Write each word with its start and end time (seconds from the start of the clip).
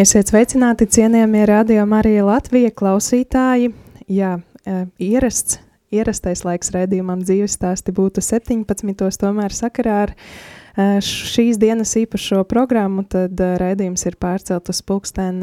Esiet 0.00 0.30
sveicināti, 0.30 0.86
cienījamie 0.88 1.42
radio 1.44 1.82
Marija 1.84 2.22
Latvija 2.24 2.70
klausītāji. 2.72 3.66
Jā, 4.08 4.30
e, 4.64 4.76
ierasts, 5.04 5.58
ierastais 5.92 6.40
laiks 6.46 6.70
redzījumam 6.72 7.20
dzīves 7.20 7.58
stāsti 7.58 7.92
būtu 7.92 8.22
17. 8.24 9.10
tomēr 9.20 9.52
sakarā 9.52 9.98
ar 10.06 10.14
e, 10.14 10.86
šīs 11.04 11.60
dienas 11.60 11.92
īpašo 12.00 12.46
programmu, 12.48 13.04
tad 13.12 13.36
e, 13.44 13.50
redzījums 13.60 14.06
ir 14.08 14.16
pārcelt 14.16 14.72
uz 14.72 14.80
pulksten 14.88 15.42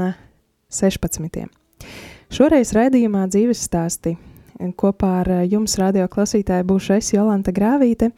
16. 0.74 1.46
Šoreiz 2.34 2.74
redzījumā 2.74 3.28
dzīves 3.30 3.62
stāsti 3.62 4.16
kopā 4.74 5.12
ar 5.20 5.34
jums 5.46 5.78
radio 5.78 6.10
klausītāju 6.10 6.66
būšu 6.72 6.96
es 6.98 7.12
Jolanta 7.14 7.54
Grāvīte, 7.54 8.10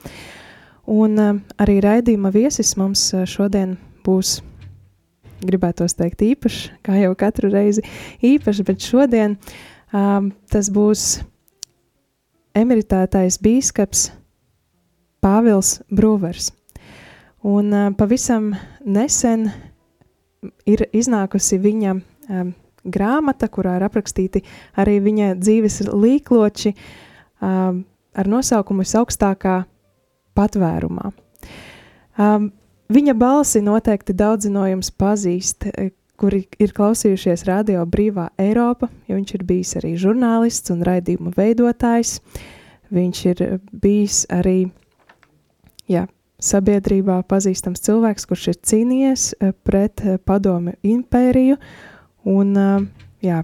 un 0.87 1.19
arī 1.59 1.81
raidījuma 1.83 2.31
viesis 2.31 2.77
mums 2.79 3.09
šodien 3.27 3.75
būs 4.07 4.37
gribētos 5.45 5.95
teikt 5.97 6.23
īpašs, 6.25 6.69
kā 6.85 6.99
jau 6.99 7.11
katru 7.19 7.51
reizi 7.53 7.83
īpašs, 8.25 8.63
bet 8.67 8.85
šodien 8.85 9.37
um, 9.93 10.31
tas 10.51 10.69
būs 10.73 11.09
emeritētais 12.57 13.39
bīskaps 13.43 14.09
Pāvils 15.19 15.79
Brūvers. 15.91 16.51
Un 17.47 17.73
uh, 17.75 17.91
pavisam 17.95 18.53
nesen 18.85 19.49
ir 20.67 20.85
iznākusi 20.95 21.59
viņa 21.59 21.95
um, 21.95 22.53
grāmata, 22.83 23.49
kurā 23.51 23.77
ir 23.79 23.85
aprakstīti 23.87 24.43
arī 24.79 24.99
viņa 25.03 25.33
dzīves 25.39 25.81
līkloči 25.91 26.73
um, 26.75 27.83
ar 28.15 28.31
nosaukumu 28.31 28.85
Visaugstākā 28.85 29.61
patvērumā. 30.37 31.11
Um, 32.19 32.49
Viņa 32.89 33.13
balsi 33.13 33.59
noteikti 33.61 34.15
daudzi 34.17 34.49
no 34.49 34.63
jums 34.65 34.87
pazīst, 34.89 35.67
e, 35.69 35.91
kuri 36.17 36.39
ir 36.57 36.71
klausījušies 36.73 37.43
radio 37.45 37.83
Brīvā 37.85 38.31
Eiropa, 38.41 38.89
jo 39.05 39.13
viņš 39.19 39.33
ir 39.37 39.43
bijis 39.45 39.75
arī 39.77 39.91
žurnālists 39.93 40.73
un 40.73 40.81
raidījumu 40.87 41.35
veidotājs. 41.35 42.15
Viņš 42.89 43.21
ir 43.29 43.43
bijis 43.69 44.23
arī 44.33 44.71
jā, 45.85 46.07
sabiedrībā 46.41 47.19
pazīstams 47.29 47.85
cilvēks, 47.85 48.25
kurš 48.25 48.47
ir 48.55 48.59
cīnījies 48.71 49.27
e, 49.37 49.53
pret 49.53 50.01
e, 50.01 50.17
padomu 50.17 50.73
impēriju. 50.81 51.61
Un, 52.25 52.57
jā, 53.21 53.43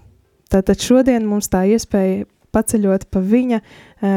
tātad 0.49 0.81
šodien 0.81 1.29
mums 1.29 1.53
tā 1.53 1.67
iespēja 1.69 2.25
paceļot 2.49 3.07
pa 3.13 3.21
viņa 3.21 3.61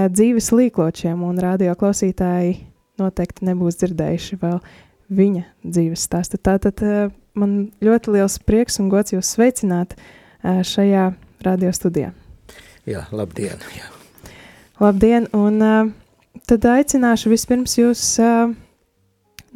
dzīves 0.08 0.50
līkločiem, 0.56 1.20
un 1.22 1.38
radio 1.42 1.76
klausītāji 1.78 2.56
noteikti 2.98 3.46
nebūs 3.46 3.78
dzirdējuši 3.78 4.40
vēl 4.40 4.58
viņa 5.08 5.44
dzīves 5.64 6.04
stāstu. 6.08 6.38
Tātad 6.40 6.82
eh, 6.84 7.10
man 7.38 7.70
ļoti 7.84 8.16
liels 8.16 8.38
prieks 8.44 8.78
un 8.82 8.90
gods 8.92 9.14
jūs 9.14 9.34
sveicināt 9.36 9.96
eh, 9.96 10.60
šajā 10.64 11.10
radio 11.46 11.72
studijā. 11.74 12.12
Jā, 12.88 13.04
labdien! 13.12 13.60
Jā. 13.76 13.88
Labdien, 14.78 15.26
un 15.34 15.58
uh, 15.64 15.88
tad 16.46 16.64
aicināšu 16.70 17.32
vispirms 17.32 17.72
jūs 17.80 18.02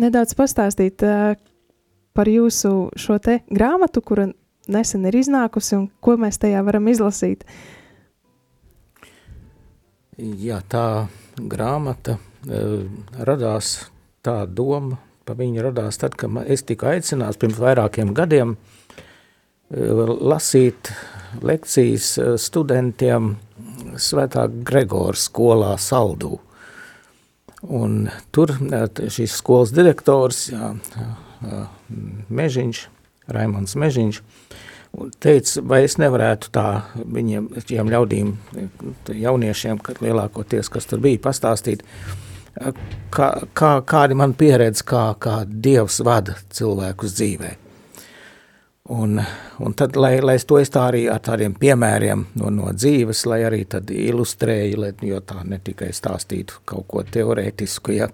nedaudz 0.03 0.35
pastāstīt 0.35 1.05
par 2.13 2.29
jūsu 2.29 2.73
šo 2.99 3.19
te 3.23 3.37
grāmatu, 3.47 4.03
kura 4.03 4.27
nesen 4.67 5.07
ir 5.07 5.15
iznākusi 5.21 5.77
un 5.79 5.87
ko 6.03 6.17
mēs 6.19 6.43
tajā 6.43 6.65
varam 6.67 6.91
izlasīt. 6.91 7.47
Jā, 10.19 10.59
tā 10.67 11.07
grāmata 11.39 12.19
radās 13.23 13.77
tā 14.27 14.43
doma 14.51 14.99
pa 15.27 15.37
viņu 15.39 15.63
radās 15.67 16.01
tad, 16.01 16.17
kad 16.19 16.43
es 16.51 16.65
tiku 16.67 16.89
aicināts 16.93 17.41
pirms 17.41 17.61
vairākiem 17.63 18.13
gadiem 18.17 18.57
eh, 18.57 20.07
lasīt 20.33 20.93
lekcijas 21.43 22.15
eh, 22.19 22.33
studentiem 22.41 23.37
Svētā 24.01 24.47
Gregora 24.65 25.19
skolā 25.19 25.75
Saldū. 25.81 26.39
Un 27.63 28.09
tur 28.35 28.55
eh, 28.57 28.89
šīs 28.89 29.39
skolas 29.39 29.75
direktors, 29.75 30.49
jā, 30.53 30.75
Mežiņš, 32.31 32.85
Raimons 33.35 33.75
Mežiņš, 33.79 34.21
teica, 35.23 35.63
vai 35.67 35.81
es 35.87 35.97
nevarētu 35.99 36.53
tā 36.55 36.67
viņiem, 36.95 37.49
šiem 37.67 37.91
ļaudīm, 37.91 38.35
jauniešiem, 39.11 39.81
kad 39.83 39.99
lielākoties, 40.05 40.71
kas 40.71 40.87
tur 40.87 41.03
bija, 41.03 41.19
pastāstīt, 41.25 41.83
uh, 41.83 42.32
kā, 43.11 43.29
kā, 43.55 43.73
kādi 43.87 44.17
man 44.19 44.35
pieredze, 44.39 44.85
kā, 44.87 45.13
kā 45.21 45.43
Dievs 45.47 46.01
vada 46.05 46.37
cilvēkus 46.53 47.17
dzīvē. 47.19 47.53
Un, 48.93 49.21
un 49.63 49.75
tad, 49.79 49.97
lai, 49.97 50.17
lai 50.21 50.35
es 50.41 50.45
to 50.45 50.59
es 50.59 50.73
tā 50.75 50.89
arī 50.91 51.05
ar 51.09 51.21
tādiem 51.23 51.55
piemēriem 51.55 52.27
no, 52.41 52.51
no 52.51 52.73
dzīves, 52.75 53.23
lai 53.31 53.45
arī 53.47 53.63
tad 53.71 53.93
ilustrēju, 53.95 54.81
lai, 54.83 54.91
jo 55.07 55.21
tā 55.23 55.45
ne 55.47 55.61
tikai 55.63 55.93
stāstītu 55.95 56.65
kaut 56.67 56.89
ko 56.91 57.05
teorētisku, 57.07 57.95
ja. 57.95 58.11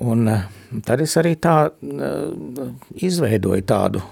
Un 0.00 0.28
tad 0.86 1.00
es 1.02 1.16
arī 1.20 1.34
tā 1.40 1.56
izveidoju 3.08 3.64
tādu 3.68 4.04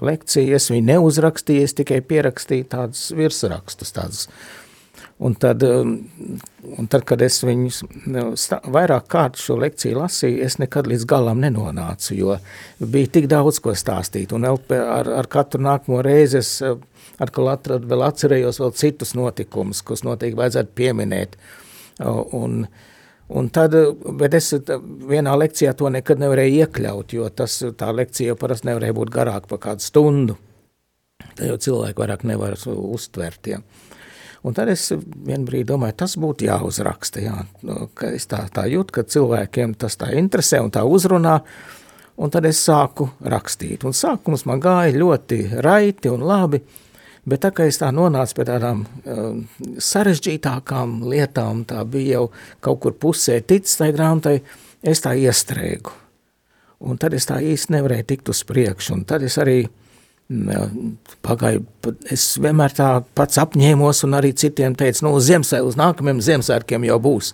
lekciju, 0.00 0.54
es 0.56 0.70
viņu 0.70 0.86
neuzrakstīju, 0.86 1.66
es 1.66 1.76
tikai 1.76 2.00
pierakstīju 2.06 2.70
tādus 2.70 3.10
virsrakstus, 3.16 3.92
tādus 3.92 4.22
Un 5.20 5.34
tad, 5.36 5.62
um, 5.68 5.96
un 6.80 6.86
tad, 6.88 7.04
kad 7.08 7.20
es 7.20 7.42
viņus 7.44 7.82
nu, 8.08 8.22
vairāk 8.72 9.08
kārt 9.12 9.40
šo 9.40 9.58
lekciju 9.60 9.98
lasīju, 10.00 10.38
es 10.46 10.56
nekad 10.62 10.88
līdz 10.88 11.04
galam 11.08 11.42
nenonācu, 11.44 12.14
jo 12.16 12.38
bija 12.80 13.10
tik 13.18 13.28
daudz 13.28 13.60
ko 13.60 13.74
stāstīt, 13.76 14.32
un 14.32 14.48
ar, 14.48 15.10
ar 15.20 15.28
katru 15.28 15.60
nākamo 15.66 16.00
reizi 16.04 16.40
es 16.40 16.54
uh, 16.64 16.78
atkal 17.20 17.50
atradu, 17.52 17.88
vēl 17.90 18.04
atcerējos 18.06 18.60
vēl 18.62 18.72
citus 18.80 19.12
notikumus, 19.18 19.82
kas 19.86 20.04
noteikti 20.06 20.38
vajadzētu 20.40 20.72
pieminēt, 20.78 21.36
un, 22.36 22.62
un 23.28 23.50
tad, 23.52 23.76
bet 24.20 24.36
es 24.38 24.52
vienā 25.10 25.36
lekcijā 25.42 25.74
to 25.76 25.90
nekad 25.92 26.22
nevarēju 26.22 26.64
iekļaut, 26.64 27.14
jo 27.16 27.28
tas, 27.28 27.60
tā 27.76 27.90
lekcija 27.96 28.32
jau 28.32 28.40
parasti 28.40 28.70
nevarēja 28.70 28.96
būt 28.96 29.12
garāk 29.14 29.50
par 29.50 29.62
kādu 29.68 29.84
stundu, 29.84 30.38
tad 31.34 31.46
jau 31.50 31.60
cilvēki 31.68 32.04
vairāk 32.04 32.26
nevar 32.32 32.56
uztvert, 32.66 33.52
ja. 33.52 33.60
Un 34.42 34.56
tad 34.56 34.70
es 34.72 34.86
vien 34.96 35.42
brīdi 35.44 35.68
domāju, 35.68 35.98
tas 36.00 36.16
būtu 36.20 36.46
jāuzraksta, 36.46 37.20
jā, 37.20 37.34
nu, 37.68 37.90
ka 37.94 38.08
es 38.16 38.24
tā, 38.30 38.46
tā 38.54 38.64
jūtu, 38.72 38.94
ka 38.96 39.04
cilvēkiem 39.04 39.74
tas 39.80 39.98
tā 40.00 40.14
interesē 40.16 40.62
un 40.64 40.72
tā 40.72 40.86
uzrunā, 40.88 41.34
un 42.16 42.32
tad 42.32 42.48
es 42.48 42.62
sāku 42.64 43.10
rakstīt. 43.20 43.84
Un 43.84 43.96
sākums 43.96 44.46
man 44.48 44.62
gāja 44.64 44.96
ļoti 44.96 45.42
raiti 45.60 46.08
un 46.12 46.24
labi, 46.24 46.62
bet 47.28 47.44
tā 47.44 47.50
kā 47.52 47.66
es 47.68 47.82
tā 47.82 47.90
nonācu 47.92 48.38
pie 48.38 48.46
tādām 48.48 48.80
um, 48.86 49.42
sarežģītākām 49.76 51.02
lietām, 51.12 51.66
tā 51.68 51.84
bija 51.84 52.20
jau 52.20 52.30
kaut 52.64 52.80
kur 52.86 52.96
pusē 52.96 53.42
ticis 53.44 53.76
tai 53.76 53.90
grāmatai, 53.92 54.38
es 54.80 55.04
tā 55.04 55.12
iestrēgu. 55.20 55.92
Un 56.88 56.96
tad 56.96 57.12
es 57.12 57.28
tā 57.28 57.42
īsti 57.44 57.76
nevarēju 57.76 58.08
tikt 58.08 58.32
uz 58.32 58.40
priekšu, 58.48 58.96
un 58.96 59.04
tad 59.04 59.24
es 59.26 59.36
arī 59.36 59.66
pagāju, 61.26 61.64
es 62.12 62.24
vienmēr 62.38 62.74
tā 62.76 62.90
pats 63.18 63.40
apņēmos 63.42 64.04
un 64.06 64.14
arī 64.18 64.30
citiem 64.38 64.76
teicu, 64.78 65.08
nu, 65.08 65.16
Ziemassvētku, 65.18 65.72
uz 65.72 65.78
nākamajiem 65.80 66.22
Ziemassvētkiem 66.26 66.86
jau 66.86 66.98
būs. 67.02 67.32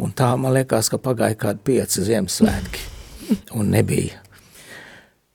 Un 0.00 0.12
tā 0.16 0.32
man 0.36 0.52
liekas, 0.56 0.90
ka 0.92 0.98
pagāja 1.00 1.38
kādi 1.40 1.64
pieci 1.64 2.04
Ziemassvētki 2.04 2.90
un 3.56 3.70
nebija. 3.72 4.20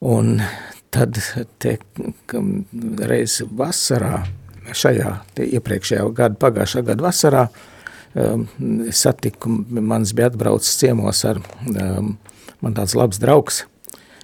Un 0.06 0.38
tad 0.94 1.18
te, 1.62 1.78
reiz 3.10 3.40
vasarā, 3.58 4.22
šajā 4.70 5.16
iepriekšējā 5.50 6.06
gada, 6.16 6.38
pagājušā 6.40 6.86
gada 6.92 7.06
vasarā, 7.08 7.44
um, 8.14 8.46
satiku, 8.94 9.52
mans 9.82 10.14
bija 10.14 10.30
atbraucis 10.30 10.78
ciemos 10.82 11.24
ar, 11.28 11.42
um, 11.74 12.16
man 12.62 12.78
tāds 12.78 12.96
labs 12.98 13.22
draugs, 13.22 13.64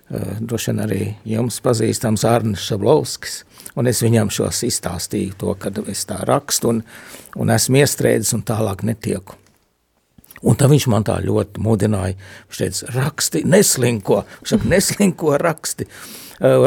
droši 0.09 0.71
vien 0.71 0.81
arī 0.83 1.01
jums 1.25 1.57
pazīstams 1.65 2.25
Arnis 2.29 2.65
Šablovskis, 2.67 3.39
un 3.75 3.89
es 3.89 4.03
viņam 4.05 4.29
šos 4.33 4.61
izstāstīju 4.67 5.39
to, 5.41 5.55
kad 5.59 5.79
es 5.89 6.05
tā 6.05 6.19
rakstu 6.27 6.75
un, 6.75 6.83
un 7.41 7.53
esmu 7.53 7.81
iestrēdzis 7.81 8.35
un 8.37 8.45
tālāk 8.45 8.85
netieku. 8.85 9.39
Un 10.45 10.57
tad 10.59 10.69
viņš 10.69 10.85
man 10.91 11.05
tā 11.07 11.15
ļoti 11.25 11.61
mudināja, 11.63 12.17
viņš 12.51 12.59
teica, 12.61 12.91
raksti, 12.93 13.41
neslinko, 13.49 14.19
saka, 14.45 14.67
neslinko 14.69 15.39
raksti, 15.41 15.87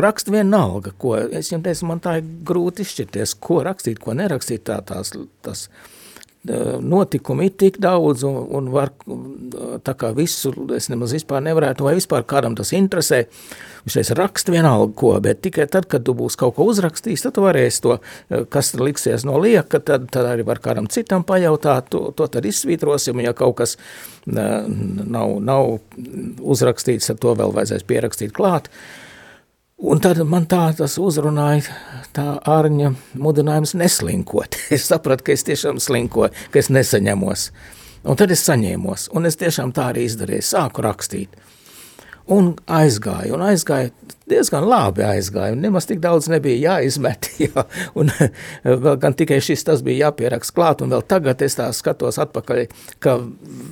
raksti 0.03 0.35
vienalga, 0.35 0.95
ko, 0.99 1.15
es 1.21 1.53
viņam 1.53 1.63
teicu, 1.69 1.87
man 1.87 2.03
tā 2.03 2.17
ir 2.19 2.33
grūti 2.49 2.83
izšķirties, 2.83 3.37
ko 3.45 3.61
rakstīt, 3.69 4.01
ko 4.03 4.17
nerakstīt, 4.19 4.65
tā 4.67 4.81
tās, 4.89 5.13
tas, 5.47 5.69
notikumi 6.47 7.49
ir 7.49 7.55
tik 7.59 7.79
daudz 7.83 8.23
un, 8.27 8.37
un 8.55 8.69
var 8.73 8.93
tā 9.85 9.95
kā 9.99 10.13
visu, 10.17 10.53
es 10.77 10.87
nemaz 10.89 11.13
vispār 11.17 11.43
nevarētu, 11.45 11.85
vai 11.85 11.97
vispār 11.99 12.25
kādam 12.29 12.55
tas 12.57 12.71
interesē, 12.77 13.25
viņš 13.85 13.97
teica, 13.99 14.17
raksti 14.21 14.55
vienalga 14.55 14.95
ko, 14.99 15.13
bet 15.25 15.43
tikai 15.45 15.67
tad, 15.71 15.89
kad 15.91 16.07
tu 16.07 16.15
būs 16.17 16.39
kaut 16.39 16.55
ko 16.57 16.69
uzrakstījis, 16.71 17.27
tad 17.27 17.37
tu 17.37 17.45
varēsi 17.45 17.83
to, 17.85 17.99
kas 18.55 18.73
liksies 18.79 19.27
no 19.29 19.41
lieka, 19.43 19.83
tad, 19.83 20.07
tad 20.15 20.31
arī 20.31 20.47
var 20.47 20.63
kādam 20.65 20.89
citam 20.93 21.27
pajautāt, 21.27 21.91
to, 21.93 22.09
to 22.17 22.31
tad 22.31 22.47
izsvītrosim, 22.49 23.21
ja 23.25 23.35
kaut 23.37 23.59
kas 23.61 23.77
nav, 24.29 25.35
nav 25.43 25.75
uzrakstīts, 26.39 27.11
tad 27.13 27.21
to 27.25 27.35
vēl 27.39 27.55
vajadzēs 27.57 27.87
pierakstīt 27.89 28.35
klāt, 28.37 28.71
uh, 28.71 29.08
Un 29.79 30.01
tad 30.03 30.19
man 30.27 30.43
tā 30.51 30.73
uzrunāja, 30.99 31.71
tā 32.11 32.25
ārņa 32.51 32.89
mudinājums 33.15 33.77
neslinkot. 33.79 34.57
Es 34.75 34.89
sapratu, 34.91 35.29
ka 35.29 35.37
es 35.37 35.47
tiešām 35.47 35.79
slinkoju, 35.79 36.33
ka 36.51 36.59
es 36.59 36.71
nesaņemos. 36.75 37.45
Un 38.11 38.19
tad 38.19 38.35
es 38.35 38.43
saņēmos, 38.49 39.07
un 39.15 39.31
es 39.31 39.39
tiešām 39.39 39.71
tā 39.77 39.93
arī 39.93 40.09
izdarīju, 40.09 40.47
sāku 40.51 40.83
rakstīt. 40.83 41.39
Un 42.29 42.51
aizgāju, 42.69 43.33
un 43.39 43.43
aizgāju, 43.47 43.89
diezgan 44.29 44.67
labi 44.69 45.01
aizgāju, 45.07 45.55
un 45.57 45.63
nemaz 45.65 45.87
tik 45.89 46.03
daudz 46.05 46.27
nebija 46.29 46.75
jāizmet, 46.75 47.31
jā, 47.47 47.65
un 47.97 48.11
vēl 48.67 48.99
gan 49.01 49.17
tikai 49.17 49.39
šis 49.45 49.65
tas 49.65 49.81
bija 49.87 50.09
jāpierakst 50.11 50.53
klāt, 50.57 50.83
un 50.85 50.93
vēl 50.93 51.07
tagad 51.09 51.41
es 51.47 51.57
skatos 51.79 52.21
atpakaļ, 52.21 52.61
ka 53.01 53.17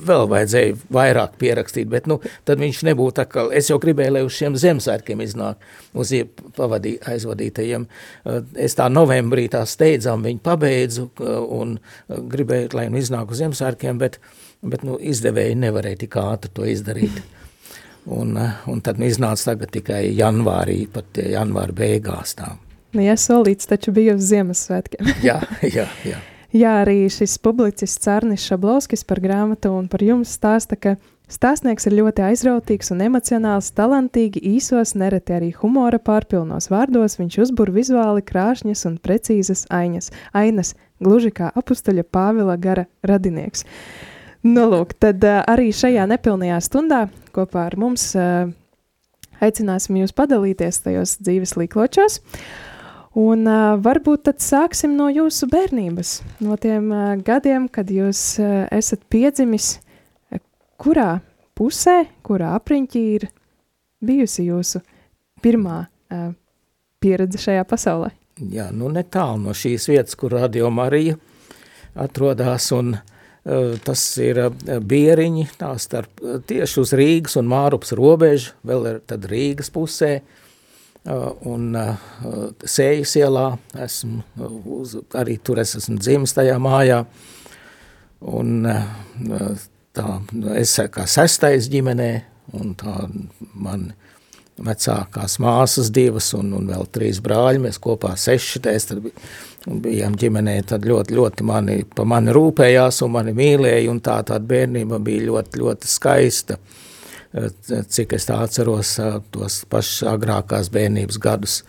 vēl 0.09 0.25
vajadzēja 0.33 0.73
vairāk 0.97 1.37
pierakstīt, 1.37 1.85
bet, 1.93 2.09
nu, 2.09 2.17
tad 2.49 2.63
viņš 2.63 2.81
nebūtu 2.89 3.19
tā, 3.19 3.27
ka 3.29 3.45
es 3.53 3.69
jau 3.69 3.77
gribēju, 3.83 4.15
lai 4.17 4.25
uz 4.25 4.33
šiem 4.39 4.57
zemsvētkiem 4.57 5.21
iznāk, 5.27 5.61
uz 5.93 6.15
pavadī, 6.57 6.97
aizvadītajiem. 7.13 7.85
Es 8.57 8.77
tā 8.79 8.89
novembrī 8.89 9.45
tā 9.53 9.67
steidzām 9.69 10.25
viņu 10.25 10.41
pabeidzu, 10.49 11.09
un 11.61 11.77
gribēju, 12.09 12.73
lai 12.73 12.89
nu 12.89 13.05
iznāk 13.05 13.37
uz 13.37 13.45
zemsvētkiem, 13.45 14.01
bet, 14.01 14.17
bet, 14.65 14.81
nu, 14.87 14.97
izdevēji 14.97 15.61
nevarēja 15.61 16.07
tik 16.07 16.23
ātri 16.25 16.57
to 16.57 16.65
izdarīt. 16.65 17.25
Un, 18.07 18.37
eh, 18.39 18.63
un 18.71 18.79
tad 18.81 19.01
iznāca 19.03 19.51
tagad 19.51 19.73
tikai 19.75 20.05
janvārī, 20.15 20.85
pat 20.91 21.19
janvāra 21.19 21.75
beigās 21.75 22.37
tā. 22.39 22.53
Nu, 22.95 23.03
ja 23.03 23.17
solīts 23.19 23.67
taču 23.67 23.91
bija 23.91 24.15
uz 24.15 24.29
Ziemassvētkiem. 24.31 25.11
jā, 25.27 25.41
jā, 25.61 25.85
jā. 26.07 26.23
Jā, 26.55 26.77
arī 26.85 27.09
šis 27.11 27.35
publicists 27.43 28.07
Arnis 28.07 28.45
Šablovskis 28.47 29.03
par 29.03 29.19
grāmatu 29.19 29.73
un 29.75 29.89
par 29.91 29.99
jums 30.01 30.31
stāsta, 30.37 30.77
ka 30.79 30.95
stāstnieks 31.27 31.89
ir 31.89 31.97
ļoti 31.97 32.23
aizrautīgs 32.29 32.93
un 32.95 33.03
emocionāls, 33.03 33.73
talantīgi, 33.75 34.39
īsos, 34.55 34.95
nereti 34.95 35.35
arī 35.35 35.51
humora 35.59 35.99
pārpilnos 35.99 36.69
vārdos, 36.71 37.19
viņš 37.19 37.39
uzbur 37.43 37.73
vizuāli 37.75 38.23
krāšņas 38.23 38.85
un 38.87 38.95
precīzas 39.03 39.65
ainas, 39.75 40.07
ainas 40.31 40.71
gluži 41.03 41.33
kā 41.35 41.51
apustuļa 41.51 42.07
Pāvila 42.07 42.55
gara 42.55 42.87
radinieks. 43.03 43.67
Nu, 44.47 44.67
lūk, 44.71 44.93
tad 45.01 45.23
uh, 45.25 45.41
arī 45.49 45.71
šajā 45.75 46.05
nepilnajā 46.07 46.59
stundā 46.63 47.01
kopā 47.35 47.65
ar 47.67 47.75
mums 47.79 48.03
uh, 48.15 48.49
aicināsim 49.43 49.97
jūs 49.99 50.13
padalīties 50.15 50.83
tajos 50.85 51.17
dzīves 51.19 51.55
līkločos. 51.59 52.19
Un 53.17 53.47
uh, 53.49 53.75
varbūt 53.81 54.27
tad 54.27 54.43
sāksim 54.45 54.93
no 54.99 55.09
jūsu 55.11 55.49
bērnības, 55.51 56.11
no 56.45 56.55
tiem 56.61 56.91
uh, 56.93 57.15
gadiem, 57.25 57.65
kad 57.73 57.89
jūs 57.91 58.21
uh, 58.43 58.67
esat 58.71 59.03
piedzimis, 59.11 59.79
kurā 60.77 61.17
pusē, 61.57 62.03
kurā 62.23 62.53
apriņķī 62.59 63.03
ir 63.17 63.27
bijusi 64.05 64.47
jūsu 64.51 64.83
pirmā 65.43 65.81
uh, 65.87 66.29
pieredze 67.01 67.41
šajā 67.41 67.65
pasaulē? 67.67 68.13
Jā, 68.53 68.69
nu 68.69 68.93
netālu 68.93 69.41
no 69.49 69.57
šīs 69.57 69.89
vietas, 69.89 70.15
kur 70.15 70.37
Radio 70.37 70.69
Marija 70.69 71.17
atrodas 71.97 72.69
un 72.77 72.93
uh, 72.93 73.05
Eh, 73.07 73.16
tas 73.83 74.01
ir 74.19 74.41
eh, 74.43 74.79
bieriņi, 74.83 75.45
tā 75.59 75.71
starp 75.79 76.23
eh, 76.23 76.39
tieši 76.47 76.81
uz 76.81 76.93
Rīgas 76.97 77.37
un 77.39 77.47
Mārups 77.51 77.93
robežu, 77.95 78.55
vēl 78.67 78.89
ir 78.91 78.99
tad 79.07 79.27
Rīgas 79.29 79.71
pusē, 79.73 80.19
un 81.47 81.71
Sējas 82.67 83.13
ielā, 83.15 83.45
esmu, 83.79 84.25
uz, 84.75 84.97
arī 85.15 85.37
tur 85.39 85.61
es 85.61 85.71
esmu 85.79 85.95
dzimis 86.01 86.35
tajā 86.35 86.57
mājā, 86.59 86.97
un 88.27 88.67
tā, 89.95 90.07
es 90.59 90.73
kā 90.91 91.05
sestais 91.07 91.69
ģimenē, 91.71 92.09
un 92.59 92.75
tā 92.75 92.97
man 93.55 93.93
vecākās 94.63 95.37
māsas 95.43 95.91
divas 95.93 96.31
un, 96.37 96.51
un 96.57 96.67
vēl 96.71 96.87
trīs 96.93 97.21
brāļi, 97.23 97.61
mēs 97.67 97.79
kopā 97.81 98.15
seši, 98.17 98.61
tad 98.63 99.09
bijām 99.67 100.15
ģimenē, 100.19 100.57
tad 100.67 100.85
ļoti, 100.87 101.15
ļoti 101.17 101.47
mani, 101.47 101.77
pa 101.95 102.05
mani 102.07 102.33
rūpējās 102.35 103.01
un 103.05 103.13
mani 103.17 103.33
mīlēja, 103.37 103.89
un 103.91 104.01
tā 104.03 104.19
tāda 104.27 104.45
bērnība 104.47 104.99
bija 105.03 105.27
ļoti, 105.27 105.61
ļoti 105.61 105.91
skaista, 105.91 106.59
cik 107.91 108.15
es 108.17 108.27
tā 108.29 108.39
atceros 108.45 108.95
tos 109.33 109.63
pašas 109.69 110.07
agrākās 110.13 110.71
bērnības 110.73 111.19
gadus. 111.21 111.61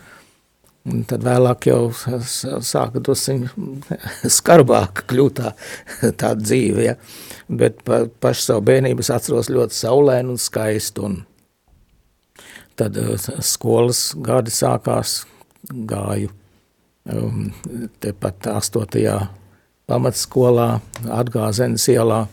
Un 0.89 1.03
tad 1.05 1.21
vēlāk 1.27 1.67
jau 1.69 1.91
sāka 1.93 3.03
dosiņ 3.05 3.43
skarbāk 4.39 5.03
kļūt 5.11 5.41
tā, 5.41 5.51
tā 6.17 6.31
dzīve, 6.39 6.87
ja. 6.87 6.95
bet 7.51 7.83
pa, 7.85 8.07
pašu 8.23 8.47
savu 8.47 8.65
bērnību 8.71 9.05
es 9.05 9.11
atceros 9.13 9.51
ļoti 9.53 9.77
saulēnu 9.77 10.33
un 10.33 10.41
skaistu, 10.41 11.11
un 11.11 11.19
tad 12.79 12.99
skolas 13.45 14.13
gadi 14.25 14.53
sākās, 14.55 15.23
gāju 15.69 16.31
um, 17.13 17.51
tepat 18.03 18.49
8. 18.55 19.19
pamatskolā, 19.89 20.69
Atgāzenes 21.19 21.89
ielā, 21.91 22.25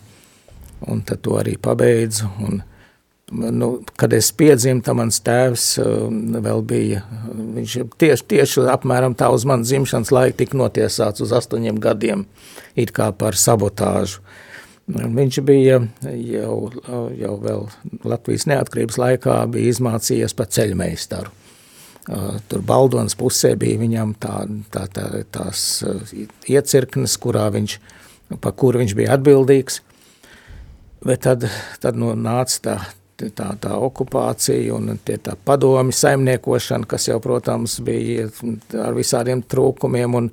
un 0.86 1.04
tad 1.08 1.24
to 1.25 1.38
arī 1.40 1.56
pabeidzu. 1.62 2.30
Un, 2.46 2.62
nu, 3.32 3.70
kad 3.98 4.14
es 4.14 4.30
piedzimu, 4.38 4.84
tad 4.86 5.00
mans 5.00 5.22
tēvs 5.25 5.68
um, 5.82 6.20
vēl 6.46 6.62
bija, 6.68 7.04
viņš 7.58 7.78
tieši, 8.02 8.28
tieši 8.36 8.68
apmēram 8.74 9.16
tā 9.18 9.32
uz 9.34 9.48
manu 9.50 9.66
dzimšanas 9.66 10.14
laiku 10.14 10.42
tika 10.44 10.60
notiesāts 10.60 11.24
uz 11.25 11.34
astoņiem 11.36 11.80
gadiem, 11.82 12.25
it 12.75 12.94
kā 12.96 13.12
par 13.16 13.38
sabotāžu. 13.40 14.22
Viņš 14.86 15.39
bija 15.42 15.80
jau, 16.13 16.58
jau 17.18 17.56
Latvijas 18.06 18.46
neatkarības 18.46 19.00
laikā 19.01 19.38
izmācījies 19.58 20.36
par 20.38 20.51
ceļmeistaru. 20.54 21.32
Tur 22.46 22.62
Baldonas 22.62 23.18
pusē 23.18 23.56
bija 23.58 23.80
viņam 23.82 24.13
tā, 24.22 24.44
tā, 24.70 24.84
tā, 24.94 25.08
tās 25.34 25.63
iecirknes, 26.46 27.15
kurā 27.18 27.48
viņš, 27.56 27.80
pa 28.42 28.51
kuru 28.54 28.84
viņš 28.84 28.94
bija 29.00 29.15
atbildīgs, 29.18 29.80
bet 31.01 31.25
tad, 31.25 31.48
tad 31.82 31.98
nu 31.98 32.12
nāca 32.13 32.62
tā, 32.62 32.75
tā, 33.25 33.50
tā 33.62 33.74
okupācija 33.88 34.75
un 34.77 35.00
tie 35.01 35.18
tā 35.18 35.34
padomi 35.50 35.98
saimniekošana, 35.98 36.86
kas 36.86 37.10
jau, 37.10 37.18
protams, 37.24 37.80
bija 37.82 38.30
ar 38.86 38.94
visādiem 38.94 39.42
trūkumiem 39.42 40.22
un, 40.22 40.30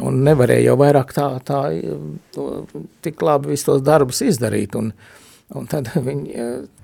un 0.00 0.22
nevarēja 0.26 0.70
jau 0.70 0.76
vairāk 0.80 1.12
tā, 1.16 1.26
tā 1.44 1.62
to, 2.34 2.46
tik 3.04 3.22
labi 3.24 3.52
visus 3.52 3.68
tos 3.68 3.82
darbus 3.84 4.22
izdarīt, 4.24 4.76
un, 4.78 4.92
un 5.56 5.68
tad 5.70 5.90
viņ, 6.08 6.24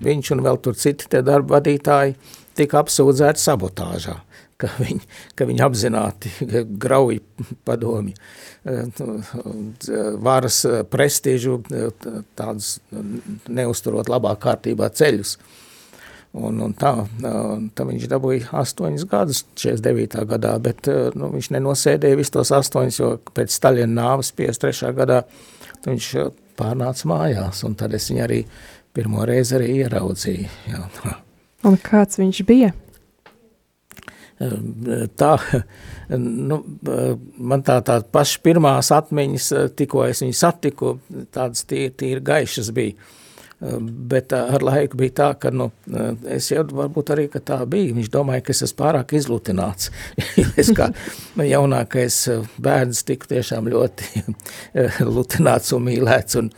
viņš 0.05 0.33
un 0.35 0.43
vēl 0.45 0.61
tur 0.63 0.77
citi 0.79 1.09
tie 1.09 1.23
darba 1.25 1.57
vadītāji 1.57 2.17
tika 2.59 2.83
apsūdzēti 2.83 3.41
sabotāžā, 3.41 4.17
ka 4.59 4.71
viņi, 4.77 5.01
ka 5.39 5.47
viņi 5.49 5.65
apzināti 5.65 6.33
grauj 6.85 7.21
padomi 7.67 8.13
varas 10.19 10.61
prestižu, 10.91 11.61
tādus 12.37 12.77
neusturot 13.47 14.11
labā 14.11 14.35
kārtībā 14.41 14.91
ceļus. 14.93 15.37
Un, 16.37 16.59
un 16.61 16.73
tā, 16.77 16.91
tā 17.73 17.85
viņš 17.89 18.03
dabūja 18.11 18.51
astoņus 18.59 19.05
gadus 19.09 19.39
49. 19.57 20.19
gadā, 20.29 20.51
bet 20.61 20.85
nu, 21.17 21.31
viņš 21.33 21.47
nenosēdēja 21.55 22.19
visus 22.19 22.35
tos 22.35 22.51
astoņus, 22.53 22.99
jo 23.01 23.15
pēc 23.33 23.55
Staļina 23.55 23.89
nāves 23.89 24.29
53. 24.37 24.91
gadā 24.99 25.23
viņš 25.87 26.11
pārnāca 26.59 27.09
mājās, 27.09 27.63
un 27.65 27.73
tad 27.79 27.97
es 27.97 28.11
viņu 28.11 28.21
arī 28.27 28.43
pirmo 28.93 29.25
reizi 29.25 29.57
arī 29.57 29.71
ieraudzīju. 29.79 30.51
Jā. 30.69 30.83
Un 31.65 31.81
kāds 31.81 32.21
viņš 32.21 32.43
bija? 32.45 32.69
tā, 35.19 35.31
nu, 36.15 36.59
man 37.37 37.63
tā 37.67 37.79
tā 37.85 37.99
paša 38.11 38.43
pirmās 38.45 38.91
atmiņas, 38.95 39.47
tikko 39.75 40.05
es 40.07 40.23
viņu 40.23 40.37
satiku, 40.37 40.93
tādas 41.35 41.65
tīri, 41.67 41.91
tīri 41.99 42.23
gaišas 42.23 42.71
bija. 42.75 42.95
Bet 43.59 44.31
ar 44.31 44.63
laiku 44.63 45.01
bija 45.01 45.15
tā, 45.17 45.29
ka, 45.41 45.51
nu, 45.51 45.69
es 46.31 46.47
jau 46.51 46.63
varbūt 46.63 47.11
arī, 47.11 47.25
tā 47.43 47.57
bija. 47.67 47.95
Viņš 47.97 48.11
domāja, 48.13 48.45
ka 48.45 48.53
es 48.55 48.63
esmu 48.63 48.79
pārāk 48.79 49.15
izlutināts. 49.19 49.91
es 50.61 50.71
kā 50.75 50.91
jaunākais 51.35 52.21
bērns 52.61 53.03
tiku 53.07 53.33
tiešām 53.33 53.67
ļoti 53.71 54.23
lutināts 55.17 55.75
un 55.75 55.89
mīlēts 55.89 56.39
un, 56.39 56.53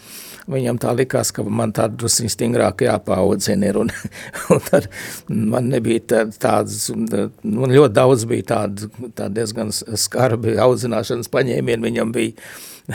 Viņam 0.50 0.80
tā 0.82 0.92
likās, 0.98 1.30
ka 1.36 1.44
man 1.46 1.72
tāda 1.76 1.96
drusciņa 2.02 2.32
stingrāk 2.34 2.82
jāpaudzina 2.88 3.70
ir, 3.70 3.78
un, 3.84 3.92
un 4.54 4.62
tad 4.66 4.90
man 5.30 5.70
nebija 5.72 6.02
tā, 6.02 6.24
tādas, 6.34 6.90
man 6.96 7.76
ļoti 7.76 7.94
daudz 7.96 8.26
bija 8.30 8.48
tādu, 8.56 8.90
tādu 9.16 9.38
diezgan 9.38 9.72
skarbi 9.72 10.58
audzināšanas 10.62 11.30
paņēmienu 11.32 11.88
viņam 11.88 12.14
bija, 12.16 12.50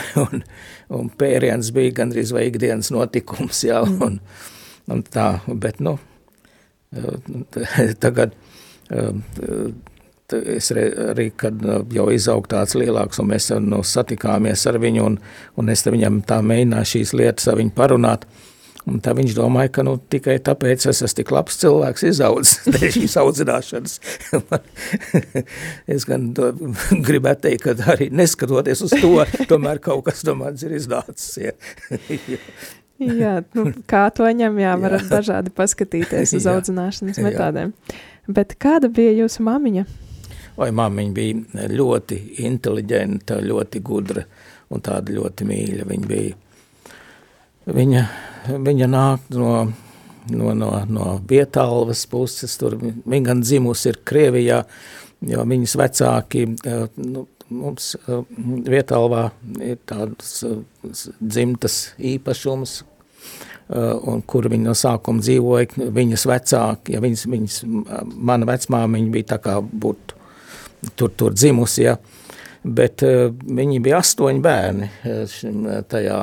un, 0.25 0.45
un 0.97 1.11
pēriens 1.19 1.73
bija 1.75 1.95
gandrīz 2.03 2.35
vai 2.37 2.47
ikdienas 2.51 2.93
notikums, 2.95 3.65
jā, 3.69 3.83
un, 3.83 4.21
un 4.93 5.05
tā, 5.11 5.29
bet, 5.49 5.83
nu, 5.85 5.97
tagad 8.05 8.37
es 10.33 10.71
arī, 10.73 11.31
kad 11.39 11.63
uh, 11.65 11.83
jau 11.95 12.09
izaug 12.15 12.47
tāds 12.51 12.75
lielāks, 12.79 13.21
un 13.23 13.31
mēs 13.31 13.51
uh, 13.55 13.61
nu, 13.63 13.83
satikāmies 13.87 14.67
ar 14.67 14.79
viņu, 14.83 15.05
un, 15.07 15.19
un 15.61 15.73
es 15.73 15.85
viņam 15.87 16.21
tā 16.27 16.41
mēģināju 16.43 16.91
šīs 16.93 17.15
lietas 17.19 17.49
ar 17.51 17.61
viņu 17.61 17.75
parunāt, 17.77 18.27
un 18.87 19.01
tā 19.03 19.15
viņš 19.19 19.35
domāja, 19.37 19.73
ka 19.77 19.85
nu, 19.87 19.97
tikai 20.13 20.37
tāpēc 20.47 20.87
es 20.93 21.03
esmu 21.03 21.19
tik 21.19 21.33
labs 21.35 21.59
cilvēks 21.63 22.07
izaudzis 22.11 22.63
dēļ 22.75 22.95
šīs 22.97 23.19
audzināšanas. 23.23 23.99
es 25.97 26.09
gan 26.09 26.31
to, 26.37 26.53
gribētu 27.09 27.49
teikt, 27.49 27.67
ka 27.67 27.93
arī 27.97 28.09
neskatoties 28.15 28.87
uz 28.87 28.97
to, 28.97 29.13
tomēr 29.51 29.83
kaut 29.85 30.07
kas 30.09 30.25
no 30.29 30.37
manis 30.41 30.67
ir 30.67 30.77
iznācis. 30.79 31.29
Ja. 31.43 31.55
jā, 33.03 33.37
nu, 33.59 33.69
kā 33.91 34.07
to 34.15 34.27
ņem, 34.31 34.63
jā, 34.65 34.75
varat 34.81 35.07
jā. 35.07 35.13
dažādi 35.19 35.55
paskatīties 35.55 36.39
uz 36.39 36.51
audzināšanas 36.55 37.23
metodēm. 37.27 37.77
Bet 38.27 38.57
kāda 38.63 38.91
bija 38.91 39.13
jūsu 39.23 39.45
mamiņa? 39.47 39.87
vai 40.57 40.71
māmiņa 40.75 41.15
bija 41.17 41.67
ļoti 41.73 42.19
inteliģenta, 42.47 43.41
ļoti 43.45 43.83
gudra 43.85 44.25
un 44.73 44.83
tāda 44.85 45.15
ļoti 45.17 45.49
mīļa. 45.49 45.89
Viņa 45.91 46.11
bija, 46.11 46.95
viņa, 47.77 48.05
viņa 48.51 48.89
nāk 48.91 49.31
no, 49.35 49.53
no, 50.31 50.53
no, 50.55 50.71
no 50.89 51.09
Vietalvas 51.29 52.07
puses, 52.11 52.57
tur 52.61 52.79
viņa 52.81 53.23
gan 53.31 53.45
dzimusi 53.45 53.91
ir 53.93 54.03
Krievijā, 54.07 54.63
jo 55.27 55.47
viņas 55.49 55.77
vecāki, 55.81 56.45
nu, 56.97 57.27
mums 57.49 57.95
Vietalvā 58.67 59.29
ir 59.63 59.79
tāds 59.87 60.43
dzimtas 61.21 61.79
īpašums, 61.99 62.81
un 63.71 64.23
kur 64.27 64.47
viņa 64.51 64.69
no 64.69 64.75
sākuma 64.79 65.23
dzīvoja, 65.23 65.89
viņas 65.95 66.27
vecāki, 66.31 66.95
ja 66.95 67.03
viņas, 67.03 67.25
viņas, 67.31 67.57
mana 68.15 68.47
vecmāmiņa 68.47 69.15
bija 69.15 69.33
tā 69.35 69.41
kā 69.43 69.57
būtu 69.63 70.21
tur, 70.95 71.11
tur 71.11 71.35
dzimusi, 71.35 71.83
ja. 71.87 71.97
bet 72.63 73.03
viņi 73.03 73.81
bija 73.83 74.01
astoņi 74.03 74.43
bērni 74.43 74.91
uh, 74.91 75.35
tajā, 75.91 76.21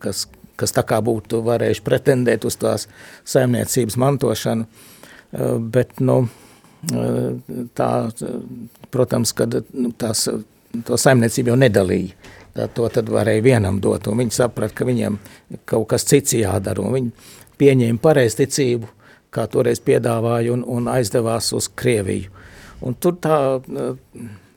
kas, 0.00 0.26
kas 0.56 0.74
tā 0.76 0.84
kā 0.86 1.00
būtu 1.04 1.42
varējuši 1.46 1.84
pretendēt 1.86 2.46
uz 2.48 2.58
tās 2.60 2.86
saimniecības 3.28 3.98
mantošanu, 4.02 4.66
uh, 4.66 5.56
bet, 5.60 6.00
nu, 6.00 6.22
uh, 6.26 7.60
tā, 7.78 7.90
protams, 8.94 9.34
kad 9.36 9.60
nu, 9.72 9.92
tās, 9.98 10.26
to 10.86 11.00
saimniecību 11.00 11.52
jau 11.52 11.60
nedalīja, 11.60 12.32
tā, 12.56 12.68
to 12.72 12.88
tad 12.92 13.10
varēja 13.12 13.44
vienam 13.44 13.80
dot, 13.84 14.08
un 14.10 14.24
viņi 14.24 14.38
saprat, 14.38 14.74
ka 14.76 14.88
viņiem 14.88 15.18
kaut 15.68 15.88
kas 15.92 16.08
cits 16.08 16.36
jādara, 16.38 16.84
viņi 16.96 17.12
pieņēma 17.60 18.02
pareizticību, 18.02 18.92
kā 19.36 19.46
toreiz 19.52 19.80
piedāvāja, 19.84 20.54
un, 20.54 20.64
un 20.64 20.88
aizdevās 20.88 21.52
uz 21.56 21.68
Krieviju. 21.68 22.32
Un 22.86 22.96
tur 23.00 23.16
tā, 23.20 23.38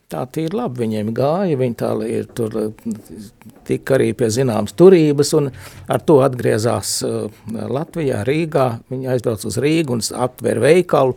tā 0.09 0.23
tīri 0.33 0.57
labi 0.57 0.83
viņiem 0.83 1.11
gāja, 1.15 1.57
viņi 1.59 1.75
tā 1.77 1.91
ir 2.07 2.29
tur 2.35 2.55
tika 3.67 3.97
arī 3.99 4.11
pie 4.17 4.31
zināmas 4.33 4.73
turības 4.77 5.35
un 5.37 5.51
ar 5.87 6.01
to 6.05 6.19
atgriezās 6.25 6.99
Latvijā, 7.45 8.23
Rīgā. 8.27 8.69
Viņi 8.89 9.11
aizbrauc 9.13 9.45
uz 9.45 9.59
Rīgu 9.61 9.97
un 9.97 10.03
aptver 10.25 10.61
veikalu, 10.63 11.15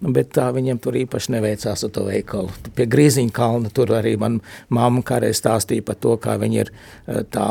bet 0.00 0.32
tā 0.34 0.48
viņiem 0.56 0.82
tur 0.82 0.98
īpaši 0.98 1.36
neveicās 1.36 1.86
ar 1.86 1.94
to 1.94 2.08
veikalu. 2.08 2.50
Pie 2.74 2.88
Grīziņa 2.90 3.34
kalna 3.36 3.70
tur 3.74 3.94
arī 3.94 4.16
man 4.18 4.40
mamma 4.74 5.04
kādreiz 5.06 5.38
stāstīja 5.38 5.86
par 5.86 6.00
to, 6.02 6.16
kā 6.18 6.38
viņi 6.40 6.62
ir 6.64 6.74
tā 7.30 7.48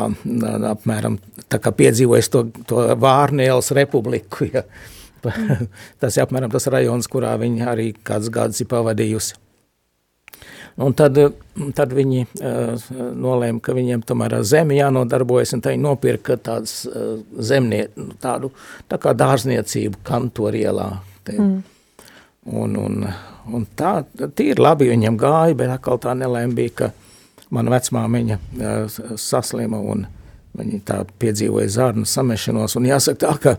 apmēram 0.73 1.19
tā 1.47 1.61
kā 1.63 1.71
piedzīvojis 1.71 2.33
to, 2.33 2.47
to 2.67 2.89
Vārnielas 2.99 3.71
republiku, 3.77 4.49
ja. 4.51 4.67
tas 6.01 6.15
ir 6.15 6.23
apmēram 6.23 6.51
tas 6.51 6.67
rajons, 6.71 7.07
kurā 7.11 7.37
viņi 7.39 7.67
arī 7.67 7.93
kāds 8.03 8.31
gads 8.33 8.59
ir 8.59 8.67
pavadījusi. 8.71 9.39
Un 10.79 10.93
tad, 10.95 11.17
tad 11.75 11.93
viņi 11.95 12.21
uh, 12.23 12.91
nolēma, 13.19 13.59
ka 13.63 13.75
viņiem 13.75 14.03
tomēr 14.07 14.37
ar 14.37 14.45
zemi 14.47 14.77
jānodarbojas, 14.77 15.51
un 15.57 15.63
tā 15.63 15.73
viņi 15.73 15.83
nopirka 15.83 16.37
tādas 16.39 16.85
uh, 16.87 17.17
zemnie, 17.35 17.87
tādu 18.23 18.53
tā 18.91 18.99
kā 19.01 19.11
dārzniecību 19.17 19.99
kantorielā. 20.07 20.91
Mm. 21.29 21.57
Un, 22.49 22.77
un, 22.79 23.03
un 23.53 23.67
tā, 23.77 23.99
tīri 24.39 24.63
labi 24.63 24.87
viņam 24.89 25.19
gāja, 25.19 25.57
bet 25.59 25.75
atkal 25.75 25.99
tā 26.01 26.15
nelēma 26.17 26.55
bija, 26.57 26.75
ka 26.79 27.49
mana 27.53 27.75
vecmāmiņa 27.75 28.39
uh, 28.39 29.01
saslima 29.19 29.83
un 29.83 30.07
uh, 30.07 30.18
Viņi 30.57 30.79
tā 30.81 31.03
piedzīvoja 31.21 31.69
zārnu 31.69 32.07
samešanos, 32.09 32.73
un 32.79 32.87
jāsaka 32.89 33.19
tā, 33.21 33.33
ka 33.43 33.51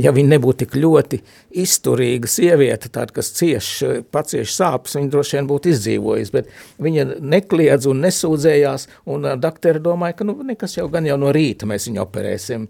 ja 0.00 0.10
viņa 0.16 0.32
nebūtu 0.32 0.64
tik 0.64 0.76
ļoti 0.80 1.18
izturīga 1.62 2.30
sieviete, 2.30 2.88
tāda, 2.88 3.12
kas 3.18 3.28
cieš, 3.36 3.68
pacieš 4.10 4.54
sāpes, 4.56 4.96
viņa 4.96 5.12
droši 5.12 5.36
vien 5.36 5.50
būtu 5.50 5.70
izdzīvojusi, 5.74 6.32
bet 6.34 6.48
viņa 6.80 7.04
nekliedz 7.20 7.90
un 7.90 8.00
nesūdzējās, 8.06 8.88
un 9.12 9.28
dakteri 9.42 9.82
domāja, 9.84 10.16
ka 10.16 10.26
nu, 10.26 10.38
nekas 10.48 10.78
jau 10.78 10.88
gan 10.92 11.06
jau 11.06 11.18
no 11.20 11.28
rīta 11.36 11.68
mēs 11.68 11.90
viņu 11.90 12.00
operēsim, 12.06 12.64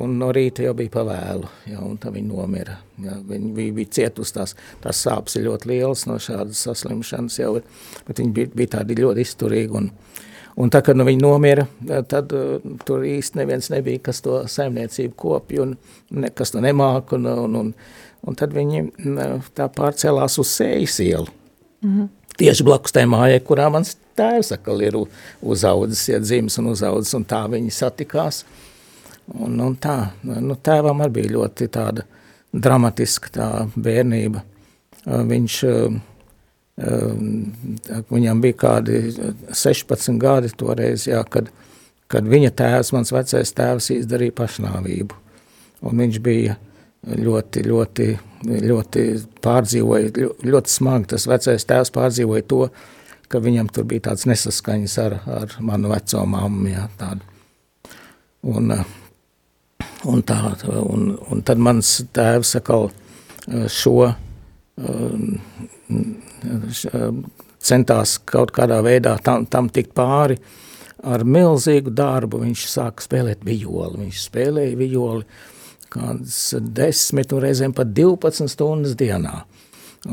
un 0.00 0.14
no 0.20 0.30
rīta 0.34 0.62
jau 0.68 0.76
bija 0.78 0.94
pavēlu, 0.94 1.50
ja, 1.72 1.82
un 1.82 1.98
tā 2.00 2.14
viņa 2.14 2.30
nomira. 2.30 2.78
Ja, 3.02 3.18
viņa, 3.18 3.50
viņa 3.58 3.74
bija 3.80 3.94
cietus, 3.98 4.32
tās, 4.36 4.54
tās 4.86 5.02
sāpes 5.02 5.34
ir 5.34 5.48
ļoti 5.48 5.74
lielas 5.74 6.06
no 6.06 6.20
šādas 6.22 6.62
saslimšanas 6.68 7.42
jau, 7.42 7.56
bet, 8.06 8.22
viņa 8.22 8.38
bija, 8.38 8.54
bija 8.54 8.76
tādi 8.78 9.02
ļoti 9.02 9.26
izturīgi, 9.26 9.82
un, 9.82 9.90
Un 10.54 10.70
tā, 10.70 10.84
kad 10.86 10.94
nu, 10.94 11.02
viņi 11.06 11.18
nomira, 11.18 11.64
tad 12.06 12.30
uh, 12.36 12.62
tur 12.86 13.02
īsti 13.08 13.40
neviens 13.40 13.70
nebija, 13.72 14.04
kas 14.06 14.22
to 14.22 14.44
saimniecību 14.50 15.16
kopja 15.18 15.64
un 15.64 15.72
ne, 16.14 16.30
kas 16.30 16.54
to 16.54 16.62
nemāk. 16.62 17.16
Un, 17.16 17.26
un, 17.26 17.56
un, 17.58 17.72
un 18.22 18.38
tad 18.38 18.54
viņi 18.54 18.84
tā 19.58 19.66
pārcēlās 19.74 20.38
uz 20.38 20.52
sējas 20.60 21.00
ielu. 21.02 21.26
Mm 21.82 21.90
-hmm. 21.96 22.08
Tieši 22.38 22.64
blakus 22.66 22.92
tai 22.92 23.04
mājai, 23.06 23.40
kurā 23.46 23.68
mans 23.70 23.96
tēvs 24.18 24.52
akal 24.54 24.82
ir 24.82 24.96
uzaudzis, 25.42 26.08
ja 26.08 26.18
dzims 26.18 26.58
un 26.58 26.66
uzaudzis, 26.66 27.14
un 27.14 27.24
tā 27.24 27.44
viņi 27.50 27.70
satikās. 27.70 28.44
Un, 29.34 29.60
un 29.60 29.76
tā, 29.76 30.06
nu, 30.22 30.54
tēvam 30.54 31.00
arī 31.00 31.10
bija 31.10 31.30
ļoti 31.32 31.68
tāda 31.68 32.02
dramatiska 32.52 33.30
tā 33.30 33.48
bērnība. 33.76 34.42
Viņš 35.04 35.64
uh, 35.64 35.94
Viņam 36.74 38.40
bija 38.42 38.56
kādi 38.58 39.00
16 39.54 40.18
gadi 40.18 40.50
toreiz, 40.58 41.06
jā, 41.06 41.20
kad, 41.30 41.52
kad 42.10 42.26
viņa 42.26 42.50
tēvs, 42.58 42.90
mans 42.96 43.12
vecais 43.14 43.54
tēvs, 43.54 43.92
izdarīja 43.94 44.34
pašnāvību. 44.40 45.20
Un 45.84 46.02
viņš 46.02 46.18
bija 46.24 46.56
ļoti, 47.04 47.62
ļoti, 47.68 48.08
ļoti 48.64 49.04
pārdzīvoja, 49.44 50.10
ļoti 50.42 50.74
smagi 50.74 51.12
tas 51.14 51.28
vecais 51.30 51.68
tēvs 51.68 51.94
pārdzīvoja 51.94 52.48
to, 52.50 52.66
ka 53.30 53.40
viņam 53.44 53.70
tur 53.74 53.86
bija 53.88 54.08
tāds 54.10 54.26
nesaskaņas 54.30 54.98
ar, 55.04 55.18
ar 55.26 55.56
manu 55.64 55.92
veco 55.92 56.26
mammu, 56.26 56.68
jā, 56.72 56.88
tādu. 56.98 57.30
Un, 58.44 58.74
un 60.10 60.26
tā, 60.26 60.40
un, 60.82 61.14
un 61.30 61.46
tad 61.46 61.62
mans 61.62 61.96
tēvs 62.14 62.56
sakal 62.58 62.90
šo 63.70 64.12
centās 67.64 68.18
kaut 68.26 68.52
kādā 68.54 68.80
veidā 68.84 69.16
tam, 69.24 69.46
tam 69.46 69.70
tikt 69.72 69.94
pāri. 69.96 70.38
Ar 71.04 71.24
milzīgu 71.28 71.92
darbu 71.92 72.40
viņš 72.42 72.68
sāka 72.70 73.04
spēlēt 73.04 73.44
violi. 73.44 74.06
Viņš 74.06 74.22
spēlēja 74.24 74.78
violi 74.80 75.26
kādas 75.94 76.38
desmit 76.74 77.32
un 77.32 77.44
reizēm 77.44 77.74
pat 77.76 77.92
12 77.94 78.50
stundas 78.50 78.96
dienā. 78.98 79.42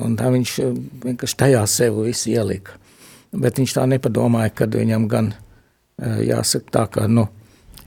Un 0.03 0.15
tā 0.19 0.29
viņš 0.31 0.57
vienkārši 1.03 1.39
tajā 1.39 1.63
sev 1.67 2.03
visu 2.05 2.31
ielika. 2.31 2.77
Bet 3.31 3.59
viņš 3.59 3.77
tā 3.77 3.85
nepadomāja, 3.87 4.51
kad 4.61 4.75
viņam 4.75 5.07
gan 5.11 5.33
jāsaka 6.01 6.73
tā, 6.75 6.85
ka, 6.91 7.07
nu, 7.07 7.27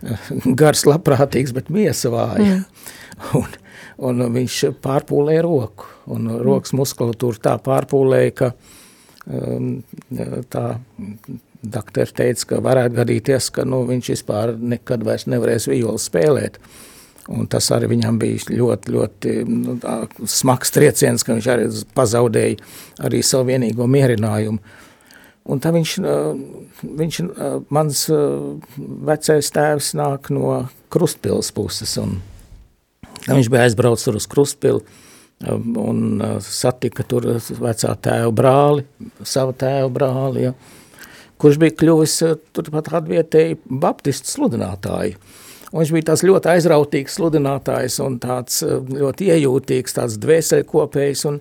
gars 0.60 0.84
labprātīgs, 0.88 1.54
bet 1.56 1.70
miesa 1.72 2.12
vāja. 2.12 2.60
Mm. 2.60 2.64
Un, 3.38 3.58
un 4.10 4.24
viņš 4.34 4.60
pārpūlēja 4.82 5.44
roku, 5.46 5.86
un 6.12 6.30
rokas 6.44 6.74
muskulatūra 6.76 7.42
tā 7.48 7.54
pārpūlēja, 7.64 8.34
ka 8.40 8.50
um, 9.26 9.76
tā 10.52 10.66
doktori 11.64 12.16
teica, 12.16 12.48
ka 12.52 12.62
varētu 12.64 12.98
gadīties, 12.98 13.50
ka 13.54 13.64
nu, 13.68 13.82
viņš 13.88 14.10
vispār 14.14 14.54
nekad 14.60 15.04
vairs 15.06 15.28
nevarēs 15.30 15.68
violi 15.70 16.00
spēlēt. 16.00 16.58
Un 17.32 17.46
tas 17.48 17.70
arī 17.72 17.88
viņam 17.94 18.18
bija 18.20 18.52
ļoti, 18.52 18.92
ļoti 18.92 19.34
nu, 19.48 19.78
smags 20.28 20.74
trieciens, 20.74 21.24
ka 21.24 21.32
viņš 21.32 21.46
arī 21.54 21.68
pazaudēja 21.96 22.58
arī 23.06 23.22
savu 23.24 23.48
vienīgo 23.48 23.86
mierinājumu. 23.88 24.60
Un 25.44 25.60
tā 25.60 25.72
viņš, 25.72 25.94
viņš, 27.00 27.20
mans 27.72 28.04
vecais 29.08 29.50
tēvs 29.56 29.90
nāk 29.96 30.30
no 30.32 30.62
Krustpils 30.92 31.50
puses, 31.52 31.96
un 32.00 32.18
viņš 33.28 33.50
bija 33.52 33.66
aizbraucis 33.68 34.08
uz 34.12 34.28
Krustpili, 34.28 34.84
un 35.50 36.22
satika 36.44 37.04
tur 37.08 37.26
vecā 37.36 37.94
tēva 38.00 38.30
brāli, 38.34 38.84
savu 39.26 39.54
tēvu 39.58 39.90
brāli, 39.94 40.46
ja, 40.48 40.54
kurš 41.40 41.58
bija 41.60 41.76
kļuvis 41.80 42.16
turpat 42.56 42.92
atvietēji 43.00 43.58
baptistu 43.68 44.30
sludinātāju. 44.30 45.18
Un 45.74 45.82
viņš 45.82 45.90
bija 45.90 46.08
tāds 46.12 46.22
ļoti 46.22 46.50
aizrautīgs 46.52 47.16
sludinātājs 47.18 47.98
un 48.04 48.20
tāds 48.22 48.60
ļoti 48.62 49.32
iejūtīgs, 49.34 49.96
tāds 49.96 50.18
dvēseļkopējs, 50.22 51.24
un, 51.32 51.40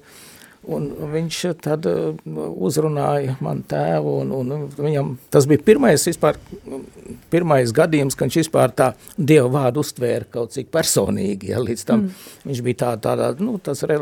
un 0.72 0.88
viņš 1.14 1.40
tad 1.64 1.88
uzrunāja 1.88 3.36
man 3.44 3.64
tēvu, 3.68 4.14
un, 4.24 4.32
un 4.38 4.68
viņam, 4.78 5.16
tas 5.34 5.48
bija 5.50 5.64
pirmais 5.66 6.06
vispār, 6.08 6.40
pirmais 7.34 7.74
gadījums, 7.76 8.16
ka 8.16 8.28
viņš 8.28 8.40
vispār 8.44 8.76
tā 8.76 8.94
Dieva 9.18 9.50
vārdu 9.58 9.84
uztvēra 9.84 10.30
kaut 10.32 10.56
cik 10.56 10.72
personīgi, 10.74 11.52
ja, 11.52 11.62
līdz 11.64 11.86
tam 11.90 12.08
mm. 12.08 12.32
viņš 12.48 12.64
bija 12.70 12.82
tā, 12.86 12.94
tādā, 13.10 13.34
nu, 13.44 13.58
tas 13.64 13.84
re, 13.90 14.00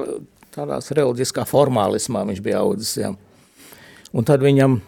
tādās 0.55 0.91
reliģiskā 0.93 1.47
formālismā 1.49 2.25
viņš 2.29 2.45
bija 2.45 2.61
audzis, 2.61 2.95
ja. 3.01 3.13
Un 4.11 4.27
tad 4.27 4.43
viņam 4.43 4.81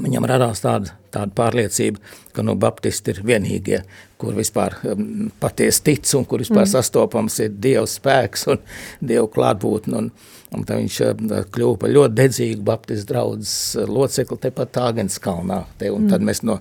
Viņam 0.00 0.26
radās 0.28 0.62
tāda, 0.64 0.94
tāda 1.12 1.32
pārliecība, 1.36 2.00
ka 2.34 2.44
nu, 2.46 2.54
baptisti 2.60 3.12
ir 3.12 3.22
vienīgie, 3.26 3.80
kur 4.20 4.36
vispār 4.36 4.76
um, 4.88 5.30
patiesi 5.42 5.82
tic 5.86 6.12
un 6.16 6.26
kur 6.28 6.42
vispār 6.42 6.64
mm. 6.64 6.72
sastopams 6.72 7.38
ir 7.44 7.56
Dieva 7.60 7.86
spēks 7.88 8.46
un 8.52 8.60
Dieva 9.12 9.26
klātbūtne. 9.32 10.00
Un, 10.00 10.12
un 10.56 10.68
tad 10.68 10.80
viņš 10.82 11.00
uh, 11.06 11.40
kļuva 11.52 11.80
par 11.84 11.94
ļoti 11.96 12.18
dedzīgu 12.22 12.66
baptistu 12.70 13.12
draudzes 13.12 13.56
uh, 13.80 13.88
locekli 13.90 14.40
tepat 14.46 14.72
Tāgens 14.78 15.20
kalnā. 15.22 15.64
Te, 15.78 15.90
un 15.92 16.06
mm. 16.06 16.14
tad 16.14 16.24
mēs 16.26 16.44
no 16.46 16.60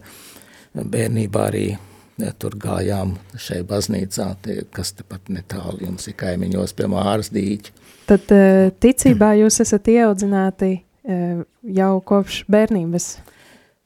bērnībā 0.74 1.46
arī 1.52 1.68
ja, 1.72 2.34
tur 2.40 2.58
gājām 2.60 3.16
šai 3.40 3.62
baznīcā, 3.68 4.28
te, 4.44 4.60
kas 4.76 4.94
tepat 4.98 5.32
netālu 5.34 5.86
jums 5.88 6.10
ir 6.12 6.18
kaimiņos 6.20 6.76
pie 6.76 6.92
Māras 6.92 7.32
dīķa. 7.36 7.76
Tad 8.10 8.36
uh, 8.36 8.70
ticībā 8.82 9.36
jūs 9.44 9.62
esat 9.64 9.92
ieaudzināti 9.94 10.76
jau 11.04 11.92
kopš 12.06 12.44
bērnības? 12.52 13.12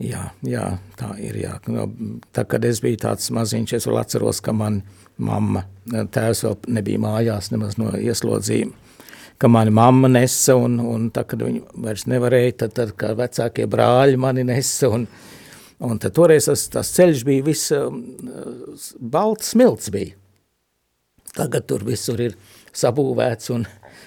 Jā, 0.03 0.23
jā, 0.43 0.65
tā 0.99 1.13
ir. 1.21 1.37
Jā. 1.39 1.57
No, 1.71 1.85
tā, 2.35 2.43
kad 2.49 2.65
es 2.65 2.81
biju 2.83 2.99
tāds 3.05 3.29
maziņš, 3.33 3.75
es 3.77 3.87
vēl 3.87 3.99
atceros, 4.01 4.41
ka 4.43 4.55
man 4.55 4.81
mamma, 5.21 5.63
tēvs 5.87 6.43
vēl 6.47 6.57
nebija 6.79 7.01
mājās 7.03 7.51
nemaz 7.53 7.77
no 7.79 7.91
ieslodzījuma, 7.95 8.73
ka 9.37 9.49
mani 9.51 9.73
mamma 9.75 10.09
nesa, 10.11 10.55
un, 10.59 10.79
un 10.81 11.07
tā, 11.13 11.25
kad 11.29 11.45
viņi 11.45 11.61
vairs 11.85 12.07
nevarēja, 12.09 12.57
tad, 12.63 12.73
tad 12.79 12.95
kā 12.99 13.13
vecākie 13.17 13.67
brāļi 13.69 14.19
mani 14.19 14.45
nesa, 14.47 14.89
un, 14.97 15.05
un 15.83 16.01
tad 16.01 16.15
toreiz 16.17 16.49
tas, 16.49 16.65
tas 16.73 16.91
ceļš 16.97 17.23
bija 17.29 17.45
viss, 17.45 17.73
balts 18.99 19.53
smilts 19.53 19.93
bija. 19.93 20.17
Tagad 21.33 21.65
tur 21.69 21.85
visur 21.85 22.19
ir 22.21 22.35
sabūvēts 22.77 23.49
un, 23.55 23.63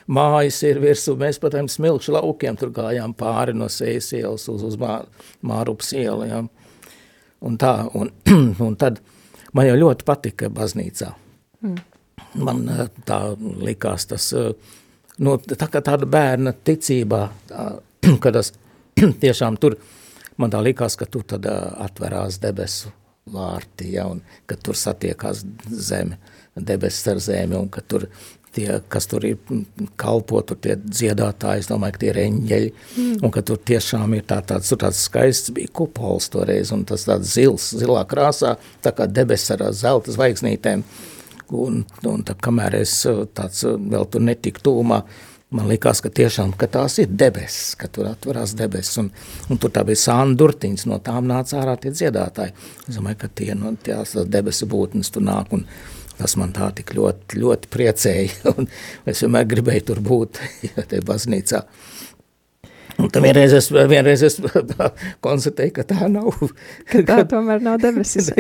mājas 0.06 0.60
ir 0.66 0.80
virsū, 0.82 1.16
mēs 1.18 1.40
pa 1.42 1.50
tiem 1.52 1.68
smilkšu 1.70 2.14
laukiem 2.16 2.58
tur 2.58 2.72
gājām 2.74 3.14
pāri 3.18 3.56
no 3.56 3.68
sejas 3.72 4.12
ielas 4.16 4.46
uz, 4.52 4.64
uz 4.66 4.78
mā, 4.80 5.00
Mārupas 5.46 5.92
ielu, 5.96 6.28
ja. 6.30 6.42
Un 7.46 7.58
tā, 7.60 7.74
un, 7.94 8.12
un 8.66 8.76
tad 8.80 9.00
man 9.54 9.68
jau 9.68 9.76
ļoti 9.78 10.06
patika 10.06 10.50
baznīcā. 10.52 11.12
Mm. 11.66 11.80
Man 12.46 12.64
eh, 12.72 12.86
tā 13.08 13.20
likās 13.38 14.08
tas, 14.10 14.30
nu, 15.18 15.36
tā 15.38 15.68
kā 15.72 15.82
tāda 15.84 16.08
bērna 16.08 16.54
ticībā, 16.56 17.22
tā, 17.50 17.66
kad 18.22 18.38
tas 18.38 18.52
tiešām 19.24 19.58
tur, 19.60 19.78
man 20.40 20.52
tā 20.52 20.62
likās, 20.64 20.98
ka 20.98 21.08
tur 21.10 21.26
tad 21.28 21.48
eh, 21.50 21.66
atverās 21.86 22.40
debesu 22.42 22.92
vārti, 23.32 23.90
ja, 23.96 24.06
un 24.06 24.22
ka 24.46 24.56
tur 24.62 24.78
satiekās 24.78 25.42
zeme, 25.66 26.18
debesis 26.56 27.08
ar 27.10 27.20
zemi, 27.22 27.56
un 27.58 27.68
ka 27.72 27.82
tur 27.82 28.06
tie, 28.56 28.68
kas 28.92 29.08
tur 29.10 29.24
ir 29.28 29.36
kalpo, 30.00 30.40
tur 30.46 30.58
tie 30.62 30.76
dziedātāji, 30.80 31.64
es 31.64 31.70
domāju, 31.70 31.96
ka 31.96 32.02
tie 32.02 32.10
ir 32.12 32.20
eņģeļi, 32.22 32.72
mm. 32.72 33.12
un 33.26 33.34
ka 33.34 33.44
tur 33.46 33.60
tiešām 33.70 34.16
ir 34.16 34.24
tā, 34.28 34.40
tāds, 34.46 34.72
tur 34.72 34.80
tāds 34.82 35.02
skaists 35.08 35.52
bija 35.56 35.72
kupols 35.76 36.30
toreiz, 36.32 36.72
un 36.74 36.86
tas 36.88 37.06
tāds 37.08 37.36
zils, 37.36 37.70
zilā 37.76 38.06
krāsā, 38.08 38.56
tā 38.84 38.94
kā 38.96 39.08
debes 39.10 39.46
ar 39.54 39.68
zelta 39.76 40.14
zvaigznītēm, 40.16 40.84
un, 41.56 41.80
un 42.08 42.26
tā, 42.26 42.36
kamēr 42.42 42.80
es 42.80 42.98
tāds 43.36 43.64
vēl 43.66 44.08
tur 44.10 44.24
netik 44.24 44.62
tūmā, 44.64 45.02
man 45.56 45.68
likās, 45.70 46.00
ka 46.02 46.10
tiešām, 46.10 46.54
ka 46.58 46.68
tās 46.70 46.98
ir 47.02 47.12
debesis, 47.12 47.76
ka 47.78 47.88
tur 47.92 48.08
atverās 48.10 48.56
debesis, 48.58 48.96
un, 49.02 49.12
un 49.50 49.60
tur 49.62 49.70
tā 49.74 49.84
bija 49.86 50.00
sāna 50.08 50.34
durtiņas, 50.38 50.88
no 50.90 50.98
tām 51.04 51.28
nāca 51.30 51.60
ārā 51.60 51.76
tie 51.80 51.92
dziedātāji. 51.94 52.54
Es 52.88 52.98
domāju, 52.98 53.20
ka 53.22 53.30
tie, 53.40 53.52
no, 53.58 53.70
tās 53.86 54.16
debesu 54.26 54.66
būtnes 54.70 55.12
tur 55.14 55.24
nāk, 55.26 55.54
un, 55.54 55.62
Tas 56.16 56.36
man 56.40 56.54
tā 56.56 56.70
tik 56.76 56.94
ļoti, 56.96 57.40
ļoti 57.42 57.72
priecēja, 57.72 58.46
un 58.56 58.70
es 59.08 59.22
vienmēr 59.24 59.48
gribēju 59.52 59.88
tur 59.92 60.02
būt, 60.04 60.42
ja 60.70 60.86
te 60.88 61.02
baznīcā. 61.04 61.64
Un 62.96 63.10
tad 63.12 63.20
vienreiz 63.26 63.52
es, 63.52 63.66
vienreiz 63.68 64.22
es 64.24 64.38
konstatēju, 65.26 65.72
ka 65.76 65.82
tā 65.84 66.06
nav. 66.08 66.30
Ka 66.88 67.02
tā 67.04 67.16
tomēr 67.28 67.60
nav 67.64 67.76
debesis. 67.82 68.30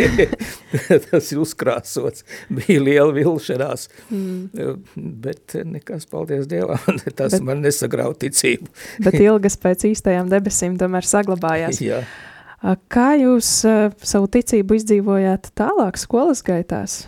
tas 1.10 1.32
ir 1.34 1.42
uzkrāsots, 1.42 2.24
bija 2.48 2.80
liela 2.80 3.12
vilšanās, 3.12 3.88
mm. 4.08 4.78
bet 5.26 5.58
nekas, 5.60 6.06
paldies 6.08 6.48
Dievam, 6.48 7.02
tas 7.10 7.36
bet, 7.36 7.44
man 7.44 7.60
nesagrauj 7.66 8.16
ticību. 8.24 8.70
bet 9.04 9.18
ilgas 9.20 9.58
pēc 9.60 9.90
īstajām 9.90 10.32
debesīm 10.32 10.80
tomēr 10.80 11.04
saglabājās. 11.04 11.82
Jā. 11.84 12.00
Kā 12.88 13.10
jūs 13.20 13.50
savu 13.60 14.32
ticību 14.32 14.80
izdzīvojāt 14.80 15.52
tālāk 15.58 16.00
skolas 16.00 16.40
gaitās? 16.46 17.02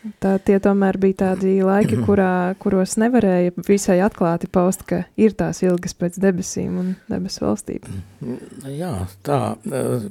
Tā, 0.00 0.38
tie 0.40 0.56
tomēr 0.62 0.96
bija 1.00 1.18
tādi 1.24 1.58
laiki, 1.64 1.98
kurā, 2.06 2.54
kuros 2.62 2.96
nevarēja 3.00 3.52
visai 3.66 3.98
atklāti 4.04 4.48
paust, 4.52 4.86
ka 4.88 5.02
ir 5.20 5.34
tās 5.36 5.60
ilgas 5.64 5.94
pēc 5.98 6.16
debesīm 6.22 6.78
un 6.80 6.94
debesu 7.10 7.44
valstība. 7.44 7.92
Jā, 8.64 8.94
tā, 9.26 9.40
eh, 9.68 10.06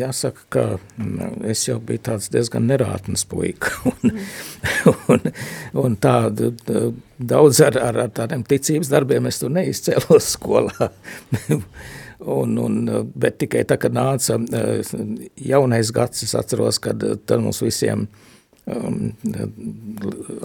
jāsaka, 0.00 0.46
ka 0.54 0.64
mm, 0.98 1.46
es 1.54 1.62
jau 1.68 1.78
biju 1.78 2.02
tāds 2.10 2.30
diezgan 2.34 2.66
nerātnes 2.66 3.22
puika, 3.30 3.70
un, 3.92 4.18
un, 5.14 5.30
un 5.84 5.96
tā 6.02 6.16
daudz 6.34 7.62
ar, 7.62 7.78
ar, 7.78 8.02
ar 8.08 8.14
tādiem 8.18 8.42
ticības 8.48 8.90
darbiem 8.90 9.30
es 9.30 9.38
tur 9.42 9.54
neizcēlos 9.54 10.32
skolā. 10.34 10.90
Un, 12.18 12.56
un, 12.58 12.78
bet 13.14 13.36
tikai 13.38 13.62
tā, 13.70 13.76
kad 13.78 13.94
nāca 13.94 14.40
eh, 14.42 14.96
jaunais 15.46 15.94
gads, 15.94 16.26
es 16.26 16.34
atceros, 16.34 16.82
kad 16.82 17.06
tad 17.22 17.44
mums 17.44 17.62
visiem 17.62 18.08
uh, 18.08 18.24
um, 18.68 19.12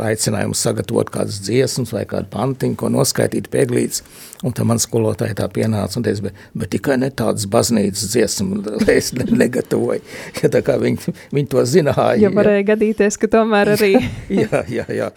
aicinājumu 0.04 0.56
sagatavot 0.58 1.12
kādas 1.14 1.40
dziesmas 1.44 1.94
vai 1.96 2.04
kādu 2.10 2.30
pantiņu, 2.34 2.78
ko 2.80 2.90
noskaitīt 2.94 3.50
pieglīts, 3.54 4.04
un 4.44 4.56
tad 4.56 4.68
man 4.70 4.82
skolotāja 4.82 5.38
tā 5.42 5.50
pienāca 5.54 6.00
un 6.00 6.08
teica, 6.08 6.28
bet, 6.28 6.44
bet 6.64 6.74
tikai 6.76 6.98
ne 7.02 7.12
tādas 7.14 7.48
baznīcas 7.52 8.14
dziesmu, 8.14 8.62
lai 8.86 8.98
es 9.02 9.12
ne, 9.18 9.28
negatavoju, 9.44 10.04
ja 10.42 10.52
tā 10.54 10.64
kā 10.66 10.78
viņi, 10.82 11.16
viņi 11.36 11.52
to 11.54 11.66
zināja. 11.70 12.20
Ja 12.24 12.34
varēja 12.34 12.64
ja. 12.64 12.70
gadīties, 12.74 13.20
ka 13.22 13.32
tomēr 13.38 13.76
arī 13.78 13.96
jā, 14.44 14.64
jā, 14.72 14.88
jā. 14.88 15.10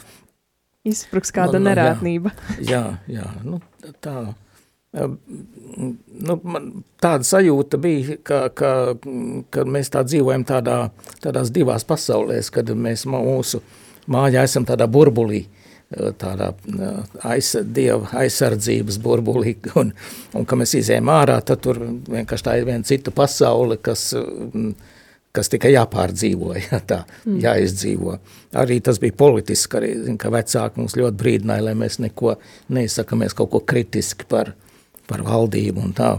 izspruks 0.87 1.35
kāda 1.35 1.61
nu, 1.61 1.67
nu, 1.67 1.71
nerātnība. 1.71 2.35
Jā, 2.59 2.85
jā, 3.07 3.23
jā, 3.23 3.31
nu 3.47 3.63
tā 4.03 4.19
nu, 4.95 6.37
man 6.43 6.71
tāda 7.03 7.27
sajūta 7.27 7.81
bija, 7.81 8.17
ka, 8.27 8.41
ka, 8.57 8.71
ka 9.53 9.67
mēs 9.69 9.91
tā 9.93 10.05
dzīvojam 10.07 10.47
tādā, 10.49 10.79
tādās 11.25 11.53
divās 11.55 11.85
pasaulēs, 11.89 12.51
kad 12.55 12.71
mēs 12.73 13.07
mūsu 13.11 13.63
mājā 14.13 14.47
esam 14.47 14.67
tādā 14.69 14.89
burbulī, 14.91 15.45
tādā 16.19 16.51
aiz, 17.29 17.53
dieva 17.63 18.09
aizsardzības 18.23 18.99
burbulī, 19.03 19.57
un, 19.81 19.93
un 20.35 20.49
ka 20.49 20.59
mēs 20.59 20.77
izējām 20.81 21.13
ārā, 21.13 21.39
tad 21.47 21.63
tur 21.67 21.81
vienkārši 22.09 22.49
tā 22.49 22.59
ir 22.59 22.69
viena 22.69 22.87
cita 22.87 23.15
pasaule, 23.15 23.79
kas, 23.83 24.09
kas 25.37 25.53
tikai 25.53 25.75
jāpārdzīvo, 25.77 26.55
jā, 26.71 26.81
tā, 26.89 27.03
mm. 27.25 27.41
jāizdzīvo. 27.45 28.19
Arī 28.57 28.81
tas 28.85 29.01
bija 29.03 29.19
politiski, 29.19 29.81
arī, 29.81 29.95
ka 30.21 30.33
vecāki 30.33 30.81
mums 30.81 30.97
ļoti 30.99 31.21
brīdināja, 31.23 31.69
lai 31.69 31.77
mēs 31.79 32.01
neko 32.03 32.39
neizsakamies 32.73 33.37
kaut 33.37 33.53
ko 33.53 33.63
kritiski 33.67 34.29
par, 34.31 34.55
par 35.11 35.23
valdību 35.27 35.83
un 35.83 35.95
tā. 35.97 36.15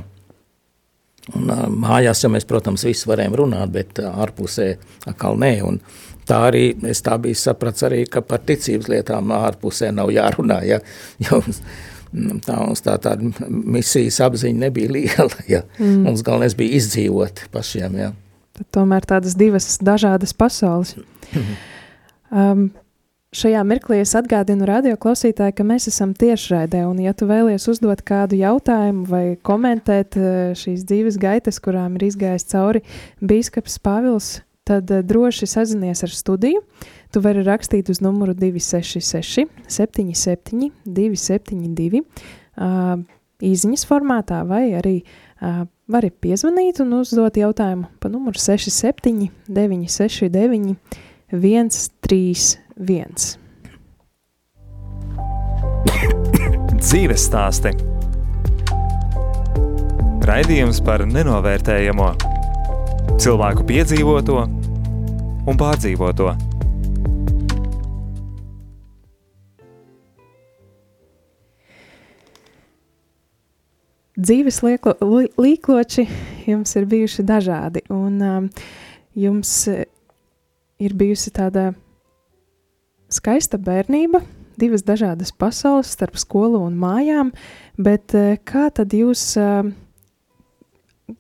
Un, 1.36 1.50
mājās 1.76 2.24
jau 2.24 2.32
mēs, 2.32 2.46
protams, 2.48 2.86
visi 2.88 3.10
varējām 3.10 3.36
runāt, 3.36 3.72
bet 3.74 4.00
ārpusē 4.00 4.70
atkal 5.10 5.36
nē. 5.40 5.52
Un 5.68 5.82
tā 6.28 6.40
arī 6.50 6.70
es 6.88 7.04
tā 7.04 7.18
biju 7.22 7.38
saprats 7.40 7.84
arī, 7.88 8.06
ka 8.12 8.24
par 8.26 8.46
ticības 8.48 8.90
lietām 8.92 9.34
ārpusē 9.36 9.92
nav 9.96 10.12
jārunā, 10.16 10.62
ja, 10.68 10.80
jo 11.26 11.42
mm, 11.44 12.40
tā 12.48 12.60
mums 12.62 12.84
tā 12.86 12.96
tāda 13.04 13.50
misijas 13.50 14.22
apziņa 14.28 14.64
nebija 14.68 14.94
liela, 14.98 15.44
ja. 15.52 15.64
Mm. 15.80 16.08
Mums 16.08 16.24
galvenais 16.28 16.56
bija 16.58 16.80
izdzīvot 16.80 17.48
pašiem, 17.52 18.00
ja. 18.06 18.14
Tad 18.58 18.72
tomēr 18.74 19.06
tādas 19.06 19.36
divas 19.38 19.76
dažādas 19.84 20.34
pasaules. 20.34 20.96
um, 22.32 22.70
Šajā 23.36 23.60
mirklī 23.68 23.98
es 24.00 24.14
atgādinu 24.16 24.64
radioklausītāju, 24.70 25.52
ka 25.58 25.64
mēs 25.68 25.90
esam 25.92 26.14
tiešraidē, 26.16 26.86
un 26.88 27.02
ja 27.04 27.12
tu 27.12 27.26
vēlies 27.28 27.66
uzdot 27.68 28.00
kādu 28.08 28.38
jautājumu 28.40 29.02
vai 29.04 29.24
komentēt 29.44 30.16
eh, 30.16 30.28
šīs 30.56 30.86
dzīves 30.88 31.18
gaitas, 31.20 31.60
kurām 31.60 31.98
ir 31.98 32.06
izgājis 32.08 32.48
cauri 32.48 32.86
bīskaps 33.20 33.82
Pāvils, 33.84 34.30
tad 34.64 34.94
eh, 34.96 35.04
droši 35.04 35.50
sazinies 35.52 36.06
ar 36.08 36.14
studiju. 36.16 36.62
Tu 37.12 37.20
vari 37.26 37.44
rakstīt 37.44 37.92
uz 37.92 38.00
numuru 38.00 38.32
266 38.32 39.44
77 39.76 40.70
272 40.88 42.00
uh, 42.04 42.96
īziņas 43.44 43.84
formātā 43.88 44.42
vai 44.48 44.70
arī 44.76 44.96
uh, 45.04 45.66
vari 45.92 46.12
piezvanīt 46.12 46.80
un 46.84 46.96
uzdot 47.00 47.40
jautājumu 47.40 47.88
pa 48.00 48.12
numuru 48.12 48.40
67 48.40 49.32
969 49.48 50.76
131 51.32 52.67
viens. 52.80 53.36
Dzīves 56.78 57.28
stāsti 57.28 57.74
Raidījums 60.28 60.82
par 60.84 61.06
nenovērtējamo 61.08 62.08
cilvēku 63.16 63.64
piedzīvoto 63.70 64.42
un 65.48 65.60
pārdzīvoto. 65.62 66.34
Dzīves 74.20 74.60
lieklo, 74.68 74.98
līkloči 75.40 76.10
jums 76.50 76.76
ir 76.76 76.90
bijuši 76.92 77.24
dažādi, 77.24 77.86
un 77.88 78.20
um, 78.20 78.52
jums 79.16 79.54
ir 79.72 80.98
bijusi 81.00 81.32
tāda 81.32 81.70
skaista 83.14 83.58
bērnība, 83.62 84.22
divas 84.60 84.84
dažādas 84.86 85.32
pasaules 85.32 85.92
starp 85.94 86.18
skolu 86.20 86.62
un 86.66 86.78
mājām, 86.80 87.32
bet 87.78 88.16
eh, 88.18 88.38
kā 88.44 88.68
tad 88.74 88.94
jūs, 88.96 89.24
eh, 89.40 89.70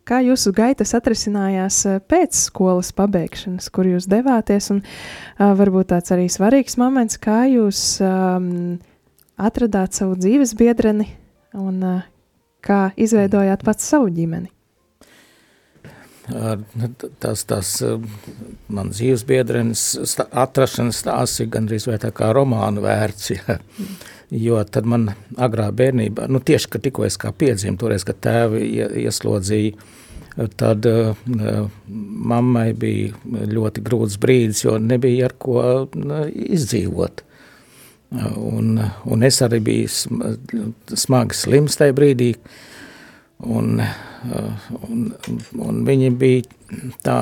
kā 0.07 0.21
jūsu 0.25 0.53
gaitas 0.57 0.95
atrisinājās 0.97 1.79
eh, 1.85 2.01
pēc 2.01 2.41
skolas 2.49 2.91
pabeigšanas, 2.97 3.69
kur 3.73 3.89
jūs 3.89 4.09
devāties, 4.09 4.71
un 4.73 4.83
varbūt 5.37 5.93
tāds 5.93 6.13
arī 6.15 6.27
svarīgs 6.33 6.79
moments, 6.81 7.19
kā 7.21 7.45
jūs 7.51 8.01
um, 8.03 8.77
atradāt 9.37 9.97
savu 9.97 10.17
dzīves 10.17 10.57
biedreni 10.57 11.11
un 11.57 11.81
kā 12.65 12.81
izveidojāt 12.97 13.63
pats 13.65 13.85
savu 13.93 14.09
ģimeni? 14.13 14.56
Tas, 17.19 17.43
tas 17.47 17.73
man 18.67 18.91
dzīves 18.91 19.23
biedrenis 19.27 19.83
atrašanas 20.27 21.01
stāsts 21.03 21.43
ir 21.43 21.51
gandrīz 21.53 21.87
vai 21.87 21.97
tā 22.01 22.11
kā 22.15 22.31
romānu 22.35 22.83
vērts, 22.83 23.29
ja. 23.35 23.57
jo 24.31 24.63
tad 24.67 24.89
man 24.89 25.11
agrā 25.37 25.69
bērnībā, 25.71 26.27
nu 26.31 26.43
tieši, 26.43 26.71
ka 26.73 26.81
tikko 26.83 27.07
es 27.07 27.19
kā 27.21 27.31
piedzim, 27.31 27.79
toreiz, 27.79 28.05
kad 28.07 28.19
tēvi 28.23 28.65
ieslodzīja, 29.05 29.93
tad 30.59 30.85
uh, 30.85 31.15
mammai 31.87 32.69
bija 32.77 33.15
ļoti 33.49 33.81
grūts 33.85 34.19
brīdis, 34.21 34.65
jo 34.67 34.77
nebija 34.77 35.31
ar 35.31 35.37
ko 35.41 35.61
uh, 35.63 36.27
izdzīvot. 36.29 37.23
Un, 38.37 38.77
un 39.03 39.23
es 39.27 39.41
arī 39.43 39.57
biju 39.65 39.87
smagi 40.95 41.35
slims 41.35 41.75
tajā 41.75 41.95
brīdī, 41.97 42.29
uh, 42.37 42.76
Un, 43.45 43.83
un 45.61 45.81
viņi 45.85 46.09
bija 46.17 46.79
tā, 47.05 47.17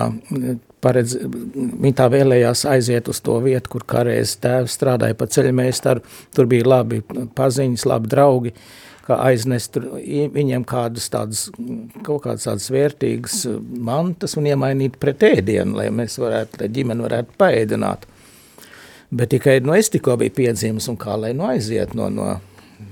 paredz, 0.84 1.17
viņi 1.25 1.91
tā 1.97 2.08
vēlējās 2.13 2.63
aiziet 2.71 3.10
uz 3.12 3.19
to 3.25 3.36
vietu, 3.43 3.73
kur 3.73 3.84
kādreiz 3.84 4.38
tēvs 4.39 4.78
strādāja 4.78 5.17
pa 5.19 5.28
ceļmeistaru, 5.28 6.06
tur 6.36 6.47
bija 6.51 6.69
labi 6.71 7.01
paziņas, 7.36 7.86
labi 7.91 8.12
draugi, 8.13 8.56
kā 9.06 9.19
aiznest 9.28 9.78
viņiem 9.78 10.63
kādas 10.65 11.12
tādas, 11.13 11.45
kaut 12.08 12.23
kādas 12.23 12.47
tādas 12.47 12.71
vērtīgas 12.73 13.43
mantas 13.75 14.39
un 14.39 14.47
iemainīt 14.49 14.95
pret 15.01 15.28
ēdienu, 15.28 15.75
lai 15.82 15.91
mēs 15.93 16.15
varētu, 16.21 16.63
lai 16.63 16.71
ģimeni 16.80 17.06
varētu 17.10 17.39
paēdināt. 17.43 18.08
Bet 19.15 19.36
tikai, 19.36 19.60
nu, 19.67 19.75
es 19.78 19.91
tikko 19.93 20.15
biju 20.23 20.34
piedzīmes 20.39 20.88
un 20.89 20.97
kā 20.99 21.19
lai 21.19 21.36
nu 21.38 21.45
aiziet 21.51 21.93
no, 21.95 22.08
no, 22.10 22.38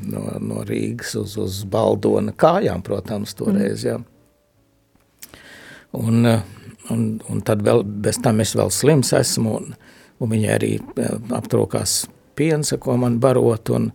no, 0.09 0.23
no 0.41 0.63
Rīgas 0.67 1.15
uz, 1.19 1.37
uz 1.41 1.61
Baldona 1.69 2.33
kājām, 2.35 2.83
protams, 2.85 3.35
toreiz, 3.37 3.83
mm. 3.83 3.87
jā. 3.87 3.99
Un, 5.93 6.25
un, 6.89 7.05
un 7.29 7.43
tad 7.45 7.61
vēl 7.65 7.83
bez 7.85 8.17
tam 8.23 8.41
es 8.41 8.55
vēl 8.57 8.71
slims 8.73 9.13
esmu, 9.13 9.59
un, 9.59 9.75
un 10.19 10.33
viņi 10.33 10.49
arī 10.49 10.73
eh, 10.81 11.15
aptrokās 11.37 12.03
piens, 12.35 12.73
ko 12.81 12.97
man 12.97 13.19
barot, 13.21 13.69
un, 13.75 13.91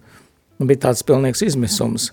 un 0.58 0.70
bija 0.70 0.88
tāds 0.88 1.04
pilnīgs 1.06 1.44
izmisums. 1.48 2.12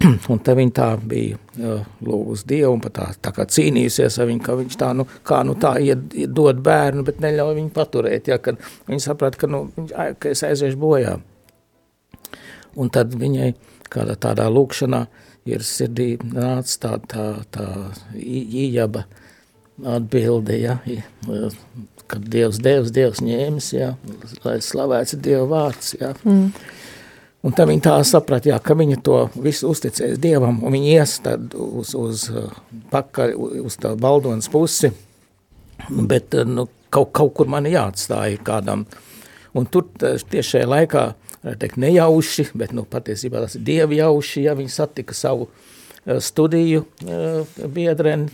Un 0.32 0.38
te 0.42 0.54
viņa 0.56 0.72
tā 0.74 0.86
bija 0.98 1.36
uh, 1.60 1.82
lūgus 2.02 2.46
Dievu 2.48 2.72
un 2.72 2.80
pat 2.82 2.94
tā, 2.96 3.04
tā 3.26 3.30
kā 3.36 3.44
cīnījusies 3.46 4.16
ar 4.18 4.26
viņu, 4.30 4.40
ka 4.42 4.56
viņš 4.58 4.78
tā, 4.80 4.88
nu, 4.96 5.04
kā 5.28 5.42
nu 5.46 5.54
tā 5.60 5.74
ied, 5.84 6.16
dod 6.34 6.62
bērnu, 6.64 7.04
bet 7.06 7.20
neļauj 7.22 7.52
viņu 7.58 7.70
paturēt, 7.76 8.30
ja, 8.32 8.40
kad 8.42 8.58
viņa 8.88 9.04
saprata, 9.04 9.38
ka, 9.38 9.50
nu, 9.52 9.66
viņš, 9.76 9.92
ka 10.18 10.32
es 10.32 10.42
aiziešu 10.48 10.80
bojā. 10.80 11.18
Un 12.78 12.90
tad 12.94 13.14
viņai 13.18 13.54
kādā 13.90 14.14
tādā 14.20 14.46
lūkšanā 14.52 15.04
ir 15.50 15.64
sirdī 15.66 16.12
nāca 16.22 16.76
tā, 16.84 16.92
tā, 17.10 17.26
tā 17.54 17.66
ījaba 18.20 19.06
atbilde, 19.96 20.58
ja, 20.60 20.76
kad 22.10 22.26
Dievs 22.28 22.60
devs, 22.62 22.92
Dievs 22.94 23.22
ņēmis, 23.24 23.70
ja, 23.74 23.94
lai 24.44 24.58
slavēts 24.64 25.16
Dieva 25.22 25.46
vārds, 25.50 25.94
ja. 26.00 26.12
Mm. 26.24 26.50
Un 27.40 27.54
tad 27.56 27.70
viņa 27.70 27.84
tā 27.86 27.94
saprata, 28.04 28.50
jā, 28.50 28.58
ka 28.60 28.74
viņa 28.76 28.98
to 29.04 29.22
visu 29.40 29.70
uzticēs 29.72 30.18
Dievam, 30.20 30.58
un 30.60 30.74
viņa 30.76 30.90
ies 30.98 31.14
tad 31.24 31.54
uz, 31.56 31.94
uz 31.96 32.26
pakaļ, 32.92 33.32
uz 33.64 33.78
tā 33.80 33.94
baldonas 33.96 34.50
pusi, 34.52 34.90
bet 35.88 36.36
nu, 36.44 36.66
kaut, 36.92 37.14
kaut 37.16 37.32
kur 37.38 37.48
man 37.48 37.68
jāatstāja 37.70 38.42
kādam. 38.44 38.84
Un 39.56 39.64
tur 39.66 39.88
tieši 39.96 40.46
šajā 40.50 40.68
laikā 40.68 41.06
teikt, 41.42 41.78
nejauši, 41.80 42.50
bet 42.58 42.74
nu, 42.76 42.84
patiesībā 42.88 43.44
tas 43.44 43.56
ir 43.58 43.64
dievi 43.66 44.00
jauši, 44.00 44.44
ja 44.48 44.56
viņi 44.58 44.72
satika 44.74 45.16
savu 45.16 45.48
uh, 45.48 46.18
studiju 46.20 46.84
uh, 46.84 47.62
biedreni, 47.72 48.28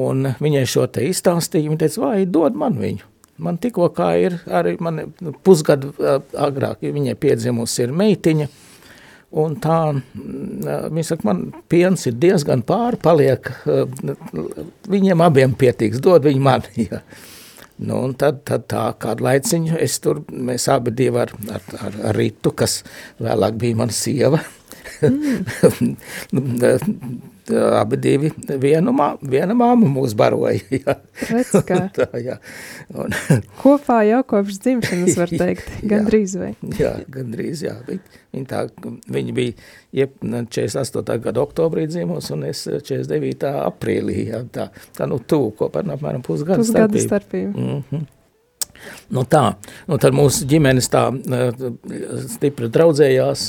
un 0.00 0.30
viņai 0.42 0.64
šo 0.68 0.86
te 0.90 1.06
izstāstīja, 1.06 1.70
viņa 1.70 1.82
teica, 1.84 2.04
vai 2.06 2.24
dod 2.26 2.58
man 2.58 2.78
viņu. 2.80 3.10
Man 3.44 3.58
tikko 3.58 3.88
kā 3.94 4.12
ir 4.22 4.36
arī 4.46 4.76
man 4.82 5.08
nu, 5.10 5.32
pusgadu 5.42 5.90
agrāk, 6.38 6.84
viņai 6.86 7.16
piedzimusi 7.18 7.82
ir 7.82 7.94
meitiņa, 7.94 8.46
un 9.42 9.56
tā, 9.62 9.78
viņa 10.94 11.06
saka, 11.08 11.26
man 11.26 11.40
piens 11.70 12.06
ir 12.06 12.14
diezgan 12.22 12.62
pāri, 12.66 13.00
paliek, 13.02 13.50
viņiem 14.90 15.24
abiem 15.26 15.56
pietiks, 15.58 16.02
dod 16.02 16.26
viņu 16.26 16.44
man, 16.44 16.66
ja. 16.86 17.02
Nu, 17.82 17.96
un 18.06 18.12
tad, 18.14 18.44
tad 18.46 18.68
tā 18.70 18.84
kādu 19.02 19.26
laiciņu 19.26 19.78
es 19.82 19.98
tur, 20.02 20.22
mēs 20.30 20.68
abi 20.70 20.92
divi 20.94 21.18
ar, 21.24 21.32
ar, 21.50 21.64
ar, 21.80 21.96
ar 22.10 22.18
Ritu, 22.18 22.52
kas 22.54 22.82
vēlāk 23.22 23.58
bija 23.58 23.80
mana 23.82 23.94
sieva, 23.94 24.38
mm. 25.02 25.96
abi 27.52 27.98
divi, 28.00 28.30
vienu 28.60 28.92
mā, 28.96 29.10
viena 29.20 29.54
māma 29.56 29.88
mūs 29.90 30.14
baroja. 30.16 30.60
Jā. 30.84 30.96
Redz, 31.28 31.52
kā. 31.68 31.80
tā, 31.94 32.08
jā. 32.22 32.38
Un, 32.94 33.12
Kopā 33.62 34.00
jau 34.08 34.22
kopš 34.34 34.58
dzimšanas 34.64 35.18
var 35.20 35.32
teikt, 35.32 35.70
gandrīz 35.90 36.36
vai? 36.40 36.52
Jā, 36.78 36.94
gandrīz, 37.12 37.64
jā. 37.66 37.76
Viņi, 37.88 38.18
viņi, 38.34 38.48
tā, 38.50 38.64
viņi 39.14 39.36
bija 39.36 39.54
jeb 39.94 40.16
48. 40.24 41.18
gada 41.28 41.44
oktobrī 41.44 41.86
dzīvos 41.90 42.32
un 42.34 42.48
es 42.50 42.64
49. 42.70 43.52
aprīlī, 43.64 44.18
jā, 44.32 44.42
tā, 44.54 44.70
tā 44.96 45.08
nu 45.10 45.20
tuvu 45.20 45.52
kopā 45.60 45.84
apmēram 45.84 46.24
pusgadu 46.24 46.66
starpību. 46.66 46.92
Pusgadu 46.96 47.06
starpību. 47.08 47.54
Mm 47.54 47.82
-hmm. 47.90 48.10
Nu 49.14 49.24
tā, 49.28 49.42
nu 49.88 49.98
tad 50.00 50.16
mūsu 50.16 50.46
ģimenes 50.50 50.88
tā 50.92 51.06
stipri 52.34 52.70
draudzējās 52.72 53.46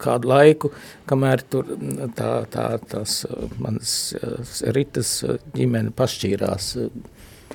kādu 0.00 0.30
laiku, 0.30 0.70
kamēr 1.10 1.44
tur 1.50 1.74
tā, 2.16 2.30
tā, 2.52 2.68
tās 2.90 3.20
manas 3.58 4.14
ritas 4.76 5.16
ģimene 5.54 5.94
pašķīrās. 5.96 6.70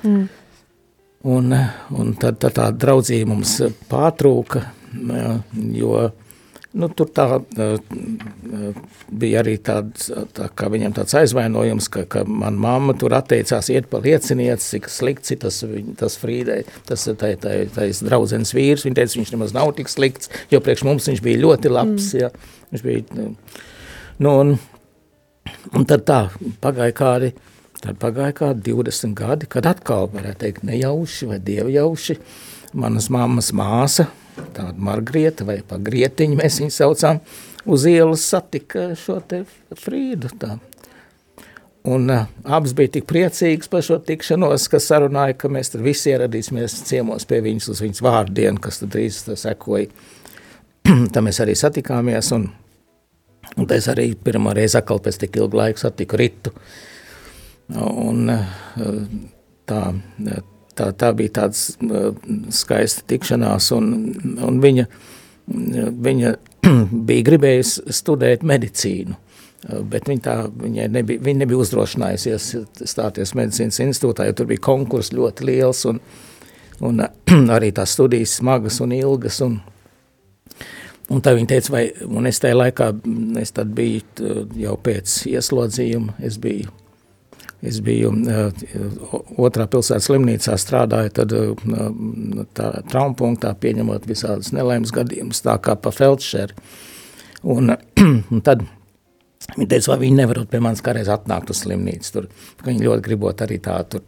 Mm. 0.04 0.28
Un, 1.30 1.52
un 2.00 2.14
tad, 2.16 2.38
tad 2.40 2.56
tā 2.56 2.70
draudzība 2.72 3.28
mums 3.34 3.58
pārtrūka, 3.90 4.62
jo 5.76 6.06
Nu, 6.70 6.86
tur 6.94 7.08
tā, 7.10 7.24
bija 9.10 9.40
arī 9.40 9.56
tāds, 9.66 10.06
tā, 10.36 10.46
tāds 10.54 11.16
aizvainojums, 11.18 11.88
ka, 11.90 12.04
ka 12.06 12.22
man 12.30 12.60
mamma 12.62 12.94
tur 12.98 13.16
atteicās 13.18 13.72
iet 13.74 13.88
pa 13.90 13.98
liecinieci, 14.04 14.76
cik 14.76 14.86
slikts 14.86 15.34
ir 15.34 15.40
tas, 15.42 15.58
tas 15.98 16.18
Frīdai, 16.22 16.60
tas 16.86 17.08
tā, 17.08 17.32
tā, 17.42 17.56
tā 17.74 17.88
draudzenes 18.06 18.54
vīrs, 18.54 18.86
viņa 18.86 19.00
teica, 19.00 19.18
viņš 19.18 19.34
nemaz 19.34 19.56
nav 19.56 19.74
tik 19.80 19.90
slikts, 19.90 20.30
jo 20.54 20.62
priekš 20.62 20.86
mums 20.86 21.10
viņš 21.10 21.24
bija 21.26 21.42
ļoti 21.42 21.74
labs, 21.74 22.12
mm. 22.12 22.22
ja, 22.22 22.30
viņš 22.70 22.86
bija, 22.86 23.26
nu, 24.22 24.36
un, 24.36 24.54
un 25.74 25.90
tad 25.90 26.06
tā, 26.06 26.20
pagāja 26.62 26.94
kādi, 27.02 27.32
tad 27.82 27.98
pagāja 27.98 28.38
kādi 28.44 28.70
20 28.70 29.18
gadi, 29.18 29.50
kad 29.50 29.66
atkal, 29.74 30.06
varētu 30.14 30.44
teikt, 30.46 30.70
nejauši 30.70 31.32
vai 31.34 31.42
dievjauši, 31.50 32.20
manas 32.78 33.10
mammas 33.10 33.50
māsa, 33.58 34.06
tāda 34.56 34.74
Margrieta 34.76 35.46
vai 35.48 35.60
pa 35.66 35.78
Grietiņu 35.82 36.38
mēs 36.40 36.60
viņu 36.62 36.74
saucām, 36.74 37.20
uz 37.66 37.86
ielas 37.90 38.24
satika 38.30 38.90
šo 38.98 39.20
te 39.26 39.44
Frīdu 39.78 40.32
tā. 40.40 40.56
Un 41.82 42.10
uh, 42.10 42.26
abas 42.44 42.74
bija 42.76 42.92
tik 42.98 43.06
priecīgas 43.08 43.70
par 43.72 43.84
šo 43.84 43.96
tikšanos, 44.04 44.66
ka 44.68 44.78
sarunāja, 44.84 45.38
ka 45.40 45.48
mēs 45.48 45.72
tad 45.72 45.80
visi 45.84 46.12
ieradīsimies 46.12 46.74
ciemos 46.84 47.24
pie 47.28 47.38
viņas 47.46 47.70
uz 47.72 47.80
viņas 47.80 48.02
vārdienu, 48.04 48.60
kas 48.60 48.82
tad 48.82 48.92
drīz 48.92 49.22
sekoja. 49.40 49.88
tā 51.14 51.22
mēs 51.24 51.40
arī 51.40 51.54
satikāmies, 51.56 52.34
un, 52.36 52.50
un 53.56 53.72
es 53.72 53.88
arī 53.88 54.10
pirmā 54.12 54.52
reize 54.58 54.76
atkal 54.76 55.00
pēc 55.00 55.22
tik 55.22 55.40
ilgu 55.40 55.56
laiku 55.56 55.80
satiku 55.80 56.20
Ritu. 56.20 56.52
Un 57.80 58.28
uh, 58.28 59.00
tā, 59.70 59.82
tā, 60.78 60.90
tā 60.96 61.10
bija 61.16 61.36
tāds 61.42 61.64
uh, 61.84 62.10
skaista 62.54 63.04
tikšanās, 63.10 63.70
un, 63.76 63.90
un 64.46 64.60
viņa, 64.62 64.86
viņa 65.48 66.34
bija 67.08 67.26
gribējusi 67.30 67.94
studēt 68.00 68.44
medicīnu, 68.46 69.16
bet 69.90 70.08
viņa, 70.08 70.24
tā, 70.24 70.36
viņai 70.62 70.88
nebija, 70.92 71.22
viņa 71.26 71.42
nebija 71.42 71.60
uzdrošinājusies 71.64 72.50
stāties 72.88 73.34
medicīnas 73.36 73.80
institūtā, 73.84 74.28
jo 74.28 74.38
tur 74.38 74.50
bija 74.50 74.64
konkurss 74.70 75.14
ļoti 75.16 75.48
liels, 75.50 75.84
un, 75.90 76.00
un 76.86 77.04
arī 77.56 77.72
tās 77.76 77.96
studijas 77.96 78.38
smagas 78.40 78.80
un 78.84 78.96
ilgas, 78.96 79.40
un, 79.46 79.58
un 81.10 81.24
tā 81.24 81.34
viņa 81.36 81.54
teica, 81.54 81.74
vai, 81.76 81.86
un 82.08 82.30
es 82.30 82.40
tajā 82.42 82.58
laikā, 82.58 82.92
es 83.42 83.56
tad 83.56 83.72
biju 83.76 84.36
jau 84.60 84.76
pēc 84.80 85.22
ieslodzījuma, 85.34 86.20
es 86.24 86.40
biju 86.40 86.72
Es 87.60 87.76
biju 87.84 88.14
otrā 89.36 89.66
pilsētas 89.68 90.06
slimnīcā 90.08 90.56
strādāju, 90.60 91.12
tad 91.18 91.34
tā 92.56 92.68
traumpunktā 92.88 93.52
pieņemot 93.60 94.06
visādas 94.08 94.54
nelaimes 94.56 94.94
gadījumus, 94.96 95.42
tā 95.44 95.58
kā 95.60 95.76
pa 95.76 95.92
feldšeri. 95.92 96.56
Un, 97.52 97.74
un 98.32 98.44
tad 98.44 98.64
Viņa 99.50 99.66
teica, 99.66 99.88
vai 99.90 100.02
viņi 100.02 100.16
nevarot 100.18 100.50
pie 100.52 100.58
manis 100.62 100.82
kādreiz 100.84 101.08
atnākt 101.10 101.48
uz 101.50 101.62
slimnīcu. 101.64 102.10
Tur, 102.14 102.26
viņi 102.62 102.84
ļoti 102.84 103.02
gribot 103.06 103.40
arī 103.42 103.56
tā 103.64 103.78
tur 103.90 104.04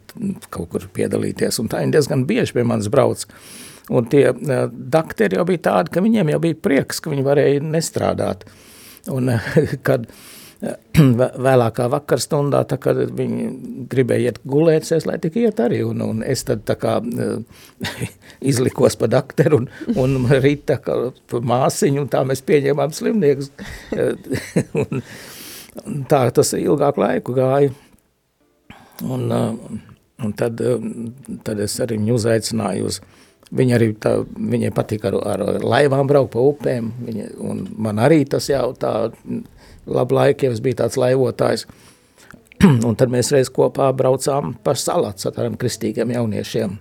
kaut 0.53 0.69
kur 0.71 0.85
piedalīties. 0.93 1.57
Un 1.59 1.71
tā 1.71 1.81
viņi 1.81 1.95
diezgan 1.95 2.23
bieži 2.29 2.55
pie 2.55 2.63
manis 2.69 2.87
brauc. 2.93 3.25
Un 3.91 4.07
tie 4.07 4.27
uh, 4.29 4.67
dakteri 4.71 5.35
jau 5.35 5.43
bija 5.49 5.63
tādi, 5.65 5.91
ka 5.91 6.03
viņiem 6.05 6.31
jau 6.31 6.39
bija 6.45 6.59
prieks, 6.69 7.01
ka 7.03 7.11
viņi 7.11 7.25
varēja 7.25 7.65
nestrādāt. 7.65 8.45
Un 9.11 9.33
uh, 9.33 9.49
kad 9.89 10.05
uh, 10.07 10.21
vēlākā 11.47 11.89
vakarstundā, 11.91 12.61
tā, 12.69 12.77
kad 12.81 12.99
viņi 13.17 13.47
gribēja 13.91 14.31
iet 14.31 14.39
gulēties, 14.47 15.07
lai 15.09 15.17
tik 15.21 15.35
iet 15.41 15.59
arī, 15.63 15.81
un, 15.83 16.03
un 16.05 16.21
es 16.23 16.45
tad 16.47 16.69
kā 16.79 16.99
izlikos 18.51 18.95
pa 18.99 19.09
dakteru 19.11 19.63
un, 19.63 19.69
un 19.99 20.29
Rita 20.43 20.79
kā 20.83 20.95
māsiņu, 21.33 22.05
un 22.05 22.11
tā 22.11 22.23
mēs 22.27 22.43
pieņēmām 22.47 22.95
slimniekus, 22.95 23.51
un, 24.83 25.03
un 25.83 26.05
tā 26.09 26.23
tas 26.35 26.53
ilgāku 26.59 27.03
laiku 27.03 27.35
gāja, 27.35 27.73
un, 29.03 29.27
un 30.23 30.37
tad, 30.39 30.63
tad 31.43 31.63
es 31.65 31.79
arī 31.83 31.99
viņu 31.99 32.19
uzaicināju 32.21 32.87
uz, 32.87 33.01
Viņa 33.53 33.75
arī 33.77 33.91
tā, 34.01 34.15
viņai 34.25 34.71
patīk 34.73 35.03
ar, 35.05 35.19
ar 35.29 35.41
laivām 35.61 36.07
braukt 36.09 36.33
pa 36.33 36.41
upēm, 36.41 36.89
viņa, 37.05 37.25
un 37.45 37.65
man 37.85 38.01
arī 38.01 38.23
tas 38.25 38.49
jau 38.49 38.71
tā 38.79 38.93
labu 39.85 40.17
laiku, 40.17 40.47
ja 40.47 40.55
es 40.55 40.61
biju 40.63 40.79
tāds 40.81 40.97
laivotājs. 40.97 41.67
un 42.87 42.95
tad 42.97 43.11
mēs 43.13 43.31
reiz 43.33 43.51
kopā 43.53 43.89
braucām 43.95 44.55
pa 44.63 44.75
salats 44.77 45.27
ar 45.27 45.35
tādiem 45.35 45.57
kristīgiem 45.59 46.13
jauniešiem. 46.15 46.75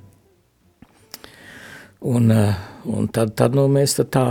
Un, 2.13 2.31
eh, 2.35 2.55
un 2.91 3.07
tad, 3.15 3.37
tad 3.39 3.55
nu, 3.55 3.69
mēs 3.71 3.95
tad 4.01 4.11
tā 4.15 4.25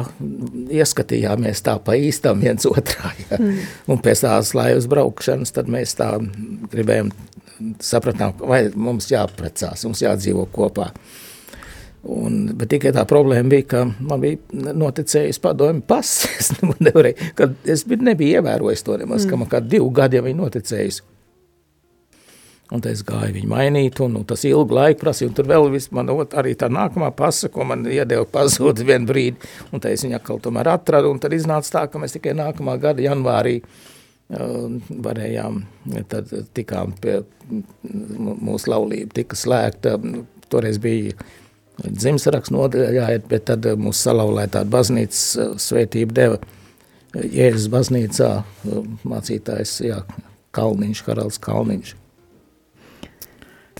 ieskatījāmies 0.75 1.63
tā 1.63 1.77
pa 1.83 1.95
īstam 1.95 2.43
viens 2.43 2.67
otrā. 2.67 3.13
Ja. 3.23 3.39
Mm. 3.39 3.61
Un 3.93 4.01
pēc 4.03 4.25
tās 4.25 4.51
laivas 4.57 4.89
braukšanas 4.91 5.55
tad 5.55 5.71
mēs 5.71 5.95
tā 5.99 6.11
gribējām, 6.73 7.13
sapratām, 7.79 8.35
vai 8.43 8.65
mums 8.75 9.07
jāprecās, 9.11 9.85
mums 9.87 10.03
jādzīvo 10.03 10.47
kopā. 10.51 10.89
Un, 12.01 12.47
bet 12.57 12.71
tikai 12.73 12.89
tā 12.95 13.03
problēma 13.05 13.51
bija, 13.51 13.67
ka 13.75 13.81
man 14.01 14.23
bija 14.23 14.73
noticējis 14.73 15.37
padomju 15.41 15.85
pasis. 15.85 16.29
Es, 16.41 16.49
nevarēju, 16.81 17.31
kad 17.37 17.53
es 17.69 17.83
nebiju 17.85 18.39
ievērojis 18.39 18.81
to 18.87 18.95
nemaz, 18.97 19.25
mm. 19.25 19.29
ka 19.29 19.37
man 19.37 19.49
kā 19.51 19.59
divu 19.61 19.91
gadu 19.93 20.17
jau 20.17 20.23
bija 20.25 20.39
noticējis. 20.39 21.01
Un 22.71 22.81
es 22.87 23.03
gāju 23.03 23.35
viņu 23.35 23.49
mainīt, 23.51 23.99
un, 24.01 24.15
un 24.21 24.25
tas 24.25 24.45
ilgu 24.47 24.73
laiku 24.73 25.01
prasīja, 25.03 25.33
tur 25.35 25.49
vēl 25.51 25.67
vis, 25.73 25.89
man 25.93 26.09
ot, 26.13 26.33
arī 26.39 26.53
tā 26.57 26.69
nākamā 26.71 27.09
pasa, 27.13 27.49
ko 27.51 27.65
man 27.67 27.83
iedeva 27.83 28.23
pazūd 28.31 28.79
vienu 28.87 29.09
brīdi, 29.09 29.51
un 29.75 29.83
tā 29.83 29.91
es 29.91 30.05
viņu 30.05 30.15
atkal 30.17 30.39
tomēr 30.41 30.71
atradu, 30.71 31.11
un 31.11 31.19
tad 31.21 31.35
iznāca 31.35 31.73
tā, 31.75 31.83
ka 31.91 31.99
mēs 32.01 32.15
tikai 32.15 32.33
nākamā 32.39 32.77
gada 32.81 33.03
janvārī 33.03 33.57
uh, 33.59 34.79
varējām, 35.03 35.59
tad 36.13 36.31
tikām 36.55 36.95
pie 37.03 37.19
mūsu 37.91 38.71
laulība, 38.71 39.17
tika 39.19 39.37
slēgta, 39.37 39.97
toreiz 40.51 40.79
bija 40.81 41.19
dzimsarakstu 41.87 42.55
nodaļā, 42.55 43.07
bet 43.29 43.47
tad 43.49 43.65
eh, 43.65 43.77
mūsu 43.79 44.07
salaulē 44.09 44.47
tāda 44.51 44.69
baznīcas 44.73 45.23
eh, 45.37 45.53
svētība 45.61 46.17
deva 46.17 46.37
eh, 46.41 47.25
Jēzus 47.39 47.69
baznīcā 47.73 48.29
mācītājs, 49.07 49.79
jā, 49.85 50.01
Kalniņš, 50.55 51.03
Karals 51.07 51.39
Kalniņš. 51.41 51.95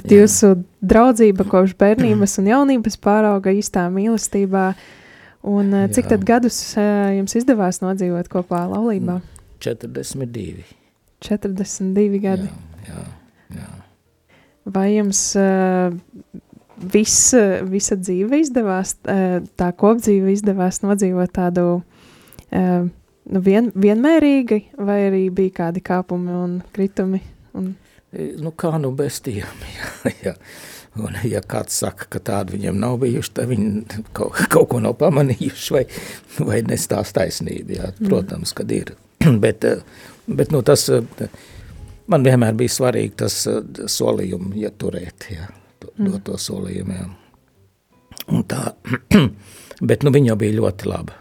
Tad 0.01 0.07
jā. 0.07 0.21
jūsu 0.21 0.53
draudzība 0.81 1.45
kopš 1.49 1.75
bērnības 1.79 2.37
un 2.41 2.49
jaunības 2.51 2.97
pārauga 3.03 3.53
īstā 3.53 3.85
mīlestībā, 3.93 4.71
un 5.51 5.73
cik 5.91 6.07
jā. 6.07 6.13
tad 6.15 6.27
gadus 6.27 6.61
jums 7.17 7.35
izdevās 7.37 7.81
nodzīvot 7.83 8.29
kopā 8.31 8.63
laulībā? 8.71 9.19
42. 9.61 10.63
42 11.21 12.21
gadi. 12.23 12.47
Jā, 12.87 12.95
jā, 12.95 13.03
jā. 13.59 13.67
Vai 14.71 14.87
jums 14.95 15.21
viss, 16.93 17.33
visa 17.69 17.97
dzīve 17.99 18.41
izdevās, 18.41 18.95
tā 19.01 19.69
kopdzīve 19.77 20.33
izdevās 20.33 20.81
nodzīvot 20.85 21.33
tādu 21.35 21.67
nu, 22.51 23.43
vien, 23.45 23.71
vienmērīgi, 23.75 24.61
vai 24.81 24.99
arī 25.09 25.23
bija 25.33 25.57
kādi 25.63 25.83
kāpumi 25.85 26.35
un 26.35 26.57
kritumi? 26.73 27.21
Un... 27.57 27.73
Nu, 28.41 28.51
kā 28.51 28.75
nu 28.81 28.91
bez 28.95 29.21
tiem, 29.23 29.65
jā, 29.77 30.13
jā. 30.25 30.35
Un, 30.99 31.15
ja 31.23 31.39
kāds 31.39 31.77
saka, 31.79 32.09
ka 32.11 32.19
tādi 32.19 32.57
viņiem 32.57 32.75
nav 32.75 32.97
bijuši, 32.99 33.31
tad 33.37 33.47
viņi 33.47 34.01
kaut, 34.17 34.35
kaut 34.51 34.67
ko 34.73 34.81
nav 34.83 34.97
pamanījuši 34.99 35.77
vai, 35.77 35.85
vai 36.43 36.59
nestās 36.67 37.15
taisnību, 37.15 37.77
jā, 37.77 37.93
mm. 37.93 38.09
protams, 38.09 38.51
kad 38.57 38.73
ir. 38.75 38.91
bet, 39.45 39.63
bet 40.27 40.51
nu, 40.51 40.59
tas, 40.67 40.89
man 42.11 42.27
vienmēr 42.27 42.59
bija 42.59 42.75
svarīgi 42.75 43.15
tas 43.23 43.39
solījumu 43.95 44.51
ieturēt, 44.65 45.31
jā 45.31 45.47
mm. 45.47 45.60
Doto 45.97 46.37
solījumiem. 46.37 47.11
Tā, 48.47 48.61
bet 49.89 50.05
nu, 50.05 50.13
viņa 50.13 50.37
bija 50.39 50.57
ļoti 50.59 50.89
laba. 50.89 51.19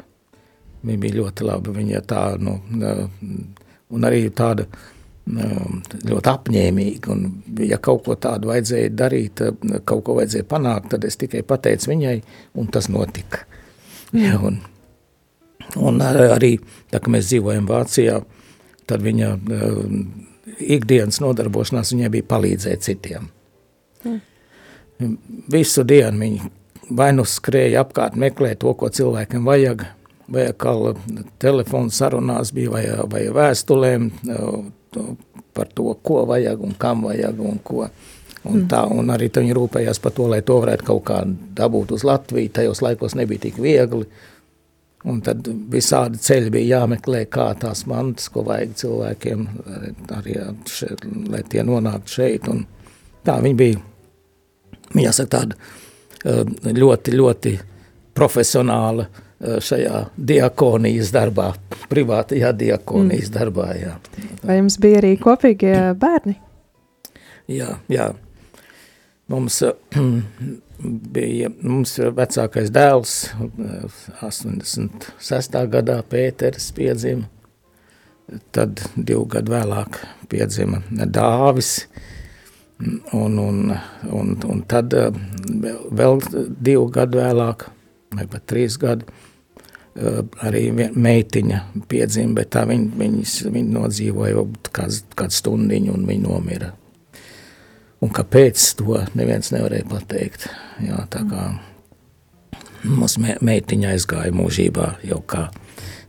Viņa 0.81 1.03
bija 1.03 1.19
ļoti 1.21 1.45
laba, 1.45 1.75
viņa 1.77 2.01
tā, 2.09 2.23
nu, 2.41 2.57
un 3.91 4.09
arī 4.09 4.23
tāda 4.37 4.67
ļoti 5.31 6.31
apņēmīga, 6.33 7.13
un 7.13 7.61
ja 7.69 7.79
kaut 7.83 8.07
ko 8.07 8.17
tādu 8.19 8.51
vajadzēja 8.51 8.93
darīt, 8.97 9.43
kaut 9.87 10.03
ko 10.07 10.17
vajadzēja 10.19 10.49
panākt, 10.49 10.91
tad 10.95 11.05
es 11.07 11.19
tikai 11.21 11.43
pateicu 11.47 11.93
viņai, 11.93 12.17
un 12.59 12.71
tas 12.73 12.89
notika. 12.91 13.45
Ja, 14.17 14.41
un, 14.43 14.59
un 15.79 16.01
arī, 16.03 16.57
tā 16.91 17.03
kā 17.03 17.13
mēs 17.13 17.29
dzīvojam 17.29 17.69
Vācijā, 17.69 18.17
tad 18.91 19.05
viņa 19.05 19.35
ikdienas 20.59 21.21
nodarbošanās 21.23 21.93
viņai 21.95 22.11
bija 22.17 22.31
palīdzēt 22.33 22.89
citiem. 22.89 23.29
Mm. 25.01 25.17
Visu 25.51 25.85
dienu 25.89 26.21
viņi 26.21 26.51
vai 26.97 27.11
nu 27.15 27.25
skrēja 27.29 27.85
apkārt, 27.85 28.19
meklēja 28.19 28.59
to, 28.65 28.75
ko 28.79 28.91
cilvēkam 28.93 29.47
vajag, 29.47 29.85
vai 30.31 30.47
kā 30.59 30.75
telefonu 31.43 31.93
sarunās 31.95 32.53
bija, 32.55 32.71
vai, 32.75 32.85
vai 33.11 33.27
vēstulēm 33.35 34.11
par 35.55 35.71
to, 35.75 35.93
ko 36.03 36.25
vajag 36.31 36.65
un 36.67 36.75
kam 36.79 37.07
vajag 37.09 37.45
un 37.47 37.61
ko. 37.65 37.87
Un, 38.49 38.63
tā, 38.71 38.87
un 38.89 39.11
arī 39.13 39.27
viņi 39.35 39.53
rūpējās 39.53 39.99
par 40.01 40.15
to, 40.17 40.25
lai 40.33 40.41
to 40.47 40.57
varētu 40.63 40.87
kaut 40.87 41.03
kā 41.11 41.19
dabūt 41.59 41.91
uz 41.93 42.07
Latviju. 42.09 42.49
Tajos 42.57 42.81
laikos 42.81 43.13
nebija 43.19 43.43
tik 43.43 43.59
viegli. 43.61 44.07
Un 45.05 45.21
tad 45.25 45.45
visādi 45.73 46.21
ceļi 46.21 46.53
bija 46.55 46.79
jāmeklē, 46.79 47.27
kā 47.33 47.51
tās 47.61 47.85
mantas, 47.89 48.31
ko 48.33 48.47
vajag 48.49 48.73
cilvēkiem, 48.81 49.45
arī 50.17 50.39
šeit, 50.69 51.05
lai 51.29 51.43
tie 51.53 51.65
nonāktu 51.69 52.17
šeit. 52.17 52.49
Un 52.53 52.65
tā 53.29 53.37
viņi 53.45 53.61
bija, 53.61 53.83
jāsaka, 54.99 55.41
tāda 55.41 56.75
ļoti, 56.77 57.15
ļoti 57.17 57.57
profesionāla 58.17 59.07
šajā 59.41 60.03
diakonijas 60.17 61.13
darbā, 61.15 61.51
privātajā 61.89 62.51
diakonijas 62.61 63.31
mm. 63.31 63.37
darbā, 63.39 63.69
jā. 63.79 63.95
Vai 64.45 64.59
jums 64.59 64.77
bija 64.83 65.01
arī 65.01 65.15
kopīgie 65.21 65.77
bērni? 66.01 66.37
Jā, 67.51 67.79
jā. 67.91 68.11
Mums 69.31 69.63
bija 71.17 71.51
mums 71.63 71.97
vecākais 72.21 72.73
dēls, 72.75 73.15
86. 74.21 75.59
gadā 75.73 76.01
Pēteris 76.11 76.71
piedzima, 76.77 77.29
tad 78.55 78.83
divu 78.97 79.25
gadu 79.31 79.55
vēlāk 79.57 80.03
piedzima 80.31 80.83
Dāvis, 80.91 81.87
un, 82.81 83.39
un, 83.39 83.75
un, 84.11 84.37
un 84.49 84.63
tad 84.69 84.95
vēl 84.95 86.23
divu 86.61 86.87
gadu 86.93 87.21
vēlāk, 87.21 87.67
vai 88.17 88.27
pat 88.31 88.47
trīs 88.51 88.79
gadu, 88.81 89.09
arī 90.47 90.69
meitiņa 90.75 91.63
piedzima, 91.91 92.41
bet 92.41 92.53
tā 92.57 92.65
viņa, 92.71 92.93
viņas, 93.01 93.39
viņa 93.53 93.77
nodzīvoja 93.79 94.47
kāds, 94.73 95.03
kāds 95.19 95.43
stundiņu 95.43 95.97
un 95.97 96.07
viņa 96.09 96.29
nomira 96.29 96.71
Un 98.01 98.13
kāpēc 98.17 98.63
to 98.79 98.97
neviens 99.19 99.51
nevarēja 99.53 99.85
pateikt. 99.91 100.47
Jā, 100.81 101.03
tā 101.13 101.21
kā 101.29 101.49
mūsu 102.89 103.21
meitiņa 103.45 103.91
aizgāja 103.93 104.33
mūžībā 104.33 104.87
jau 105.05 105.21
kā 105.29 105.49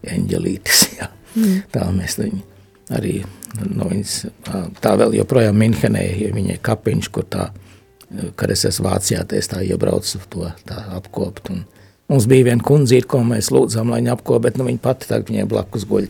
eņģelītis. 0.08 0.86
Jā. 1.00 1.10
Mm. 1.36 1.60
Tā 1.72 1.90
mēs 1.96 2.16
viņu 2.20 2.46
arī 2.96 3.22
no 3.76 3.90
viņas, 3.92 4.16
tā 4.82 4.94
vēl 5.00 5.18
joprojām 5.20 5.58
Minhenē, 5.60 6.04
ja 6.22 6.32
viņai 6.36 6.58
kapiņš, 6.64 7.10
kur 7.14 7.28
tā, 7.32 7.50
kad 8.40 8.54
es 8.54 8.66
esmu 8.70 8.88
Vācijā, 8.90 9.24
tā 9.28 9.40
es 9.40 9.52
tā 9.52 9.62
iebraucu 9.66 10.22
to 10.32 10.50
tā 10.68 10.80
apkopt. 10.98 11.52
Un 11.54 11.66
mums 12.12 12.28
bija 12.32 12.52
viena 12.52 12.64
kundzīte, 12.66 13.10
ko 13.12 13.24
mēs 13.28 13.52
lūdzām, 13.54 13.92
lai 13.92 14.02
viņa 14.02 14.16
apkop, 14.18 14.44
bet 14.48 14.60
nu, 14.60 14.68
viņa 14.70 14.84
pati 14.84 15.12
tagad 15.12 15.32
viņai 15.32 15.48
blakus 15.52 15.88
guļ. 15.90 16.10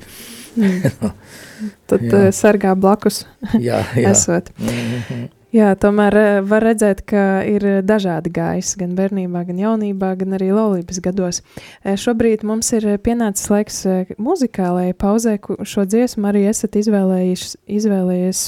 Mm. 0.55 1.11
Tad 1.89 2.07
jā. 2.07 2.23
sargā 2.35 2.73
blakus 2.75 3.23
jā, 3.53 3.83
jā. 3.95 4.09
esot. 4.11 4.49
Mm 4.59 5.03
-hmm. 5.09 5.29
Jā, 5.51 5.73
tomēr 5.75 6.15
eh, 6.15 6.37
var 6.47 6.63
redzēt, 6.63 7.01
ka 7.11 7.41
ir 7.43 7.83
dažādi 7.83 8.31
gājis 8.31 8.69
gan 8.79 8.93
bērnībā, 8.95 9.41
gan 9.49 9.57
jaunībā, 9.59 10.13
gan 10.21 10.37
arī 10.37 10.47
laulības 10.55 11.01
gados. 11.03 11.41
Eh, 11.83 11.97
šobrīd 11.99 12.45
mums 12.47 12.71
ir 12.77 12.87
pienācis 13.03 13.51
laiks 13.51 13.81
eh, 13.83 14.13
muzikālajai 14.15 14.95
pauzē, 14.95 15.35
šo 15.67 15.83
dziesmu 15.91 16.31
arī 16.31 16.45
esat 16.53 16.79
izvēlējies 16.79 18.45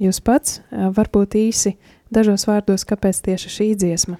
jūs 0.00 0.24
pats. 0.24 0.62
Varbūt 0.72 1.36
īsi 1.42 1.76
dažos 2.08 2.48
vārdos, 2.48 2.88
kāpēc 2.88 3.20
tieši 3.28 3.56
šī 3.58 3.70
dziesma? 3.84 4.16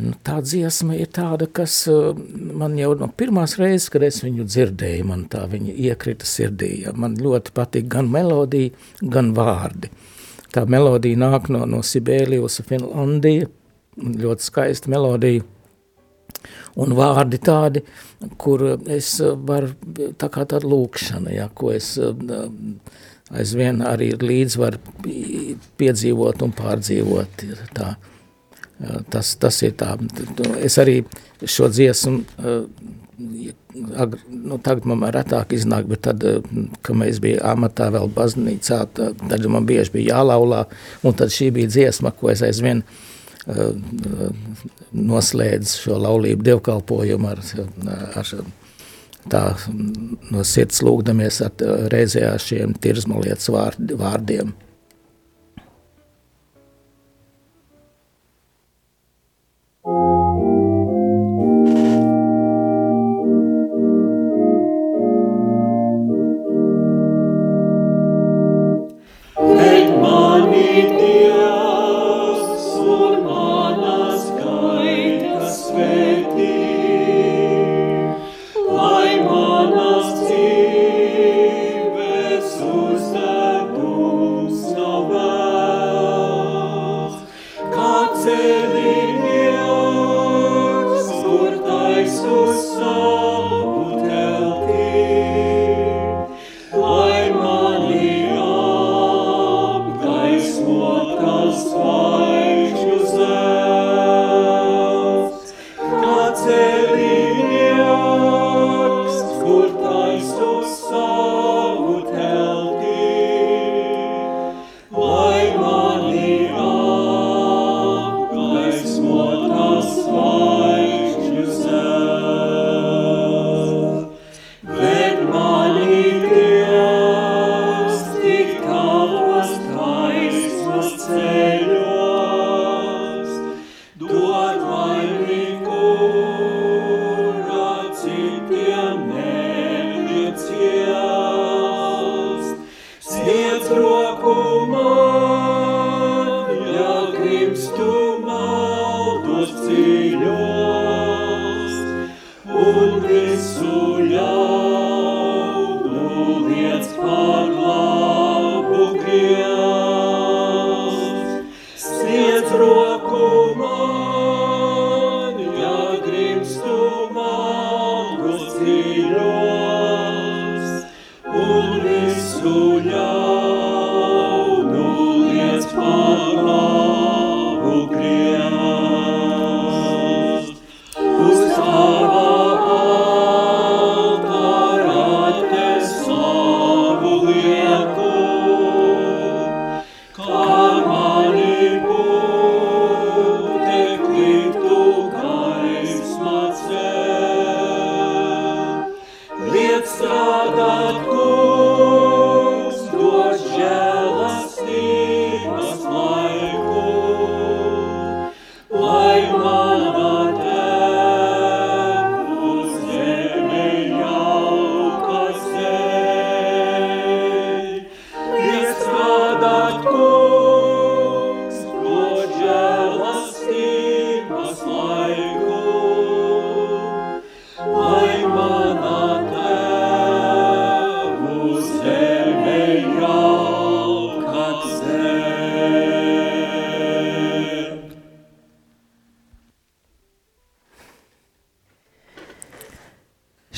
Nu, 0.00 0.16
tā 0.24 0.40
dziesma 0.40 0.96
ir 0.96 1.12
tāda, 1.12 1.44
kas 1.44 1.84
man 2.32 2.80
jau 2.80 2.94
no 2.98 3.12
pirmās 3.12 3.60
reizes, 3.60 3.92
kad 3.92 4.02
es 4.08 4.24
viņu 4.24 4.48
dzirdēju, 4.48 5.04
man 5.12 5.28
tā 5.28 5.44
viņa 5.52 5.76
iekrita 5.92 6.26
sirdī. 6.26 6.78
Man 6.96 7.20
ļoti 7.20 7.52
patīk 7.54 7.92
gan 7.92 8.08
melodija, 8.10 8.72
gan 9.04 9.36
vārdi. 9.36 9.92
Uh, 9.92 10.07
Tā 10.54 10.64
melodija 10.70 11.18
nāk 11.20 11.50
no, 11.52 11.64
no 11.68 11.82
Sibēlijas, 11.84 12.62
Finlandija, 12.68 13.48
ļoti 13.98 14.46
skaista 14.46 14.90
melodija. 14.92 15.44
Un 16.78 16.94
vārdi 16.94 17.40
tādi, 17.42 17.82
kur 18.40 18.62
es 18.94 19.16
varu, 19.20 19.72
tā 20.20 20.28
kā 20.32 20.44
tāda 20.46 20.68
lūkšana, 20.70 21.32
ja, 21.34 21.48
ko 21.50 21.72
es 21.74 21.96
aizvien 23.34 23.82
arī 23.84 24.12
līdz 24.20 24.56
var 24.60 24.78
piedzīvot 25.80 26.44
un 26.46 26.54
pārdzīvot. 26.56 27.44
Tā. 27.76 27.90
Tas, 29.10 29.32
tas 29.42 29.58
ir 29.66 29.74
tā. 29.80 29.96
Es 30.62 30.78
arī 30.78 31.00
šo 31.42 31.66
dziesmu 31.72 32.22
agri, 32.38 33.54
nu, 34.28 34.58
tagad 34.64 34.86
man 34.88 35.04
retāk 35.14 35.52
iznāk, 35.56 35.88
bet 35.90 36.04
tad, 36.06 36.24
eh, 36.24 36.40
kad 36.82 36.98
mēs 36.98 37.20
bijām 37.22 37.64
amatā 37.64 37.90
vēl 37.94 38.10
baznīcā, 38.14 38.80
tad, 38.94 39.22
tad 39.30 39.46
man 39.50 39.66
bieži 39.68 39.94
bija 39.94 40.18
jālaulā, 40.18 40.64
un 41.02 41.18
tad 41.18 41.34
šī 41.34 41.50
bija 41.58 41.72
dziesma, 41.72 42.12
ko 42.16 42.30
es 42.32 42.42
aizvien 42.44 42.82
uh, 42.82 44.30
noslēdzu 44.92 45.82
šo 45.84 45.98
laulību 46.04 46.46
dievkalpojumu 46.48 47.30
ar, 47.32 47.42
ar 48.18 48.32
tā 49.28 49.42
no 50.32 50.44
sirds 50.46 50.82
lūgdamies 50.84 51.42
ar 51.46 51.66
reizē 51.92 52.24
ar 52.32 52.42
šiem 52.42 52.74
tirzmalietas 52.82 53.50
vārd, 53.52 53.94
vārdiem. 54.00 54.54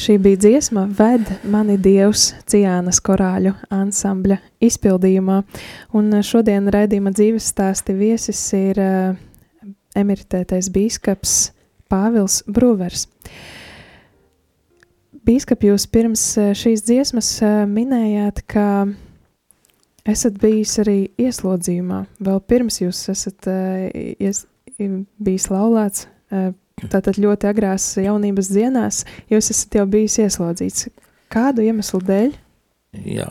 Šī 0.00 0.14
bija 0.18 0.36
dziesma 0.36 0.86
Ved 0.98 1.28
mani 1.44 1.74
Dievs 1.76 2.30
Ciānas 2.48 3.02
korāļu 3.04 3.50
ansambļa 3.74 4.38
izpildījumā, 4.64 5.42
un 5.92 6.14
šodien 6.24 6.70
raidījuma 6.72 7.12
dzīves 7.12 7.50
stāsti 7.52 7.92
viesis 7.98 8.40
ir 8.56 8.80
uh, 8.80 9.18
emeritētais 10.00 10.70
bīskaps 10.72 11.34
Pāvils 11.92 12.38
Brūvers. 12.48 13.04
Bīskap, 15.28 15.68
jūs 15.68 15.84
pirms 15.92 16.24
šīs 16.56 16.86
dziesmas 16.88 17.34
minējāt, 17.68 18.40
ka 18.48 18.66
esat 20.08 20.40
bijis 20.40 20.78
arī 20.80 20.98
ieslodzījumā. 21.20 22.06
Vēl 22.24 22.40
pirms 22.48 22.80
jūs 22.80 23.02
esat 23.12 23.52
ies, 24.16 24.46
bijis 24.80 25.50
laulāts 25.52 26.08
Tātad 26.88 27.18
ļoti 27.20 27.48
agrās 27.50 27.92
jaunības 28.00 28.50
dienās 28.54 29.02
jūs 29.30 29.50
esat 29.52 29.80
jau 29.80 29.86
bijis 29.90 30.18
ieslodzīts. 30.24 30.88
Kādu 31.30 31.64
iemeslu 31.66 32.00
dēļ? 32.06 32.32
Jā, 33.06 33.28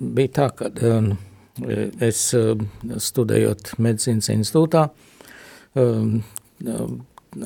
bija 0.00 0.32
tā, 0.40 0.46
ka 0.56 0.70
um, 0.88 1.12
es 2.02 2.22
um, 2.34 2.64
studējot 2.82 3.76
medicīnas 3.82 4.30
institūtā, 4.34 4.88
um, 5.78 6.16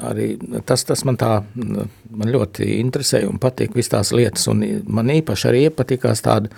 arī 0.07 0.31
tas, 0.67 0.85
tas 0.87 1.05
man 1.05 1.19
tā, 1.21 1.41
man 1.55 2.33
ļoti 2.33 2.69
interesē 2.79 3.25
un 3.29 3.41
patīk 3.43 3.75
viss 3.77 3.93
tās 3.93 4.15
lietas, 4.17 4.47
un 4.53 4.63
man 4.89 5.13
īpaši 5.13 5.51
arī 5.51 5.65
iepatikās 5.69 6.25
tāda, 6.25 6.53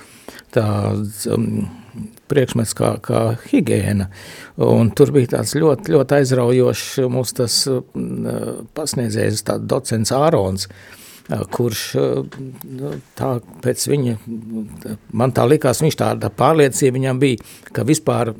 tā, 0.55 0.67
priekšmets 2.33 2.75
kā, 2.79 2.95
kā 3.05 3.23
higiēna, 3.49 4.09
un 4.67 4.91
tur 4.97 5.13
bija 5.15 5.37
tāds 5.37 5.55
ļoti, 5.59 5.95
ļoti 5.95 6.19
aizraujošs 6.19 6.89
mūs 7.13 7.37
tas 7.39 7.61
pasniedzējs, 8.77 9.47
tāds 9.49 9.71
docents 9.71 10.13
Ārons, 10.17 10.67
kurš 11.55 11.83
nu, 11.97 12.93
tā 13.17 13.31
pēc 13.65 13.87
viņa, 13.89 14.17
man 15.17 15.33
tā 15.37 15.47
likās, 15.49 15.81
viņš 15.85 15.99
tāda 16.01 16.33
pārliecība 16.35 16.99
viņam 16.99 17.23
bija, 17.23 17.49
ka 17.73 17.87
vispār 17.89 18.33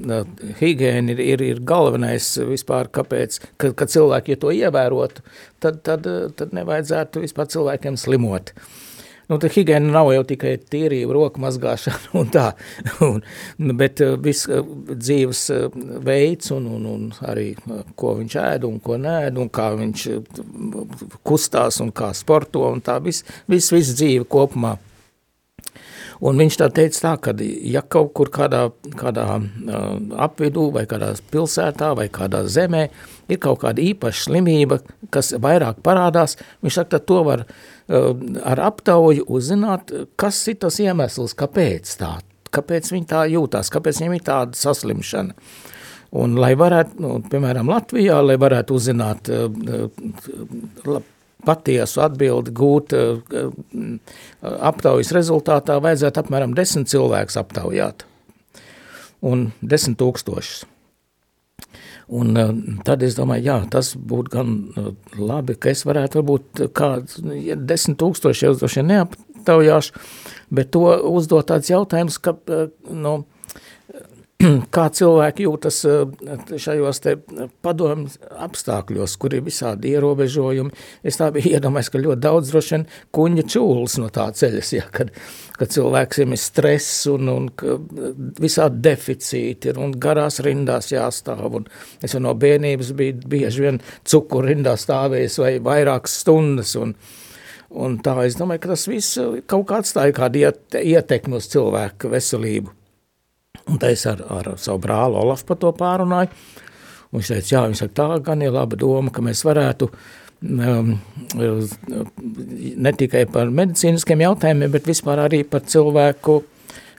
higiēna 0.59 1.15
ir, 1.15 1.25
ir, 1.25 1.47
ir 1.53 1.65
galvenais 1.67 2.35
vispār, 2.51 2.91
kāpēc, 2.93 3.39
ka, 3.57 3.73
ka 3.79 3.89
cilvēki, 3.89 4.35
ja 4.35 4.43
to 4.43 4.55
ievērotu, 4.57 5.25
tad, 5.63 5.85
tad, 5.87 6.09
tad 6.37 6.57
nevajadzētu 6.59 7.23
vispār 7.23 7.53
cilvēkiem 7.55 8.01
slimot. 8.01 8.53
Uh, 8.57 8.81
Nu, 9.33 9.39
tā 9.41 9.49
higiēna 9.49 9.89
nav 9.95 10.11
jau 10.13 10.25
tikai 10.29 10.59
tīrība, 10.61 11.15
roku 11.17 11.41
mazgāšana 11.41 12.11
un 12.21 12.29
tā, 12.35 12.51
un, 13.07 13.23
bet 13.81 14.03
uh, 14.05 14.19
viss 14.21 14.45
uh, 14.45 14.61
dzīves 14.93 15.41
uh, 15.55 15.79
veids 16.05 16.53
un, 16.53 16.67
un, 16.77 16.85
un 16.91 17.07
arī 17.33 17.55
ko 17.97 18.13
viņš 18.19 18.37
ēd 18.43 18.67
un 18.69 18.77
ko 18.85 18.99
nēd 19.01 19.41
un 19.41 19.49
kā 19.49 19.71
viņš 19.79 20.05
kustās 21.25 21.81
un 21.81 21.95
kā 21.97 22.11
sporto 22.19 22.67
un 22.69 22.85
tā 22.85 22.99
viss, 23.01 23.25
viss, 23.49 23.73
viss 23.73 23.97
dzīve 23.97 24.29
kopumā. 24.29 24.75
Un 26.23 26.37
viņš 26.39 26.61
tā 26.61 26.69
teica 26.71 27.01
tā, 27.01 27.15
ka 27.25 27.33
ja 27.41 27.81
kaut 27.89 28.13
kur 28.15 28.29
kādā, 28.31 28.67
kādā 29.01 29.25
uh, 29.41 29.97
apvidū 30.29 30.69
vai 30.77 30.85
kādā 30.91 31.15
pilsētā 31.33 31.95
vai 31.97 32.11
kādā 32.13 32.45
zemē 32.45 32.85
ir 33.33 33.41
kaut 33.43 33.63
kāda 33.65 33.83
īpaša 33.83 34.29
slimība, 34.29 34.81
kas 35.15 35.33
vairāk 35.43 35.83
parādās, 35.85 36.37
viņš 36.63 36.79
saka, 36.79 36.97
tad 36.97 37.07
to 37.11 37.23
var 37.27 37.45
uh, 37.47 38.13
ar 38.45 38.63
aptauju 38.69 39.27
uzzināt, 39.29 39.93
kas 40.21 40.41
ir 40.53 40.61
tas 40.63 40.79
iemesls, 40.83 41.37
kāpēc 41.39 41.97
tā, 42.01 42.15
kāpēc 42.55 42.93
viņi 42.95 43.09
tā 43.11 43.25
jūtās, 43.33 43.73
kāpēc 43.73 44.03
viņiem 44.03 44.19
ir 44.19 44.27
tāda 44.27 44.59
saslimšana. 44.59 45.37
Un 46.23 46.37
lai 46.37 46.53
varētu, 46.61 46.99
nu, 47.01 47.15
piemēram, 47.33 47.71
Latvijā, 47.73 48.19
lai 48.21 48.37
varētu 48.37 48.77
uzzināt 48.77 49.31
patiesu 51.47 52.03
atbildi 52.05 52.53
gūt 52.53 52.93
aptaujas 54.43 55.13
rezultātā, 55.17 55.79
vajadzētu 55.83 56.21
apmēram 56.21 56.53
desmit 56.59 56.93
cilvēkus 56.93 57.41
aptaujāt 57.41 58.05
un 59.25 59.49
desmit 59.63 59.97
tūkstošus. 60.03 60.67
Un 62.09 62.37
uh, 62.39 62.53
tad 62.87 63.03
es 63.07 63.17
domāju, 63.19 63.47
jā, 63.47 63.59
tas 63.71 63.93
būtu 63.97 64.33
gan 64.33 64.55
uh, 64.77 64.91
labi, 65.19 65.55
ka 65.55 65.71
es 65.71 65.85
varētu 65.87 66.21
varbūt 66.21 66.65
kāds, 66.77 67.21
ja 67.39 67.57
desmit 67.57 68.01
tūkstoši 68.03 68.47
jau 68.49 68.55
droši 68.59 68.85
neaptaujāšu, 68.89 70.03
bet 70.51 70.73
to 70.75 70.83
uzdot 71.13 71.51
tāds 71.53 71.71
jautājums, 71.71 72.19
ka, 72.23 72.35
uh, 72.35 72.67
nu, 72.91 73.23
kā 74.75 74.87
cilvēki 74.95 75.47
jūtas 75.47 75.79
eh, 75.87 76.57
šajos 76.61 77.01
te 77.05 77.15
padomju 77.65 78.11
apstākļos, 78.43 79.15
kur 79.21 79.37
ir 79.37 79.45
visādi 79.47 79.93
ierobežojumi. 79.95 80.73
Es 81.07 81.19
tā 81.21 81.31
biju 81.35 81.53
iedomājis, 81.57 81.91
ka 81.93 82.03
ļoti 82.03 82.25
daudz 82.25 82.53
droši 82.53 82.75
vien 82.77 82.87
kuņa 83.15 83.47
čūlas 83.55 83.99
no 84.03 84.11
tā 84.15 84.29
ceļas, 84.39 84.73
ja, 84.77 84.87
kad, 84.95 85.13
kad 85.59 85.75
cilvēkiem 85.75 86.35
ir 86.35 86.43
stress 86.43 87.07
un, 87.13 87.31
un 87.33 87.49
visādi 88.43 88.83
deficīti 88.89 89.73
ir 89.73 89.81
un 89.83 89.95
garās 90.03 90.41
rindās 90.45 90.93
jāstāv. 90.95 91.61
Un 91.61 91.69
es 92.03 92.17
jau 92.17 92.23
no 92.23 92.35
bērnības 92.39 92.93
biju 92.99 93.33
bieži 93.33 93.67
vien 93.67 93.83
cukuru 94.09 94.51
rindā 94.51 94.77
stāvējis 94.81 95.41
vai 95.43 95.57
vairākas 95.63 96.21
stundas 96.25 96.75
un, 96.81 96.97
un 97.71 97.99
tā 98.03 98.19
es 98.27 98.39
domāju, 98.41 98.65
ka 98.65 98.75
tas 98.75 98.87
viss 98.91 99.19
kaut 99.47 99.69
kā 99.71 99.83
atstāja 99.83 100.17
kādu 100.17 100.47
ietekmi 100.83 101.39
uz 101.39 101.51
cilvēku 101.53 102.11
veselību. 102.13 102.82
Un 103.71 103.79
tā 103.79 103.93
es 103.95 104.05
ar, 104.11 104.23
ar 104.33 104.55
savu 104.61 104.81
brāli 104.83 105.19
Olafu 105.21 105.53
par 105.53 105.61
to 105.63 105.71
pārunāju. 105.77 106.33
Un 107.13 107.21
viņš 107.21 107.31
teica, 107.35 107.53
jā, 107.53 107.63
viņš 107.69 107.83
saka, 107.85 107.95
tā 107.99 108.09
gan 108.25 108.43
ir 108.43 108.55
laba 108.55 108.79
doma, 108.79 109.13
ka 109.13 109.23
mēs 109.25 109.45
varētu 109.45 109.89
um, 110.43 110.95
ne 112.87 112.93
tikai 112.99 113.27
par 113.31 113.53
medicīniskiem 113.53 114.25
jautājumiem, 114.25 114.73
bet 114.73 114.89
vispār 114.89 115.27
arī 115.27 115.43
par 115.49 115.67
cilvēku 115.69 116.41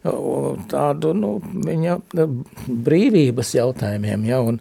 tādu, 0.03 1.14
nu, 1.16 1.38
viņa 1.64 1.97
brīvības 2.68 3.53
jautājumiem, 3.55 4.26
ja, 4.28 4.41
un, 4.43 4.59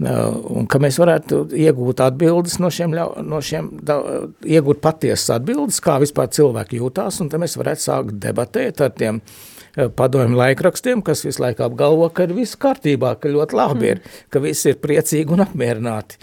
un 0.00 0.68
ka 0.70 0.78
mēs 0.82 1.00
varētu 1.02 1.42
iegūt 1.58 2.00
atbildes 2.06 2.60
no 2.62 2.70
šiem, 2.72 2.94
no 3.26 3.40
šiem 3.42 3.72
da, 3.82 3.98
iegūt 4.46 4.80
patiesas 4.80 5.34
atbildes, 5.40 5.82
kā 5.82 5.98
vispār 6.00 6.30
cilvēki 6.38 6.78
jūtās, 6.78 7.18
un 7.20 7.32
tad 7.32 7.42
mēs 7.42 7.58
varētu 7.58 7.84
sākt 7.84 8.20
debatēt 8.22 8.80
ar 8.86 8.94
tiem 8.94 9.18
uh, 9.18 9.59
padomju 9.96 10.38
laikrakstiem, 10.38 11.02
kas 11.06 11.24
visu 11.24 11.42
laiku 11.44 11.64
apgalvo, 11.66 12.08
ka 12.14 12.26
ir 12.26 12.34
viss 12.36 12.58
kārtībā, 12.60 13.14
ka 13.20 13.30
ļoti 13.32 13.58
labi 13.58 13.86
mm. 13.86 13.90
ir, 13.90 14.22
ka 14.32 14.42
visi 14.42 14.72
ir 14.72 14.80
priecīgi 14.82 15.36
un 15.36 15.44
apmierināti. 15.46 16.20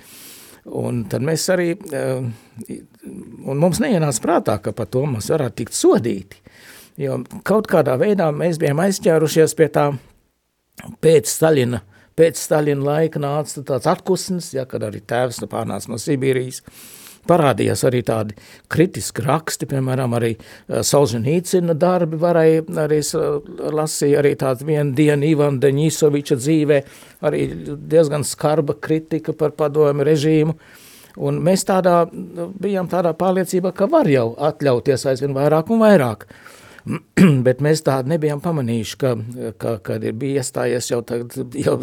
Un 0.77 1.05
tad 1.07 1.23
mēs 1.23 1.45
arī, 1.53 1.69
eh, 1.95 3.13
un 3.47 3.61
mums 3.61 3.79
neienāca 3.79 4.23
prātā, 4.23 4.57
ka 4.63 4.73
par 4.75 4.89
to 4.91 5.05
mums 5.07 5.29
varētu 5.31 5.61
tikt 5.61 5.77
sodīti, 5.77 6.41
jo 6.99 7.21
kaut 7.47 7.69
kādā 7.71 7.95
veidā 7.99 8.27
mēs 8.35 8.59
bijām 8.59 8.83
aizķērušies 8.83 9.55
pie 9.55 9.69
tā 9.71 9.87
pēc 11.03 11.31
Staļina, 11.31 11.81
pēc 12.19 12.41
Staļina 12.41 12.83
laika 12.83 13.21
nāca 13.23 13.63
tāds 13.63 13.87
atkusnis, 13.87 14.51
ja, 14.57 14.67
kad 14.67 14.83
arī 14.83 14.99
tēvs 14.99 15.39
pārnāca 15.47 15.93
no 15.93 16.01
Sibīrijas, 16.01 16.65
parādījās 17.27 17.83
arī 17.87 18.01
tādi 18.07 18.37
kritiski 18.71 19.25
raksti, 19.25 19.69
piemēram, 19.69 20.15
arī 20.17 20.33
uh, 20.37 20.81
Solženīcina 20.87 21.75
darbi 21.77 22.19
varēja, 22.21 22.65
arī 22.83 22.99
lasīja 23.77 24.23
arī 24.23 24.33
tādu 24.39 24.67
vienu 24.71 24.95
dienu 24.97 25.31
Ivan 25.31 25.61
Deņisoviča 25.63 26.39
dzīvē, 26.39 26.81
arī 27.27 27.45
diezgan 27.91 28.25
skarba 28.27 28.77
kritika 28.81 29.35
par 29.37 29.55
padomu 29.57 30.05
režīmu, 30.07 30.57
un 31.17 31.39
mēs 31.43 31.65
tādā, 31.67 32.03
bijām 32.61 32.89
tādā 32.91 33.13
pārliecībā, 33.17 33.73
ka 33.75 33.89
var 33.91 34.09
jau 34.11 34.29
atļauties 34.49 35.07
aizvien 35.11 35.35
vairāk 35.37 35.71
un 35.73 35.81
vairāk, 35.81 36.27
bet 37.47 37.61
mēs 37.63 37.83
tādu 37.85 38.13
nebijām 38.13 38.41
pamanījuši, 38.43 38.97
ka, 39.01 39.13
ka, 39.59 39.77
kad 39.83 40.05
ir 40.07 40.17
bija 40.17 40.43
iestājies 40.43 40.91
jau, 40.93 41.01
tagad, 41.05 41.35
jau 41.57 41.79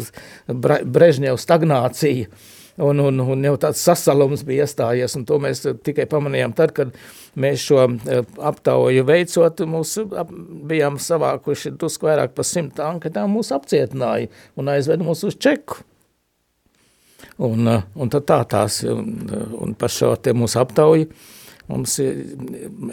Brežņev 0.47 1.39
stagnācija, 1.41 2.29
un, 2.77 2.99
un, 2.99 3.19
un 3.19 3.45
jau 3.47 3.55
tāds 3.59 3.81
sasalums 3.85 4.43
bija 4.47 4.65
iestājies, 4.65 5.15
un 5.15 5.25
to 5.27 5.37
mēs 5.41 5.63
tikai 5.85 6.07
pamanījām 6.11 6.55
tad, 6.57 6.73
kad 6.75 6.91
mēs 7.39 7.63
šo 7.69 7.85
eh, 7.87 8.23
aptauju 8.51 9.05
veicot, 9.07 9.63
mūs 9.69 9.97
ap, 10.05 10.31
bijām 10.69 10.99
savākuši 11.01 11.75
tusku 11.79 12.09
vairāk 12.09 12.35
par 12.35 12.47
simt 12.47 12.81
anketām, 12.83 13.31
mūs 13.35 13.53
apcietināja 13.55 14.31
un 14.59 14.73
aizveda 14.75 15.07
mūs 15.07 15.23
uz 15.27 15.39
čeku. 15.39 15.81
Un, 17.45 17.67
eh, 17.67 17.87
un 17.95 18.11
tad 18.11 18.27
tā 18.27 18.41
tās, 18.51 18.83
un, 18.87 19.75
par 19.79 19.91
šo 19.91 20.13
te 20.19 20.35
mūsu 20.35 20.59
aptauju, 20.61 21.09
mums, 21.71 21.97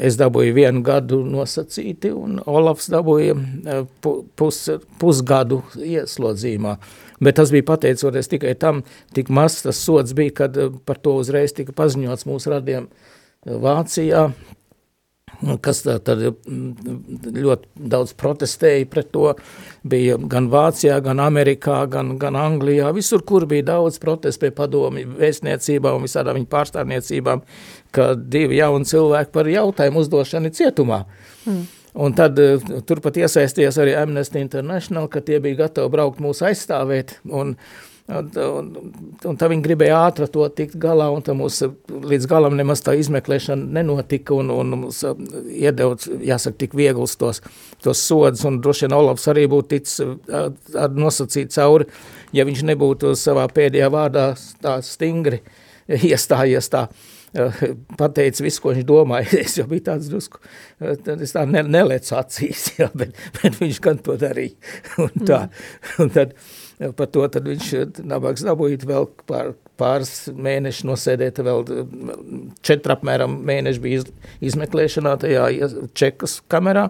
es 0.01 0.17
dabūju 0.21 0.55
vienu 0.57 0.83
gadu 0.87 1.21
nosacīti, 1.27 2.15
un 2.15 2.39
Olafs 2.47 2.91
dabūja 2.93 3.35
eh, 3.37 3.87
pus, 4.39 4.65
pusgadu 5.03 5.65
ieslodzījumā. 5.75 6.79
Bet 7.23 7.39
tas 7.39 7.53
bija 7.55 7.67
pateicoties 7.71 8.31
tikai 8.33 8.57
tam, 8.59 8.83
tik 9.15 9.31
maz 9.31 9.61
tas 9.63 9.79
sods 9.79 10.15
bija, 10.19 10.35
kad 10.43 10.57
eh, 10.59 10.73
par 10.87 10.99
to 10.99 11.15
uzreiz 11.21 11.55
tika 11.55 11.75
paziņots 11.77 12.27
mūsu 12.27 12.51
radiem 12.55 12.89
eh, 12.89 13.55
Vācijā, 13.63 14.27
kas 15.63 15.83
tad 15.83 16.23
ļoti 16.23 17.89
daudz 17.93 18.15
protestēja 18.19 18.87
pret 18.91 19.11
to, 19.15 19.33
bija 19.87 20.19
gan 20.31 20.49
Vācijā, 20.53 20.99
gan 21.05 21.23
Amerikā, 21.23 21.83
gan, 21.91 22.15
gan 22.21 22.39
Anglijā, 22.39 22.93
visur, 22.95 23.25
kur 23.27 23.47
bija 23.51 23.73
daudz 23.73 23.99
protestu 24.03 24.47
pie 24.47 24.53
padomi 24.57 25.05
vēstniecībām 25.07 25.99
un 25.99 26.07
visādām 26.07 26.39
viņa 26.39 26.51
pārstāvniecībām, 26.53 27.45
ka 27.95 28.13
divi 28.17 28.61
jauni 28.61 28.89
cilvēki 28.89 29.35
par 29.35 29.51
jautājumu 29.51 30.05
uzdošanu 30.05 30.53
cietumā. 30.55 31.05
Mm. 31.47 31.65
Un 31.93 32.15
tad 32.17 32.39
uh, 32.41 32.75
turpat 32.89 33.19
iesaisties 33.21 33.77
arī 33.83 33.97
Amnesty 34.01 34.41
International, 34.41 35.09
ka 35.13 35.21
tie 35.25 35.41
bija 35.45 35.67
gatavi 35.67 35.93
braukt 35.93 36.23
mūs 36.25 36.45
aizstāvēt, 36.49 37.19
un 37.29 37.57
Un, 38.11 38.27
un, 38.35 38.71
un 39.31 39.37
tā 39.39 39.47
viņi 39.47 39.63
gribēja 39.63 40.01
ātri 40.09 40.27
to 40.35 40.43
tikt 40.59 40.75
galā, 40.83 41.07
un 41.15 41.23
tā 41.23 41.37
mums 41.39 41.61
līdz 41.87 42.27
galam 42.29 42.57
nemaz 42.59 42.83
tā 42.83 42.97
izmeklēšana 42.99 43.79
nenotika, 43.79 44.35
un, 44.35 44.51
un 44.51 44.75
mums 44.75 44.99
uh, 45.07 45.15
iedevts, 45.47 46.11
jāsaka, 46.27 46.59
tik 46.65 46.75
viegls 46.77 47.15
tos, 47.21 47.39
tos 47.81 48.03
sods, 48.03 48.43
un 48.49 48.59
droši 48.61 48.89
vien 48.89 48.97
Olafs 48.99 49.31
arī 49.31 49.47
būtu 49.49 49.71
ticis 49.71 50.03
nosacīt 50.99 51.55
cauri, 51.55 51.87
ja 52.35 52.45
viņš 52.49 52.67
nebūtu 52.73 53.15
savā 53.17 53.47
pēdējā 53.55 53.89
vārdā 53.95 54.33
tā 54.67 54.81
stingri 54.85 55.39
iestājies 56.11 56.73
tā, 56.75 56.89
uh, 56.91 57.12
pateica 58.01 58.45
visu, 58.45 58.63
ko 58.63 58.73
viņš 58.75 58.87
domāja. 58.89 59.39
Es 59.43 59.57
jau 59.59 59.67
biju 59.71 59.87
tāds 59.87 60.11
drusku, 60.13 60.41
es 60.83 61.35
tā 61.35 61.45
ne, 61.49 61.65
nelecu 61.65 62.17
acīs, 62.19 62.69
jā, 62.81 62.91
bet, 62.99 63.17
bet 63.41 63.59
viņš 63.61 63.81
gan 63.85 64.01
to 64.05 64.17
darīja. 64.21 64.57
Un 65.03 65.27
tā, 65.27 65.45
mm. 65.47 66.03
un 66.05 66.13
tad, 66.15 66.35
par 66.99 67.11
to 67.15 67.25
tad 67.33 67.49
viņš 67.49 67.73
nabaks 68.09 68.45
dabūjīt 68.47 68.87
vēl 68.89 69.09
pār, 69.29 69.55
pāris 69.81 70.15
mēnešus 70.33 70.87
nosēdēt, 70.89 71.41
vēl 71.47 71.65
četri 72.65 72.97
apmēram 72.97 73.41
mēneši 73.49 73.83
bija 73.83 74.03
iz, 74.03 74.13
izmeklēšanā 74.53 75.17
tajā 75.25 75.49
čekas 75.99 76.41
kamerā, 76.53 76.89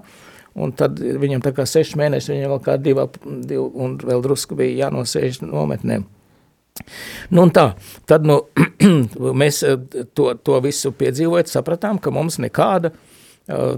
un 0.59 0.75
tad 0.77 0.99
viņam 1.01 1.45
tā 1.45 1.55
kā 1.57 1.67
seši 1.69 2.01
mēneši, 2.01 2.35
viņam 2.35 2.57
vēl 2.57 2.65
kā 2.67 2.77
divi, 2.81 3.07
divi 3.47 3.63
un 3.63 3.97
vēl 4.03 4.25
drusku 4.25 4.59
bija 4.59 4.87
jānosēž 4.87 5.45
nometnēm. 5.47 6.09
Nu 7.33 7.47
tā, 7.55 7.67
tad 8.09 8.27
nu, 8.27 8.41
mēs 9.43 9.63
to, 10.17 10.29
to 10.35 10.61
visu 10.65 10.93
piedzīvojot, 10.97 11.51
sapratām, 11.53 12.01
ka 12.03 12.13
mums 12.15 12.39
nekāda 12.43 12.93
uh, 12.93 13.77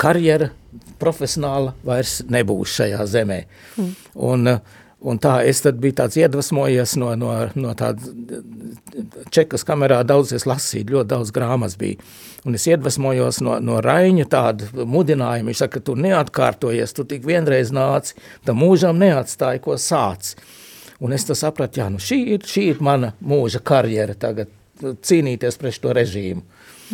karjera 0.00 0.50
profesionāla 1.00 1.76
vairs 1.86 2.20
nebūs 2.30 2.78
šajā 2.80 3.06
zemē. 3.10 3.44
Mm. 3.78 3.92
Un 4.30 4.50
uh, 4.56 4.80
Un 5.04 5.18
tā 5.20 5.34
es 5.44 5.58
tad 5.60 5.76
biju 5.82 5.98
tāds 5.98 6.16
iedvesmojies 6.16 6.94
no, 6.96 7.10
no, 7.20 7.32
no 7.60 7.72
tāda 7.76 8.40
čekas 9.34 9.66
kamerā 9.68 9.98
daudz 10.06 10.32
es 10.32 10.46
lasīju, 10.48 10.94
ļoti 10.94 11.10
daudz 11.10 11.32
grāmas 11.36 11.76
bija. 11.80 12.00
Un 12.48 12.56
es 12.56 12.64
iedvesmojos 12.70 13.42
no, 13.44 13.58
no 13.60 13.82
Raiņa 13.84 14.24
tādu 14.32 14.86
mudinājumu, 14.88 15.50
viņš 15.50 15.60
saka, 15.60 15.76
ka 15.76 15.84
tu 15.90 15.96
neatkārtojies, 16.00 16.96
tu 16.96 17.04
tik 17.08 17.28
vienreiz 17.28 17.72
nāci, 17.76 18.16
tam 18.48 18.62
mūžam 18.64 18.96
neatstāji, 19.02 19.60
ko 19.66 19.76
sāc. 19.76 20.32
Un 21.04 21.12
es 21.12 21.26
sapratu, 21.28 21.82
jā, 21.82 21.88
nu 21.92 22.00
šī 22.00 22.20
ir, 22.36 22.44
šī 22.48 22.68
ir 22.72 22.84
mana 22.84 23.12
mūža 23.20 23.60
karjera 23.64 24.16
tagad, 24.16 24.52
cīnīties 24.80 25.58
pret 25.60 25.80
to 25.80 25.92
režīmu. 25.94 26.42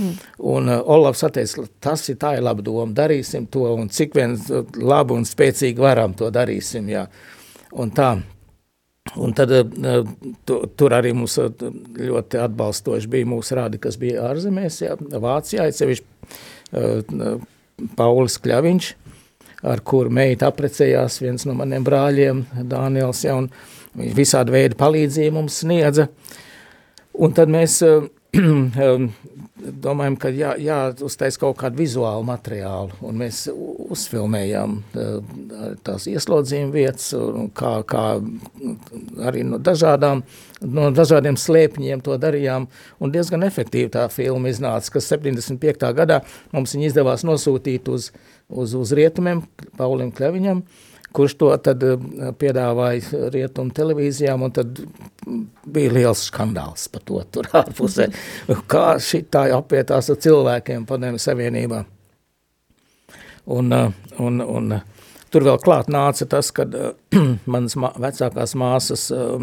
Mm. 0.01 0.15
Un 0.51 0.71
uh, 0.71 0.81
Olavs 0.95 1.25
teica, 1.35 1.65
tas 1.83 2.05
ir 2.13 2.19
tā 2.21 2.37
ir 2.37 2.45
laba 2.47 2.63
doma, 2.63 2.93
darīsim 2.95 3.49
to, 3.51 3.65
un 3.75 3.89
cik 3.91 4.15
vien 4.15 4.37
labu 4.79 5.17
un 5.19 5.27
spēcīgi 5.27 5.83
varam 5.83 6.15
to 6.19 6.29
darīsim, 6.35 6.91
jā. 6.93 7.07
Uh, 7.07 7.41
un 7.73 7.91
tā. 7.95 8.11
Un 9.19 9.33
tad 9.35 9.51
eh, 9.55 9.65
tu, 10.47 10.59
tur 10.79 10.95
arī 10.95 11.13
mums 11.17 11.39
eh, 11.41 11.49
ļoti 12.11 12.39
atbalstoši 12.45 13.11
bija 13.11 13.29
mūsu 13.31 13.57
rādi, 13.59 13.81
kas 13.83 13.99
bija 13.99 14.29
ārzemēs, 14.29 14.83
jā, 14.85 14.97
Vācijā, 15.25 15.67
sevišķi 15.75 16.05
uh, 16.77 17.41
Paulis 17.99 18.37
Kļaviņš, 18.45 18.91
ar 19.73 19.83
kuru 19.89 20.13
meita 20.15 20.51
aprecējās 20.53 21.19
viens 21.25 21.47
no 21.49 21.57
maniem 21.59 21.87
brāļiem, 21.87 22.45
Dāniels, 22.71 23.25
ja, 23.25 23.39
un 23.41 23.49
viņš 23.99 24.17
visādi 24.17 24.55
veidi 24.55 24.79
palīdzību 24.81 25.37
mums 25.41 25.61
sniedza. 25.65 26.09
Un 27.21 27.35
tad 27.37 27.51
mēs 27.53 27.81
uh, 27.87 28.07
domājam, 29.85 30.17
ka 30.21 30.31
jā, 30.35 30.53
jāuztais 30.63 31.39
kaut 31.41 31.59
kādu 31.61 31.81
vizuālu 31.81 32.25
materiālu, 32.29 32.95
un 33.07 33.19
mēs 33.21 33.43
uzfilmējām 33.51 34.77
tās 35.87 36.07
ieslodzījuma 36.11 36.73
vietas, 36.75 37.11
kā, 37.59 37.73
kā 37.91 38.05
arī 39.27 39.45
no 39.47 39.59
dažādām, 39.63 40.23
no 40.63 40.91
dažādiem 40.95 41.39
slēpņiem 41.41 42.05
to 42.07 42.17
darījām, 42.23 42.69
un 43.01 43.15
diezgan 43.15 43.47
efektīvi 43.47 43.93
tā 43.97 44.07
filma 44.13 44.53
iznāca, 44.53 44.95
kas 44.97 45.11
75. 45.13 45.91
gadā 45.97 46.21
mums 46.55 46.77
viņa 46.77 46.93
izdevās 46.93 47.27
nosūtīt 47.27 47.91
uz, 47.91 48.13
uz, 48.49 48.77
uz 48.79 48.95
rietumiem, 48.97 49.43
Paulim 49.81 50.15
Kleviņam, 50.15 50.63
kurš 51.13 51.37
to 51.41 51.51
tad 51.65 51.83
eh, 51.87 51.97
piedāvāja 52.39 53.31
rietumu 53.35 53.75
televīzijām, 53.77 54.45
un 54.47 54.55
tad 54.55 54.83
bija 55.67 55.95
liels 55.97 56.27
skandāls 56.31 56.89
par 56.93 57.05
to 57.07 57.23
tur 57.33 57.51
ārpusē, 57.63 58.11
kā 58.71 58.87
šitā 59.03 59.49
apietās 59.57 60.13
ar 60.13 60.21
cilvēkiem 60.27 60.87
padomju 60.89 61.23
savienībā. 61.23 61.85
Un, 63.51 63.73
eh, 63.75 63.93
un, 64.23 64.43
un 64.45 64.75
tur 65.31 65.47
vēl 65.47 65.61
klāt 65.63 65.91
nāca 65.93 66.27
tas, 66.31 66.51
uh, 66.51 66.91
manas 67.53 67.77
mā, 67.81 67.93
vecākās 68.03 68.55
māsas 68.59 69.07
uh, 69.15 69.37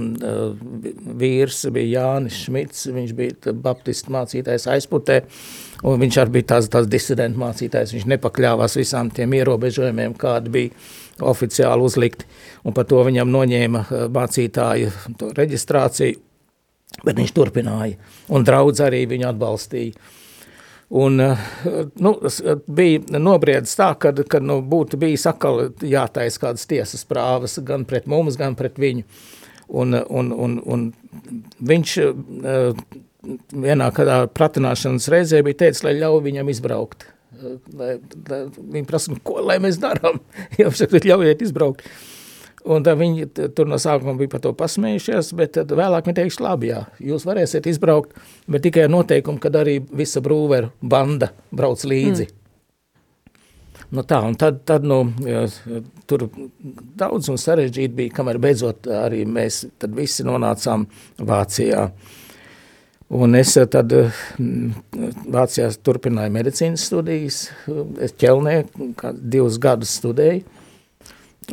vīrs 1.20 1.64
bija 1.74 2.02
Jānis 2.02 2.44
Šmits, 2.46 2.88
viņš 2.94 3.16
bija 3.18 3.56
baptistu 3.56 4.14
mācītājs 4.16 4.68
aizputē, 4.76 5.22
un 5.84 6.00
viņš 6.02 6.20
arī 6.22 6.38
bija 6.38 6.52
tās, 6.54 6.70
tās 6.74 6.88
disidentu 6.90 7.42
mācītājs, 7.42 7.94
viņš 7.96 8.08
nepakļāvās 8.14 8.78
visām 8.80 9.12
tiem 9.14 9.36
ierobežojumiem, 9.38 10.16
kādi 10.18 10.54
bija 10.54 11.28
oficiāli 11.28 11.86
uzlikti, 11.86 12.28
un 12.66 12.76
par 12.78 12.88
to 12.90 13.02
viņam 13.06 13.32
noņēma 13.34 13.84
eh, 13.86 14.06
mācītāju 14.14 14.92
reģistrāciju, 15.38 16.22
bet 17.04 17.20
viņš 17.20 17.34
turpināja, 17.36 17.98
un 18.34 18.48
draudz 18.48 18.82
arī 18.86 19.06
viņu 19.10 19.30
atbalstīja. 19.32 20.14
Un, 20.98 21.20
eh, 21.20 21.48
nu, 22.00 22.14
bija 22.68 23.20
nobriedis 23.20 23.76
tā, 23.76 23.92
ka, 24.00 24.14
nu, 24.40 24.62
būtu 24.64 25.00
bijis 25.00 25.28
atkal 25.28 25.68
jātais 25.84 26.40
kādas 26.40 26.68
tiesas 26.70 27.04
prāvas 27.06 27.60
gan 27.64 27.84
pret 27.86 28.08
mums, 28.08 28.40
gan 28.40 28.56
pret 28.56 28.80
viņu. 28.80 29.04
Un, 29.68 29.92
un, 29.92 30.32
un, 30.32 30.54
un 30.64 30.86
viņš 31.60 31.98
eh, 32.00 32.86
vienā 33.52 33.92
kādā 33.96 34.24
pratināšanas 34.32 35.10
reizē 35.14 35.44
bija 35.46 35.66
teicis, 35.66 35.84
lai 35.88 35.98
ļauj 36.00 36.24
viņam 36.30 36.52
izbraukt 36.54 37.10
lai, 37.74 37.96
lai 38.30 38.44
viņi 38.58 38.86
prasa, 38.88 39.14
nu, 39.14 39.22
ko 39.24 39.42
lai 39.46 39.58
mēs 39.64 39.80
darām, 39.82 40.22
jau 40.62 40.72
saka, 40.76 41.02
ļaujiet 41.04 41.44
izbraukt. 41.46 41.86
Un 42.68 42.84
tā 42.84 42.98
viņi 43.00 43.30
tur 43.56 43.70
no 43.70 43.78
sākuma 43.80 44.18
bija 44.20 44.34
par 44.34 44.42
to 44.44 44.52
pasmējušies, 44.58 45.30
bet 45.40 45.54
tad 45.56 45.72
vēlāk 45.78 46.10
viņi 46.10 46.18
teikšu, 46.18 46.42
labi, 46.44 46.74
jā, 46.74 46.82
jūs 47.14 47.24
varēsiet 47.28 47.70
izbraukt, 47.72 48.18
bet 48.52 48.66
tikai 48.66 48.88
ar 48.88 48.92
noteikumu, 48.92 49.40
kad 49.44 49.56
arī 49.56 49.78
visa 49.88 50.24
brūveru 50.24 50.74
banda 50.82 51.32
brauc 51.56 51.86
līdzi. 51.88 52.28
Mm. 52.28 52.44
Nu 53.96 54.04
tā, 54.04 54.20
un 54.28 54.36
tad, 54.36 54.66
tad 54.68 54.84
nu, 54.84 54.98
jā, 55.24 55.46
tur 56.12 56.26
daudz 57.00 57.30
un 57.32 57.40
sarežģīti 57.40 57.96
bija, 57.96 58.18
kamēr 58.18 58.42
beidzot 58.44 58.90
arī 58.92 59.22
mēs 59.24 59.62
visi 59.96 60.26
nonācām 60.28 60.84
Vācijā. 61.24 61.86
Uh, 61.88 62.17
Un 63.10 63.36
es 63.40 63.56
eh, 63.56 63.66
tad 63.72 63.94
eh, 63.96 64.12
Vācijā 65.32 65.70
turpināju 65.80 66.34
medicīnas 66.36 66.88
studijas, 66.90 67.42
es 68.04 68.16
ķelnē 68.20 68.58
divus 69.16 69.60
gadus 69.64 69.94
studēju, 70.02 70.44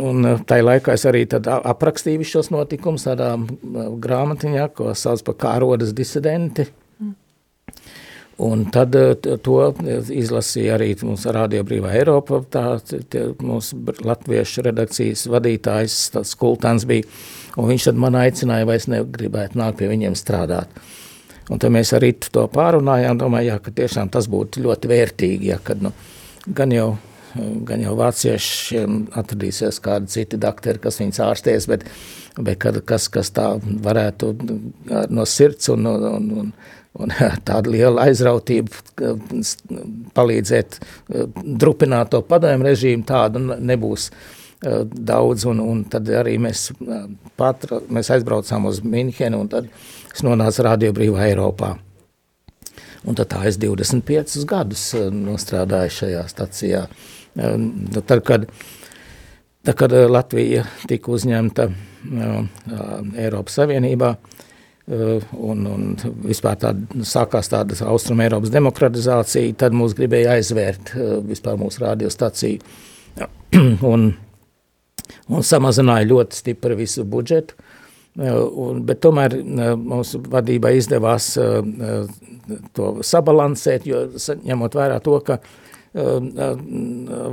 un 0.02 0.30
eh, 0.32 0.40
tai 0.50 0.58
laikā 0.64 0.96
es 0.98 1.06
arī 1.06 1.22
aprakstīju 1.30 2.26
šos 2.26 2.50
notikumus 2.50 3.06
tādā 3.06 3.36
grāmatiņā, 4.02 4.66
ko 4.74 4.96
sauc 4.98 5.22
par 5.28 5.38
kā 5.44 5.58
rodas 5.62 5.94
disidenti, 5.94 6.66
Un 8.34 8.64
tad 8.74 8.96
to 9.46 9.58
izlasīja 10.10 10.72
arī 10.74 10.88
mūsu 11.06 11.30
Radio 11.30 11.62
Brīvā 11.62 11.92
Eiropa, 11.94 12.40
tā 12.50 12.64
mūsu 13.38 13.78
latviešu 14.02 14.64
redakcijas 14.66 15.22
vadītājs, 15.30 15.98
tas 16.16 16.34
Kultans 16.34 16.82
bija, 16.90 17.06
un 17.54 17.70
viņš 17.70 17.86
tad 17.86 18.00
man 18.02 18.18
aicināja, 18.18 18.66
vai 18.66 18.80
es 18.80 18.88
negribētu 18.90 19.60
nākt 19.60 19.78
pie 19.78 19.92
viņiem 19.92 20.18
strādāt. 20.18 20.66
Un 21.52 21.60
tad 21.60 21.74
mēs 21.74 21.92
arī 21.96 22.14
to 22.16 22.46
pārunājām, 22.52 23.18
domāju, 23.20 23.52
jā, 23.52 23.58
ka 23.60 23.74
tiešām 23.82 24.12
tas 24.12 24.28
būtu 24.32 24.62
ļoti 24.64 24.88
vērtīgi, 24.88 25.50
ja, 25.52 25.58
kad 25.64 25.82
nu, 25.84 25.92
gan 26.46 26.72
jau 26.72 26.94
gan 27.34 27.82
jau 27.82 27.94
vāciešiem 27.98 29.00
atradīsies 29.18 29.80
kādi 29.82 30.12
citi 30.12 30.38
doktori, 30.40 30.80
kas 30.82 31.00
viņus 31.00 31.20
ārstēs, 31.24 31.66
bet, 31.70 31.86
bet 32.38 32.60
kad, 32.62 32.78
kas, 32.86 33.08
kas 33.12 33.32
tā 33.34 33.48
varētu 33.86 34.30
no 35.10 35.26
sirds 35.28 35.72
un, 35.74 35.88
un, 35.90 36.30
un, 36.38 36.52
un 36.94 37.16
tāda 37.48 37.74
liela 37.74 38.06
aizrautība 38.06 39.10
palīdzēt 40.14 40.78
drupināt 41.34 42.14
to 42.14 42.22
padomu 42.28 42.70
režīmu, 42.70 43.06
tāda 43.08 43.42
nebūs 43.42 44.10
daudz, 44.64 45.44
un, 45.50 45.58
un 45.60 45.82
tad 45.90 46.08
arī 46.22 46.38
mēs, 46.40 46.70
patra, 47.36 47.82
mēs 47.92 48.08
aizbraucām 48.14 48.70
uz 48.70 48.78
Minhenu, 48.80 49.42
Es 50.14 50.22
nonācu 50.22 50.62
Radio 50.62 50.92
Brīvā 50.94 51.24
Eiropā. 51.26 51.72
Un 53.04 53.16
tad 53.18 53.32
tā 53.32 53.40
es 53.48 53.56
25 53.58 54.44
gadus 54.46 54.84
nostrādāju 55.10 55.90
šajā 55.96 56.20
stacijā. 56.30 56.84
Nu, 57.34 57.98
tad, 57.98 58.22
kad, 58.22 58.46
tad, 59.66 59.74
kad 59.80 59.96
Latvija 60.06 60.62
tika 60.86 61.10
uzņemta 61.16 61.66
Eiropas 63.18 63.58
Savienībā, 63.58 64.12
un, 64.86 65.66
un 65.66 65.90
vispār 66.28 66.62
tāda 66.62 67.02
sākās 67.10 67.50
tāda 67.50 67.74
Austrum 67.90 68.22
Eiropas 68.22 68.54
demokratizācija, 68.54 69.58
tad 69.64 69.74
mūs 69.74 69.98
gribēja 69.98 70.38
aizvērt 70.38 70.94
vispār 71.26 71.58
mūsu 71.58 71.82
radiostaciju. 71.88 72.62
un, 73.92 74.12
un 75.26 75.48
samazināja 75.50 76.06
ļoti 76.14 76.44
stipri 76.44 76.78
visu 76.86 77.02
budžetu. 77.02 77.58
Un, 78.14 78.84
bet 78.86 79.00
tomēr 79.02 79.34
mūsu 79.42 80.20
vadībā 80.30 80.70
izdevās 80.78 81.32
to 82.76 82.90
sabalansēt, 83.02 83.88
jo 83.90 84.04
ņemot 84.44 84.76
vērā 84.78 85.00
to, 85.02 85.16
ka 85.26 85.40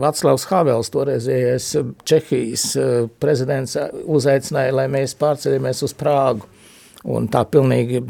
Vaclavs 0.02 0.46
Havels, 0.50 0.90
toreizējais 0.94 1.68
Čehijas 2.06 2.66
prezidents, 3.22 3.78
uzaicināja, 4.06 4.74
lai 4.82 4.88
mēs 4.90 5.14
pārceļamies 5.22 5.86
uz 5.86 5.96
Prāgu. 5.98 6.50
Un 7.02 7.26
tā 7.34 7.42
pilnīgi 7.50 8.04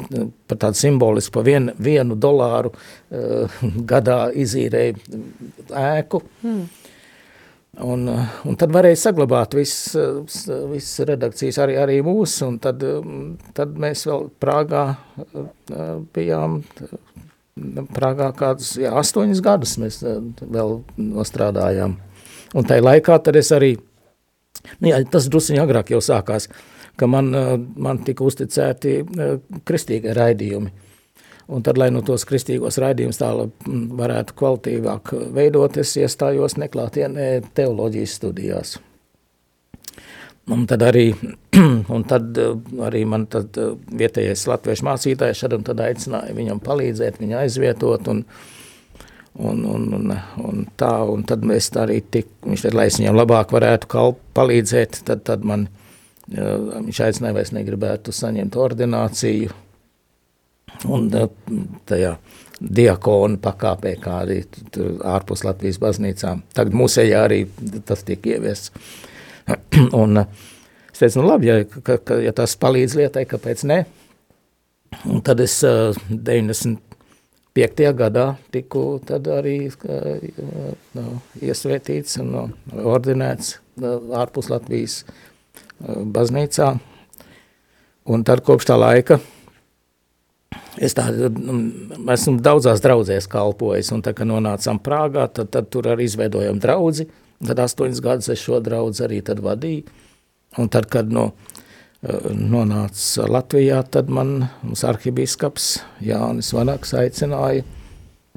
par 0.51 0.57
tādu 0.59 0.75
simbolisku, 0.75 1.37
pa 1.37 1.45
vien, 1.47 1.69
vienu 1.79 2.17
dolāru 2.19 2.73
uh, 2.73 3.61
gadā 3.87 4.25
izīrēja 4.35 4.97
ēku. 5.79 6.19
Mm. 6.43 6.65
Un, 7.79 8.03
un 8.03 8.57
tad 8.59 8.73
varēja 8.75 8.97
saglabāt 8.99 9.53
visas 9.55 10.41
vis 10.67 10.89
redakcijas, 11.07 11.55
arī, 11.63 11.77
arī 11.79 12.01
mūsu, 12.03 12.49
tad, 12.59 12.83
tad 13.55 13.77
mēs 13.79 14.03
vēl 14.09 14.25
Prāgā 14.43 14.81
bijām, 16.11 16.57
Prāgā 17.95 18.27
kādus, 18.35 18.73
jā, 18.81 18.91
astoņus 18.99 19.43
gadus 19.45 19.77
mēs 19.79 20.01
vēl 20.03 20.81
nostrādājām. 20.99 21.95
Un 22.59 22.67
tajā 22.67 22.83
laikā 22.83 23.21
es 23.39 23.53
arī, 23.55 23.71
nu 24.83 24.91
jā, 24.91 24.99
tas 25.07 25.31
drusiņi 25.31 25.63
agrāk 25.63 25.95
jau 25.95 26.03
sākās, 26.03 26.49
ka 26.99 27.07
man, 27.07 27.31
man 27.79 28.03
tika 28.03 28.27
uzticēti 28.27 28.99
kristīgie 29.63 30.11
raidījumi. 30.17 30.75
Un 31.47 31.63
tad, 31.65 31.79
lai 31.81 31.89
nu 31.91 32.03
tos 32.05 32.23
kristīgos 32.29 32.77
raidījumus 32.81 33.19
tālāk 33.19 33.65
varētu 33.97 34.37
kvalitīvāk 34.39 35.15
veidot, 35.35 35.81
es 35.81 35.95
iestājos 35.99 36.57
neklātienē 36.61 37.27
teoloģijas 37.57 38.15
studijās. 38.19 38.77
Un 40.51 40.65
tad 40.67 40.81
arī, 40.85 41.11
un 41.95 42.03
tad 42.09 42.37
arī 42.87 43.03
man 43.09 43.27
tad 43.31 43.57
vietējais 43.97 44.47
latviešu 44.49 44.87
mācītājs 44.87 45.43
šad 45.43 45.57
un 45.57 45.65
tad 45.67 45.83
aicināja 45.85 46.35
viņam 46.37 46.61
palīdzēt, 46.65 47.19
viņu 47.21 47.37
aizvietot 47.43 48.09
un, 48.11 48.23
un, 49.37 49.61
un, 49.75 49.85
un, 49.99 50.15
un 50.41 50.63
tā, 50.81 50.93
un 51.13 51.25
tad 51.29 51.45
mēs 51.47 51.69
arī 51.79 51.99
tik, 52.01 52.31
viņš 52.47 52.65
tad, 52.67 52.77
lai 52.77 52.87
es 52.89 52.97
viņam 52.99 53.19
labāk 53.21 53.53
varētu 53.53 53.91
kalp, 53.91 54.23
palīdzēt, 54.37 55.03
tad, 55.07 55.21
tad 55.29 55.45
man, 55.47 55.67
viņš 56.31 57.03
aicināja, 57.05 57.37
vai 57.37 57.45
es 57.45 57.53
negribētu 57.55 58.15
saņemt 58.15 58.57
ordināciju, 58.57 59.53
Un 60.89 61.09
tajā 61.85 62.15
diakonu 62.61 63.39
pakāpē, 63.41 63.95
kā 64.01 64.19
arī 64.23 64.41
ārpus 65.07 65.43
Latvijas 65.45 65.79
baznīcām. 65.81 66.43
Tagad 66.53 66.77
mūsējā 66.77 67.23
arī 67.25 67.39
tas 67.85 68.03
tiek 68.07 68.25
ieviests. 68.33 68.71
un 70.01 70.21
es 70.21 70.99
teicu, 70.99 71.21
nu 71.21 71.27
labi, 71.27 71.49
ja, 71.49 71.57
ka, 71.65 71.97
ka, 71.97 72.19
ja 72.21 72.33
tas 72.37 72.55
palīdz 72.61 72.97
lietai, 72.99 73.25
kāpēc 73.29 73.65
ne? 73.69 73.79
Un 75.07 75.21
tad 75.25 75.39
es 75.41 75.55
95. 75.63 76.77
gadā 77.97 78.27
tiku 78.53 78.99
tad 79.07 79.27
arī 79.31 79.57
no, 80.97 81.05
iesvētīts 81.41 82.19
un 82.21 82.31
no, 82.35 82.45
ordinēts 82.93 83.55
ārpus 83.81 84.51
Latvijas 84.51 85.01
baznīcā. 85.81 86.73
Un 88.11 88.25
tad 88.27 88.41
kopš 88.45 88.67
tā 88.69 88.77
laika 88.81 89.19
Es 90.79 90.95
tā, 90.95 91.09
mm, 91.11 92.07
esmu 92.13 92.37
daudzās 92.43 92.79
draudzēs 92.83 93.27
kalpojis, 93.31 93.91
un 93.91 94.03
tā, 94.05 94.13
kad 94.15 94.29
nonācām 94.29 94.79
Prāgā, 94.83 95.27
tad, 95.27 95.49
tad 95.51 95.67
tur 95.73 95.89
arī 95.91 96.07
izveidojam 96.07 96.61
draudzi, 96.63 97.09
tad 97.43 97.59
astoņas 97.59 98.03
gadus 98.03 98.31
es 98.31 98.39
šo 98.39 98.61
draudzi 98.63 99.03
arī 99.07 99.19
vadīju, 99.19 99.83
un 100.61 100.71
tad, 100.71 100.87
kad 100.91 101.11
no, 101.11 101.31
eh, 102.03 102.31
nonāca 102.31 103.27
Latvijā, 103.27 103.83
tad 103.91 104.09
man 104.09 104.47
arhibīskaps 104.63 105.81
Jānis 106.07 106.53
Vanaks 106.55 106.95
aicināja 106.95 107.67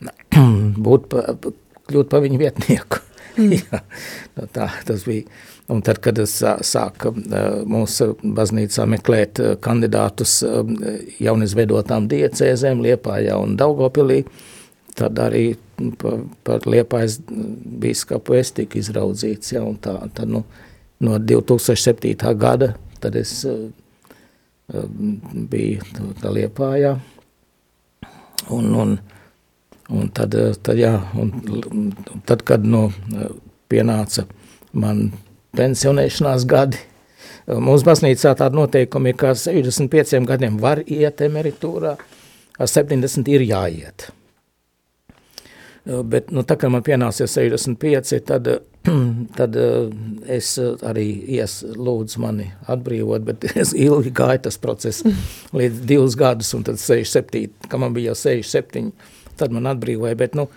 būt 0.89 1.09
pa, 1.12 1.37
kļūt 1.87 2.11
pa 2.11 2.22
viņu 2.24 2.41
vietnieku. 2.41 3.03
Mm. 3.39 3.55
Jā, 3.59 3.82
tā, 4.55 4.70
tas 4.87 5.07
bija 5.07 5.26
Un 5.72 5.80
tad, 5.80 5.98
kad 6.04 6.18
es 6.20 6.34
sāku 6.68 7.14
mūsu 7.70 8.10
baznīcā 8.20 8.84
meklēt 8.90 9.40
kandidātus 9.64 10.42
jaunizveidotām 11.24 12.08
diecēzēm 12.10 12.82
Liepājā 12.84 13.38
un 13.40 13.54
Daugopilī, 13.56 14.20
tad 14.98 15.22
arī 15.24 15.54
par, 15.98 16.20
par 16.44 16.68
Liepājas 16.68 17.16
bīskapu 17.24 18.36
es 18.36 18.52
tiku 18.58 18.82
izraudzīts. 18.82 19.54
Ja, 19.56 19.64
tā, 19.80 19.96
tad, 20.12 20.28
nu, 20.36 20.44
no 21.00 21.16
2007. 21.16 22.12
gada 22.36 22.74
tad 23.00 23.16
es 23.16 23.40
biju 24.68 25.80
Liepājā. 26.36 26.94
Un, 28.52 28.72
un, 28.76 28.98
un 29.88 30.08
tad, 30.12 30.36
tad, 30.60 30.76
jā, 30.76 30.98
un 31.16 31.92
tad, 32.28 32.44
kad 32.44 32.64
nu, 32.68 32.90
pienāca 33.72 34.26
man 34.76 35.06
pensionēšanās 35.57 36.48
gadi. 36.48 36.80
Mūsu 37.44 37.84
baznīcā 37.84 38.32
tāda 38.38 38.57
noteikuma 38.57 39.12
ir, 39.12 39.18
ka 39.20 39.34
65 39.36 40.24
gadiem 40.28 40.57
var 40.61 40.80
iet 40.86 41.20
emeritūrā, 41.24 41.96
ar 42.57 42.70
70 42.70 43.28
ir 43.34 43.44
jāiet. 43.44 44.09
Bet, 45.84 46.30
nu, 46.32 46.40
tā 46.48 46.57
kā 46.57 46.70
man 46.72 46.80
pienācies 46.84 47.34
65, 47.36 48.14
tad, 48.24 48.48
tad 49.38 49.59
es 50.32 50.55
arī 50.80 51.09
ies 51.36 51.59
lūdzu 51.76 52.22
mani 52.24 52.48
atbrīvot, 52.72 53.26
bet 53.28 53.44
es 53.62 53.74
ilgi 53.76 54.14
gāju 54.16 54.46
tas 54.46 54.57
process 54.61 55.05
līdz 55.59 55.84
divus 55.84 56.16
gadus, 56.16 56.55
un 56.57 56.64
tad 56.64 56.80
67, 56.80 57.68
ka 57.68 57.80
man 57.80 57.92
bija 57.96 58.14
jau 58.14 58.22
67, 58.32 58.94
tad 59.36 59.52
man 59.52 59.68
atbrīvoja, 59.74 60.16
bet, 60.16 60.38
nu, 60.40 60.48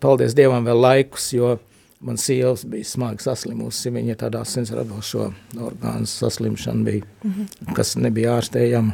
paldies 0.00 0.32
Dievam 0.38 0.64
vēl 0.64 0.80
laikus, 0.80 1.28
jo 1.36 1.58
Man 2.00 2.16
sievas 2.16 2.62
bija 2.68 2.86
smagi 2.86 3.24
saslimusi, 3.26 3.90
viņa 3.90 4.14
tādā 4.20 4.44
sensradošo 4.46 5.32
orgānu 5.58 6.06
saslimšana 6.06 6.84
bija, 6.86 7.04
mm 7.24 7.30
-hmm. 7.32 7.74
kas 7.74 7.96
nebija 7.96 8.36
ārstējama. 8.38 8.92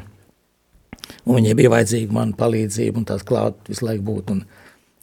Un 1.25 1.37
viņai 1.37 1.55
bija 1.55 1.71
vajadzīga 1.71 2.13
man 2.13 2.33
palīdzība 2.33 2.97
un 2.97 3.05
tās 3.05 3.25
klāt 3.29 3.55
visu 3.69 3.85
laiku 3.85 4.05
būt. 4.09 4.31
Un, 4.31 4.45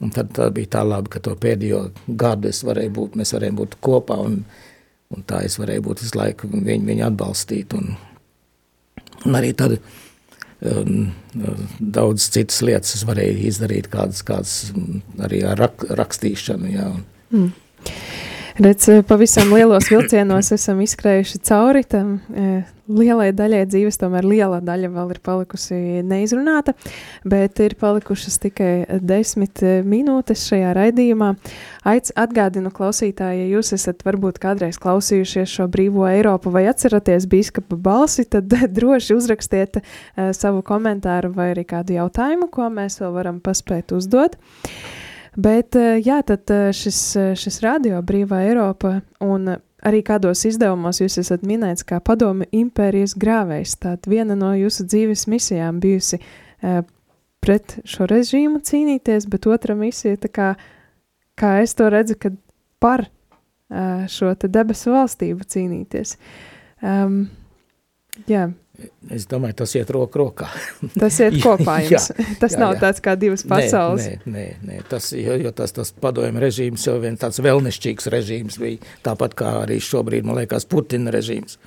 un 0.00 0.10
tad 0.10 0.32
tā 0.36 0.50
bija 0.50 0.66
tā 0.66 0.84
labi, 0.88 1.08
ka 1.08 1.20
to 1.20 1.36
pēdējo 1.36 1.90
gadu 2.06 2.48
es 2.48 2.62
varēju 2.64 2.90
būt, 2.90 3.16
mēs 3.16 3.34
varējām 3.36 3.56
būt 3.56 3.78
kopā 3.80 4.18
un, 4.18 4.44
un 5.10 5.22
tā 5.22 5.44
es 5.46 5.58
varēju 5.58 5.82
būt 5.82 6.02
visu 6.02 6.18
laiku 6.18 6.48
viņu, 6.52 6.86
viņu 6.86 7.06
atbalstīt. 7.06 7.74
Un, 7.78 7.96
un 9.24 9.34
arī 9.34 9.52
tad 9.52 9.78
um, 10.60 11.12
daudz 11.78 12.30
citas 12.34 12.62
lietas 12.62 12.94
es 12.98 13.06
varēju 13.08 13.46
izdarīt, 13.46 13.90
kādas, 13.92 14.22
kādas 14.26 14.72
arī 15.22 15.44
ar 15.46 15.58
rak, 15.58 15.86
rakstīšanu, 15.90 16.72
jā. 16.72 16.88
Un, 16.90 17.04
mm. 17.30 17.52
Redz, 18.60 18.88
pavisam 19.08 19.48
lielos 19.54 19.86
vilcienos 19.88 20.50
esam 20.52 20.82
izskrējuši 20.84 21.38
cauri 21.48 21.80
tam 21.88 22.18
e, 22.36 22.60
lielai 22.92 23.30
daļai 23.32 23.62
dzīves, 23.64 23.96
tomēr 23.96 24.26
liela 24.28 24.58
daļa 24.60 24.90
vēl 24.92 25.14
ir 25.14 25.20
palikusi 25.24 25.78
neizrunāta, 26.04 26.74
bet 27.24 27.62
ir 27.64 27.78
palikušas 27.80 28.36
tikai 28.42 29.00
desmit 29.00 29.62
minūtes 29.88 30.44
šajā 30.50 30.74
raidījumā. 30.76 31.30
Aic 31.88 32.12
atgādinu 32.12 32.74
klausītāji, 32.76 33.46
ja 33.46 33.50
jūs 33.56 33.72
esat 33.78 34.04
varbūt 34.04 34.42
kādreiz 34.42 34.76
klausījušies 34.82 35.56
šo 35.56 35.70
brīvo 35.72 36.04
Eiropu 36.10 36.52
vai 36.52 36.66
atceraties 36.68 37.26
bīskapa 37.32 37.78
balsi, 37.80 38.26
tad 38.28 38.52
droši 38.76 39.16
uzrakstiet 39.16 39.80
e, 39.80 39.84
savu 40.36 40.60
komentāru 40.66 41.32
vai 41.32 41.54
arī 41.54 41.64
kādu 41.72 41.96
jautājumu, 41.96 42.52
ko 42.52 42.68
mēs 42.68 43.00
vēl 43.00 43.16
varam 43.16 43.40
paspēt 43.40 43.96
uzdot. 43.96 44.36
Bet 45.36 45.76
eh, 45.80 45.96
jā, 46.04 46.20
tad 46.28 46.50
eh, 46.52 46.70
šis, 46.76 46.98
eh, 47.16 47.30
šis 47.38 47.62
radio 47.64 48.02
brīvā 48.04 48.42
Eiropa 48.50 48.98
un 49.24 49.54
arī 49.82 50.02
kādos 50.04 50.44
izdevumos 50.44 51.00
jūs 51.00 51.16
esat 51.22 51.46
minēts 51.48 51.86
kā 51.88 52.02
padomi 52.04 52.46
impērijas 52.52 53.16
grāvējs. 53.18 53.78
Tātad 53.80 54.10
viena 54.12 54.36
no 54.36 54.52
jūsu 54.54 54.84
dzīves 54.86 55.26
misijām 55.32 55.80
bijusi 55.82 56.20
pret 57.42 57.74
šo 57.88 58.06
režīmu 58.06 58.60
cīnīties, 58.62 59.26
bet 59.26 59.48
otra 59.50 59.74
misija, 59.74 60.14
kā, 60.30 60.52
kā 61.34 61.56
es 61.64 61.74
to 61.74 61.88
redzu, 61.90 62.14
kad 62.22 62.36
par 62.78 63.08
šo 64.06 64.30
debesu 64.44 64.94
valstību 64.94 65.48
cīnīties. 65.50 66.14
Um, 66.86 67.24
jā, 68.30 68.44
Es 69.12 69.26
domāju, 69.28 69.58
tas 69.60 69.74
iet 69.76 69.90
roku 69.92 70.22
rokā. 70.22 70.46
Tas 71.02 71.18
iet 71.20 71.36
kopā 71.42 71.76
jums. 71.84 72.08
jā, 72.08 72.26
tas 72.40 72.56
jā, 72.56 72.60
nav 72.62 72.72
jā. 72.74 72.80
tāds 72.86 73.02
kā 73.04 73.14
divas 73.20 73.44
pasaules. 73.46 74.06
Nē, 74.24 74.32
nē, 74.32 74.46
nē, 74.64 74.78
tas, 74.88 75.10
jo, 75.12 75.36
jo 75.44 75.52
tas, 75.56 75.74
tas 75.76 75.92
padomju 75.92 76.40
režīms 76.42 76.86
jau 76.88 76.96
vien 77.02 77.18
tāds 77.20 77.42
vēlnišķīgs 77.44 78.08
režīms 78.14 78.56
bija, 78.62 78.80
tāpat 79.04 79.36
kā 79.38 79.52
arī 79.66 79.76
šobrīd, 79.82 80.24
man 80.26 80.40
liekas, 80.40 80.66
Putina 80.72 81.12
režīms. 81.14 81.58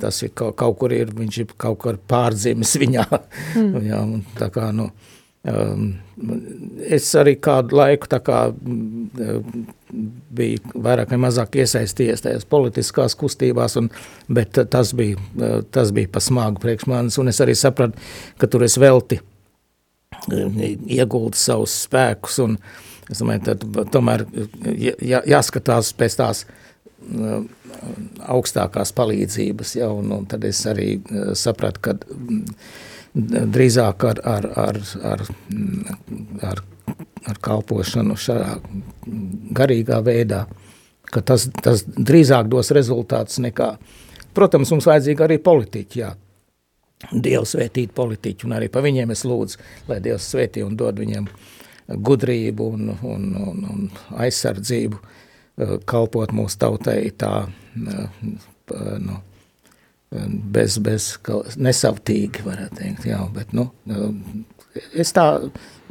Tas 0.00 0.18
ir 0.24 0.32
kaut, 0.34 0.56
kaut 0.58 0.78
kur 0.80 0.92
ir, 0.96 1.12
viņš 1.14 1.40
ir 1.44 1.54
kaut 1.60 1.78
kur 1.84 2.00
pārdzimis 2.10 2.74
viņā. 2.82 3.06
Mm. 3.60 3.80
jā, 3.86 4.02
tā 4.40 4.50
kā, 4.52 4.72
nu, 4.74 4.90
es 5.44 7.10
arī 7.20 7.34
kādu 7.42 7.76
laiku 7.76 8.08
kā 8.24 8.38
um, 8.48 9.66
biju 10.34 10.80
vairāk 10.86 11.12
vai 11.12 11.18
mazāk 11.26 11.58
iesaistījies 11.60 12.24
tajās 12.24 12.46
politiskās 12.48 13.16
kustībās, 13.18 13.76
un, 13.76 13.90
bet 14.32 14.56
tas 14.70 14.94
bija, 14.96 15.20
tas 15.70 15.92
bija 15.94 16.08
pa 16.14 16.22
smagu 16.24 16.62
priekš 16.62 16.88
manis, 16.88 17.18
es 17.18 17.42
arī 17.44 17.54
sapratu, 17.58 18.00
ka 18.40 18.48
tur 18.48 18.64
es 18.64 18.78
velti 18.80 19.20
ieguldu 20.30 21.36
savus 21.36 21.76
spēkus, 21.84 22.40
un 22.40 22.56
es 23.10 23.20
domāju, 23.20 23.44
tad 23.50 23.92
tomēr 23.92 24.24
jā, 24.80 25.20
jāskatās 25.28 25.92
pēc 25.98 26.18
tās 26.22 26.44
augstākās 28.32 28.94
palīdzības, 28.96 29.76
ja, 29.76 29.90
un, 29.92 30.08
un 30.16 30.26
tad 30.30 30.44
es 30.48 30.62
arī 30.70 30.96
sapratu, 31.36 31.84
ka 31.84 31.98
drīzāk 33.14 34.06
ar, 34.10 34.20
ar, 34.26 34.48
ar, 34.58 34.80
ar, 35.12 35.26
ar 36.42 36.64
ar 37.28 37.40
kalpošanu 37.40 38.16
šajā 38.20 38.58
garīgā 39.56 40.00
veidā, 40.04 40.44
ka 41.12 41.22
tas, 41.24 41.48
tas 41.62 41.84
drīzāk 41.84 42.50
dos 42.52 42.72
rezultātus 42.74 43.40
nekā. 43.44 43.74
Protams, 44.34 44.72
mums 44.74 44.88
vajadzīgi 44.90 45.24
arī 45.24 45.40
politiķi, 45.42 46.02
jā. 46.02 46.12
Dievs 47.12 47.52
svētīt 47.52 47.92
politiķi, 47.94 48.46
un 48.46 48.54
arī 48.56 48.70
pa 48.72 48.80
viņiem 48.84 49.12
es 49.12 49.24
lūdzu, 49.28 49.60
lai 49.90 49.98
Dievs 50.04 50.30
svētī 50.32 50.62
un 50.64 50.76
dod 50.78 51.02
viņiem 51.02 51.26
gudrību 52.08 52.68
un, 52.76 52.94
un, 53.04 53.26
un, 53.36 53.66
un 53.74 53.82
aizsardzību, 54.24 55.00
eh, 55.60 55.74
kalpot 55.84 56.32
mūsu 56.32 56.60
tautai 56.62 56.98
tā, 57.20 57.34
eh, 57.44 58.22
nu, 59.04 59.18
bez, 60.54 60.78
bez 60.84 61.12
nesavtīgi, 61.56 62.44
varētu 62.46 62.80
teikt, 62.80 63.06
jā, 63.08 63.20
bet, 63.34 63.54
nu, 63.56 63.68
es 64.94 65.12
tā 65.16 65.26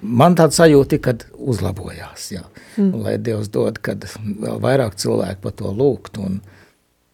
man 0.03 0.37
tāda 0.37 0.55
sajūta, 0.55 0.99
kad 1.03 1.25
uzlabojās, 1.39 2.29
jā. 2.35 2.43
Mm. 2.77 3.03
Lai 3.03 3.17
Dievs 3.21 3.51
dod, 3.53 3.79
kad 3.83 4.05
vēl 4.19 4.61
vairāk 4.63 4.97
cilvēku 4.99 5.43
par 5.45 5.57
to 5.59 5.73
lūgt, 5.75 6.19
un, 6.23 6.39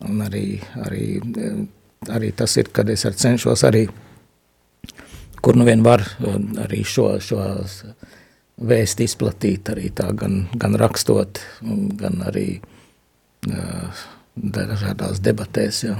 un 0.05 0.22
arī, 0.26 0.60
arī, 0.86 1.07
arī 2.10 2.32
tas 2.36 2.55
ir, 2.62 2.72
kad 2.74 2.89
es 2.89 3.05
ar 3.10 3.18
cenšos 3.20 3.66
arī, 3.68 3.86
kur 5.39 5.60
nu 5.60 5.68
vien 5.68 5.84
var 5.86 6.03
arī 6.66 6.84
šo, 6.88 7.12
šo 7.24 7.41
vēst 8.70 9.01
izplatīt, 9.03 9.72
arī 9.72 9.89
tā 9.95 10.10
gan, 10.18 10.43
gan 10.60 10.76
rakstot, 10.80 11.41
gan 11.99 12.24
arī 12.28 12.47
dažādās 14.36 15.22
debatēs, 15.24 15.84
jā. 15.88 15.99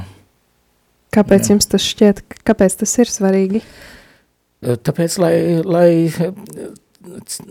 Kāpēc 1.16 1.47
jā. 1.47 1.55
jums 1.55 1.70
tas 1.70 1.86
šķiet, 1.86 2.22
kāpēc 2.45 2.76
tas 2.84 2.93
ir 3.01 3.10
svarīgi? 3.10 3.64
Eh, 4.62 4.76
tāpēc, 4.76 5.18
lai, 5.24 5.34
lai, 5.66 5.91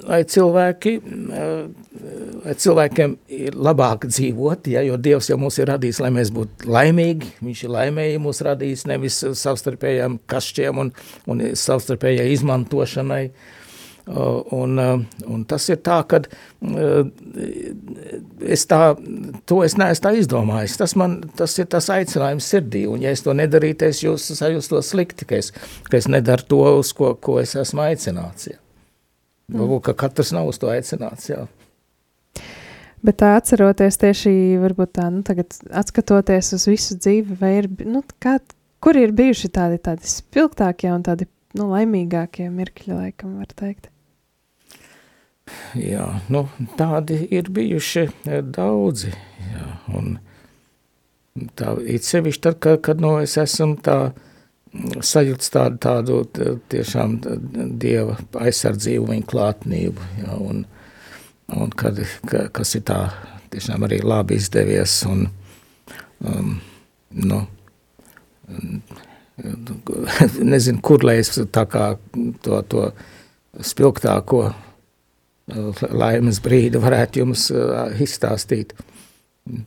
lai 0.06 0.20
cilvēki, 0.28 0.94
eh, 1.34 1.52
lai 2.44 2.54
cilvēkiem 2.64 3.16
ir 3.40 3.58
labāk 3.58 4.06
dzīvot, 4.12 4.70
ja, 4.70 4.84
jo 4.86 4.96
Dievs 5.00 5.30
jau 5.32 5.38
mūs 5.40 5.58
ir 5.58 5.72
radījis, 5.72 6.02
lai 6.04 6.12
mēs 6.14 6.30
būtu 6.34 6.70
laimīgi, 6.70 7.34
viņš 7.42 7.64
ir 7.64 7.74
laimēji 7.74 8.22
mūs 8.22 8.44
radījis 8.46 8.86
nevis 8.90 9.22
savstarpējām 9.42 10.20
kašķiem 10.30 10.84
un, 10.84 10.92
un 11.26 11.46
savstarpējai 11.58 12.30
izmantošanai, 12.36 13.24
uh, 13.28 13.57
Un, 14.08 14.78
uh, 14.80 15.02
un 15.28 15.42
tas 15.44 15.66
ir 15.68 15.82
tā, 15.84 15.98
ka 16.08 16.22
uh, 16.24 17.08
es 18.40 18.62
tā, 18.70 18.78
to 19.44 19.58
es 19.66 19.74
neesmu 19.76 20.04
tā 20.06 20.12
izdomājis. 20.16 20.78
Tas, 20.80 20.94
man, 20.96 21.18
tas 21.36 21.58
ir 21.60 21.68
tas 21.68 21.90
aicinājums 21.92 22.48
sirdī, 22.48 22.86
un 22.88 23.04
ja 23.04 23.12
es 23.12 23.20
to 23.26 23.34
nedarītu, 23.36 23.90
es 23.90 24.00
jūs 24.06 24.30
sajustos 24.38 24.94
slikti, 24.94 25.28
ka 25.28 25.36
es, 25.42 25.52
ka 25.90 26.00
es 26.00 26.08
nedaru 26.08 26.46
to, 26.48 26.62
uz 26.80 26.94
ko, 26.96 27.12
ko 27.20 27.36
es 27.42 27.52
esmu 27.60 27.84
aicināts. 27.84 28.48
Jā. 28.48 28.56
Mm. 29.48 29.60
Varbūt, 29.60 29.84
ka 29.90 29.96
katrs 30.06 30.32
nav 30.36 30.48
uz 30.48 30.60
to 30.62 30.72
aicināts, 30.72 31.28
jā. 31.28 31.44
Bet 33.04 33.20
tā 33.20 33.34
atceroties 33.36 34.00
tieši, 34.00 34.32
tā, 34.88 35.10
nu, 35.12 35.20
tagad 35.26 35.52
atskatoties 35.82 36.54
uz 36.56 36.64
visu 36.70 36.96
dzīvi, 36.96 37.36
vai 37.44 37.52
ir, 37.60 37.68
nu, 37.84 38.02
kā, 38.24 38.38
kur 38.80 38.96
ir 38.96 39.12
bijuši 39.12 39.52
tādi, 39.52 39.78
tādi 39.84 40.08
spilgtākie 40.08 40.90
un 40.96 41.04
tādi, 41.06 41.28
nu, 41.60 41.68
laimīgākie 41.76 42.48
mirkļi, 42.48 42.96
laikam, 42.96 43.36
var 43.44 43.52
teikt? 43.52 43.92
Jā, 45.78 46.06
nu, 46.32 46.46
tādi 46.78 47.20
ir 47.34 47.50
bijuši 47.54 48.06
e, 48.08 48.40
daudzi. 48.42 49.12
Jā, 49.48 49.66
un 49.98 50.16
tā 51.58 51.74
ir 51.84 52.02
sevišķi 52.02 52.44
tad, 52.44 52.58
kad, 52.64 52.80
kad 52.86 53.02
nu, 53.02 53.16
es 53.22 53.36
esmu 53.40 53.78
tā 53.84 53.98
sajūts 55.04 55.52
tādu, 55.54 55.78
tādu 55.80 56.58
tiešām 56.70 57.18
dieva 57.80 58.18
aizsardzību, 58.38 59.08
viņa 59.12 59.28
klātnību. 59.30 60.08
Jā, 60.22 60.38
un, 60.44 60.64
un 61.56 61.74
kad, 61.78 62.00
ka, 62.28 62.46
kas 62.54 62.74
ir 62.78 62.84
tā 62.88 63.00
tiešām 63.52 63.86
arī 63.88 64.00
labi 64.04 64.38
izdevies. 64.38 65.00
Un, 65.08 65.26
um, 66.20 66.56
nu, 67.16 67.42
nezinu, 70.52 70.80
kur 70.82 71.04
lai 71.06 71.18
es 71.22 71.32
tā 71.54 71.64
kā 71.70 71.92
to, 72.44 72.62
to 72.68 72.88
spilgtāko 73.64 74.48
laimes 75.48 76.40
brīdi 76.44 76.80
varētu 76.82 77.22
jums 77.22 77.48
izstāstīt. 78.04 78.74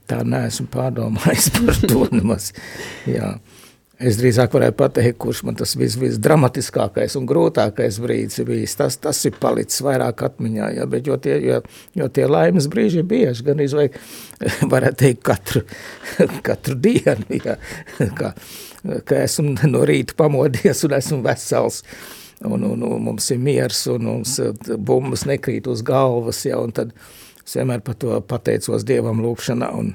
Tā 0.09 0.21
neesmu 0.27 0.67
pārdomājis 0.71 1.49
par 1.57 1.81
to 1.89 2.05
nemaz. 2.13 2.51
Jā. 3.09 3.35
Es 4.01 4.17
drīzāk 4.17 4.55
varētu 4.55 4.77
pateikt, 4.79 5.17
kurš 5.21 5.43
man 5.45 5.57
tas 5.57 5.75
vis, 5.77 5.93
visdramatiskākais 6.01 7.13
un 7.19 7.27
grūtākais 7.29 7.99
brīdis 8.01 8.41
ir 8.41 8.47
bijis. 8.47 8.73
Tas, 8.79 8.97
tas 9.01 9.19
ir 9.29 9.35
palicis 9.41 9.83
vairāk 9.85 10.23
atmiņā, 10.25 10.71
ja, 10.79 10.87
bet 10.89 11.09
jo 11.09 11.19
tie, 11.21 11.35
jo, 11.45 11.59
jo 11.97 12.07
tie 12.09 12.25
laimes 12.29 12.65
brīži 12.71 13.03
ir 13.03 13.09
bieži, 13.09 13.45
gan 13.45 13.61
izvajag, 13.61 13.99
varētu 14.73 15.01
teikt, 15.03 15.21
katru, 15.29 15.61
katru 16.47 16.79
dienu, 16.81 17.41
ja, 17.43 17.59
ka, 18.17 18.33
ka 19.05 19.21
esmu 19.21 19.69
no 19.69 19.85
rīta 19.85 20.17
pamodies 20.17 20.81
un 20.89 20.97
esmu 20.97 21.21
vesels. 21.27 21.83
Uh, 21.85 22.20
un, 22.43 22.63
un, 22.63 22.83
un 22.83 23.03
mums 23.03 23.31
ir 23.31 23.41
miers, 23.41 23.85
un 23.91 24.05
mums 24.09 24.37
eh, 24.41 24.53
bumbas 24.77 25.25
nekrīt 25.29 25.67
uz 25.69 25.83
galvas, 25.85 26.43
ja, 26.47 26.59
un 26.61 26.73
tad 26.75 26.93
es 27.41 27.57
vienmēr 27.57 27.83
par 27.85 27.97
to 28.01 28.19
pateicos 28.27 28.85
Dievam 28.87 29.21
lūkšanā, 29.23 29.71
un, 29.77 29.91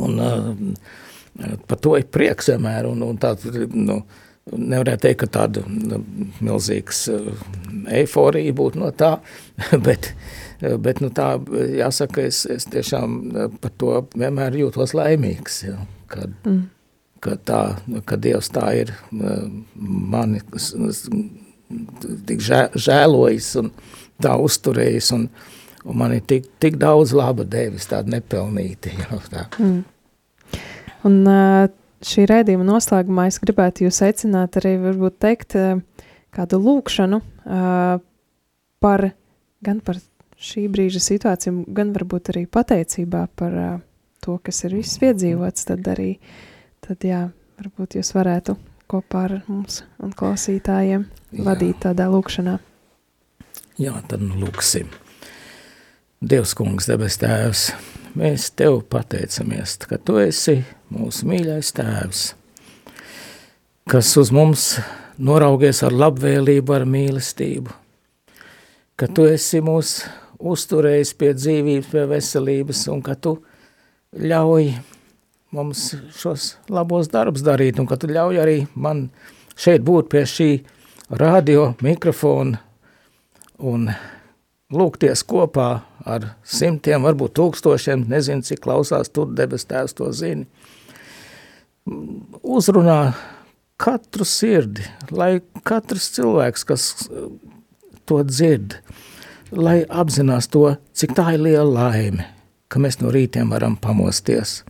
un 0.00 0.24
uh, 0.24 0.50
par 1.68 1.80
to 1.80 1.96
ir 1.98 2.08
prieks 2.12 2.50
vienmēr, 2.52 2.88
un, 2.90 3.04
un 3.06 3.20
tā, 3.20 3.34
nu, 3.72 4.00
nevarētu 4.50 5.04
teikt, 5.04 5.20
ka 5.22 5.30
tāda 5.38 5.64
nu, 5.68 6.00
milzīgs 6.40 7.04
uh, 7.12 7.30
eiforija 8.00 8.56
būtu 8.56 8.82
no 8.82 8.90
tā, 8.96 9.14
bet, 9.86 10.12
bet 10.60 11.04
nu 11.04 11.12
tā, 11.14 11.32
jāsaka, 11.76 12.26
es, 12.28 12.44
es 12.50 12.68
tiešām 12.72 13.22
par 13.62 13.76
to 13.80 14.02
vienmēr 14.16 14.58
jūtos 14.64 14.96
laimīgs, 14.96 15.64
ja, 15.68 15.78
kad, 16.10 16.36
mm 16.44 16.68
ka, 17.20 17.36
tā, 17.36 17.60
ka 18.08 18.18
Dievs 18.20 18.50
tā 18.52 18.66
ir 18.80 18.92
mani 19.10 20.40
tik 22.26 22.42
žē, 22.44 22.62
žēlojis 22.74 23.50
un 23.60 23.70
tā 24.20 24.34
uzturējis, 24.40 25.12
un, 25.16 25.28
un 25.84 26.00
man 26.00 26.16
ir 26.16 26.24
tik, 26.28 26.48
tik 26.62 26.78
daudz 26.80 27.14
laba 27.16 27.46
devis, 27.48 27.88
tāda 27.90 28.16
nepelnīta. 28.16 28.92
Jau, 29.04 29.20
tā. 29.30 29.46
Mm. 29.60 29.80
Un 31.08 31.16
šī 32.04 32.26
raidījuma 32.28 32.66
noslēgumā 32.68 33.28
es 33.30 33.40
gribētu 33.40 33.86
jūs 33.86 34.02
aicināt 34.04 34.60
arī 34.60 34.76
varbūt 34.82 35.20
teikt 35.22 35.56
kādu 36.34 36.60
lūkšanu 36.60 37.20
par, 38.80 39.06
gan 39.64 39.80
par 39.84 40.00
šī 40.40 40.66
brīža 40.72 41.00
situāciju, 41.04 41.64
gan 41.76 41.94
varbūt 41.96 42.32
arī 42.32 42.44
pateicībā 42.48 43.26
par 43.36 43.56
to, 44.24 44.36
kas 44.44 44.64
ir 44.68 44.76
viss 44.76 45.00
piedzīvots, 45.00 45.64
tad 45.68 45.88
arī 45.88 46.12
uh, 46.16 46.49
tad 46.84 47.04
jā, 47.04 47.28
varbūt 47.60 47.98
jūs 47.98 48.12
varētu 48.16 48.56
kopā 48.90 49.26
ar 49.28 49.36
mums 49.46 49.82
un 50.02 50.12
klausītājiem 50.16 51.06
jā. 51.06 51.44
vadīt 51.46 51.82
tādā 51.84 52.08
lūkšanā. 52.10 52.58
Jā, 53.80 53.94
tad 54.10 54.24
nu 54.24 54.40
lūksim. 54.42 54.90
Dievs 56.20 56.52
kungs, 56.58 56.88
debes 56.90 57.16
tēvs, 57.20 57.70
mēs 58.18 58.50
tev 58.58 58.82
pateicamies, 58.92 59.78
ka 59.88 59.96
tu 59.96 60.18
esi 60.20 60.58
mūsu 60.92 61.28
mīļais 61.30 61.72
tēvs, 61.78 62.24
kas 63.88 64.12
uz 64.20 64.32
mums 64.34 64.66
noraugies 65.16 65.80
ar 65.86 65.96
labvēlību, 65.96 66.76
ar 66.76 66.84
mīlestību, 66.88 67.72
ka 69.00 69.08
tu 69.08 69.24
esi 69.30 69.62
mūs 69.64 70.02
uzturējis 70.40 71.16
pie 71.16 71.32
dzīvības, 71.36 71.90
pie 71.92 72.06
veselības 72.10 72.86
un 72.92 73.04
ka 73.04 73.16
tu 73.16 73.38
ļauj 74.20 74.72
mums 74.74 74.99
šos 75.52 76.54
labos 76.70 77.10
darbus 77.10 77.42
darīt, 77.42 77.80
un 77.80 77.88
ka 77.90 77.98
tu 77.98 78.10
ļauj 78.10 78.40
arī 78.42 78.58
man 78.74 79.08
šeit 79.58 79.82
būt 79.86 80.10
pie 80.12 80.24
šī 80.28 80.50
radio 81.10 81.72
mikrofona 81.82 82.60
un 83.58 83.90
lūgties 84.70 85.24
kopā 85.26 85.70
ar 86.06 86.30
simtiem, 86.46 87.02
varbūt 87.04 87.34
tūkstošiem, 87.36 88.06
nezinu, 88.08 88.46
cik 88.46 88.62
klausās 88.64 89.10
tur 89.12 89.32
debes 89.34 89.66
tēvs 89.68 89.96
to 89.98 90.12
zini. 90.14 90.46
Uzrunā 92.40 93.12
katru 93.80 94.26
sirdi, 94.28 94.84
lai 95.10 95.40
katrs 95.66 96.10
cilvēks, 96.14 96.66
kas 96.68 96.86
to 98.08 98.20
dzird, 98.26 98.78
lai 99.50 99.80
apzinās 99.88 100.48
to, 100.52 100.76
cik 100.94 101.16
tā 101.18 101.34
ir 101.34 101.44
liela 101.48 101.90
laime, 101.90 102.28
ka 102.70 102.82
mēs 102.82 103.00
no 103.02 103.10
rītiem 103.12 103.50
varam 103.50 103.76
pamosties, 103.80 104.60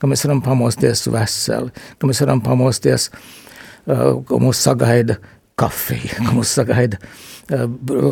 ka 0.00 0.10
mēs 0.10 0.24
varam 0.26 0.42
pamosties 0.44 1.06
veseli, 1.12 1.72
ka 1.98 2.10
mēs 2.10 2.22
varam 2.24 2.42
pamosties, 2.44 3.10
uh, 3.10 4.20
ka 4.26 4.40
mūs 4.42 4.62
sagaida 4.64 5.20
kafija, 5.60 6.20
ka 6.26 6.36
mūs 6.36 6.54
sagaida 6.58 7.00
uh, 7.00 7.66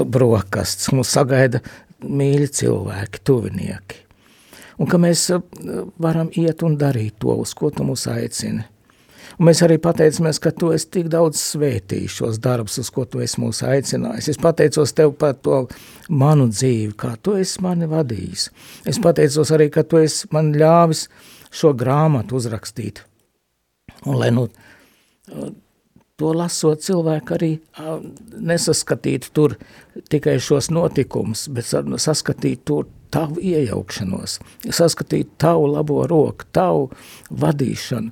brokastis, 0.05 0.91
ka 0.91 0.99
mūs 0.99 1.15
sagaida 1.17 1.63
mīļi 2.05 2.51
cilvēki, 2.61 3.25
tuvinieki. 3.27 4.03
Un 4.79 4.91
ka 4.91 5.01
mēs 5.03 5.29
uh, 5.35 5.43
varam 5.99 6.31
iet 6.39 6.63
un 6.67 6.79
darīt 6.79 7.19
to, 7.23 7.35
uz 7.35 7.55
ko 7.59 7.73
tu 7.75 7.87
mūs 7.87 8.07
aicini. 8.13 8.67
Un 9.39 9.47
mēs 9.47 9.61
arī 9.63 9.77
pateicamies, 9.79 10.41
ka 10.43 10.51
tu 10.51 10.73
esi 10.75 10.89
tik 10.97 11.11
daudz 11.13 11.39
svētījis 11.39 12.17
šos 12.19 12.39
darbus, 12.43 12.81
uz 12.83 12.89
ko 12.91 13.05
tu 13.07 13.21
esi 13.23 13.39
mūs 13.39 13.61
aicinājis. 13.63 14.33
Es 14.33 14.41
pateicos 14.43 14.95
tev 14.99 15.13
par 15.21 15.37
to 15.47 15.61
manu 16.11 16.49
dzīvi, 16.51 16.97
kā 16.99 17.13
tu 17.23 17.37
esi 17.39 17.63
mani 17.63 17.87
vadījis. 17.91 18.49
Es 18.91 18.99
pateicos 19.03 19.53
arī, 19.55 19.69
ka 19.71 19.85
tu 19.87 20.01
esi 20.03 20.27
man 20.35 20.51
ļāvis 20.59 21.05
šo 21.51 21.73
grāmatu 21.79 22.39
uzrakstīt. 22.39 23.05
Un 24.07 24.19
lai 24.21 24.31
nu 24.35 24.49
to 26.19 26.33
lasot 26.35 26.83
cilvēku 26.83 27.35
arī 27.37 27.51
nesaskatītu 28.51 29.33
tur 29.35 29.55
tikai 30.11 30.39
šos 30.43 30.71
notikumus, 30.75 31.47
bet 31.55 31.69
saskatītu 31.69 32.65
tur 32.67 32.89
tavu 33.15 33.41
iejaukšanos, 33.41 34.39
saskatītu 34.67 35.39
tavu 35.41 35.69
labo 35.73 36.03
roku, 36.11 36.49
tavu 36.53 36.89
vadīšanu, 37.31 38.11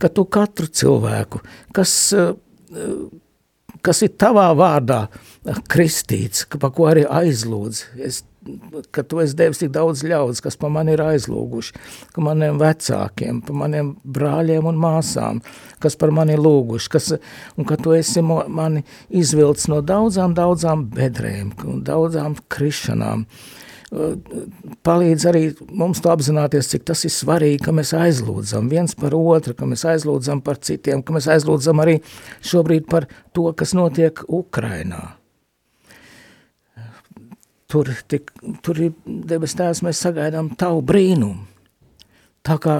ka 0.00 0.08
tu 0.14 0.24
katru 0.24 0.70
cilvēku, 0.80 1.42
kas, 1.76 1.94
kas 3.82 4.02
ir 4.06 4.14
tavā 4.14 4.48
vārdā 4.56 5.02
kristīts, 5.70 6.46
pa 6.54 6.70
ko 6.72 6.88
arī 6.92 7.04
aizlūdz, 7.04 7.84
es 8.06 8.22
ka 8.90 9.02
tu 9.02 9.20
esi 9.20 9.36
devis 9.36 9.60
tik 9.60 9.72
daudz 9.74 10.02
ļaudis, 10.06 10.40
kas 10.44 10.56
pa 10.60 10.70
mani 10.72 10.94
ir 10.96 11.02
aizlūguši, 11.04 11.76
ka 12.14 12.24
maniem 12.24 12.60
vecākiem, 12.60 13.42
pa 13.44 13.56
maniem 13.56 13.92
brāļiem 14.04 14.68
un 14.70 14.80
māsām, 14.80 15.42
kas 15.82 15.98
par 16.00 16.12
mani 16.16 16.38
lūguši, 16.40 16.90
kas, 16.92 17.12
un 17.60 17.68
ka 17.68 17.78
tu 17.80 17.94
esi 17.96 18.24
mani 18.24 18.84
izvilcis 19.08 19.68
no 19.72 19.82
daudzām, 19.84 20.34
daudzām 20.36 20.86
bedrēm 20.94 21.52
un 21.68 21.84
daudzām 21.86 22.38
krišanām. 22.52 23.26
Palīdz 24.86 25.24
arī 25.26 25.44
mums 25.74 25.98
to 26.00 26.12
apzināties, 26.12 26.70
cik 26.70 26.84
tas 26.92 27.02
ir 27.04 27.10
svarīgi, 27.10 27.64
ka 27.66 27.74
mēs 27.74 27.90
aizlūdzam 27.98 28.70
viens 28.70 28.94
par 28.94 29.18
otru, 29.18 29.56
ka 29.58 29.66
mēs 29.66 29.82
aizlūdzam 29.96 30.44
par 30.46 30.62
citiem, 30.62 31.02
ka 31.02 31.16
mēs 31.16 31.26
aizlūdzam 31.34 31.82
arī 31.82 31.98
šobrīd 32.46 32.86
par 32.88 33.10
to, 33.34 33.50
kas 33.50 33.74
notiek 33.74 34.22
Ukrainā 34.30 35.19
tur, 37.70 37.90
tik, 38.10 38.32
tur 38.64 38.80
ir 38.82 38.92
debes 39.06 39.54
tēvs, 39.58 39.84
mēs 39.86 40.02
sagaidām 40.02 40.52
tavu 40.58 40.82
brīnumu. 40.86 41.46
Tā 42.46 42.56
kā 42.60 42.76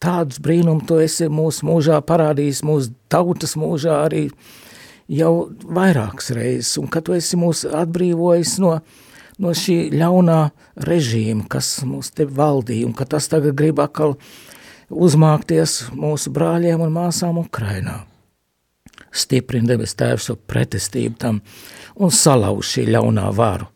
tādus 0.00 0.40
brīnumus 0.42 0.86
tu 0.88 0.98
esi 1.00 1.28
mūsu 1.32 1.66
mūžā 1.68 2.00
parādījis, 2.06 2.64
mūsu 2.68 2.92
tautas 3.12 3.56
mūžā 3.60 4.02
arī 4.06 4.26
jau 5.10 5.50
vairākas 5.64 6.30
reizes, 6.36 6.76
un 6.80 6.90
ka 6.92 7.02
tu 7.04 7.16
esi 7.16 7.38
mūs 7.40 7.64
atbrīvojis 7.66 8.58
no, 8.62 8.76
no 9.40 9.54
šī 9.56 9.78
ļaunā 9.96 10.40
režīma, 10.86 11.48
kas 11.50 11.80
mūs 11.88 12.12
te 12.14 12.28
valdīja, 12.28 12.86
un 12.88 12.94
ka 12.96 13.08
tas 13.08 13.28
tagad 13.32 13.56
grib 13.58 13.82
atkal 13.82 14.16
uzmākties 14.90 15.90
mūsu 15.96 16.32
brāļiem 16.34 16.84
un 16.84 16.94
māsām 16.94 17.40
Ukrainā. 17.42 18.04
Stiprina 19.10 19.72
debes 19.72 19.96
tēvs 19.98 20.28
šo 20.28 20.36
pretestību 20.46 21.18
tam 21.18 21.40
un 21.98 22.12
salauž 22.14 22.76
šī 22.76 22.86
ļaunā 22.94 23.26
varu 23.34 23.66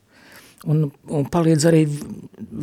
un, 0.67 0.89
un 1.09 1.29
palīdz 1.31 1.69
arī 1.71 1.85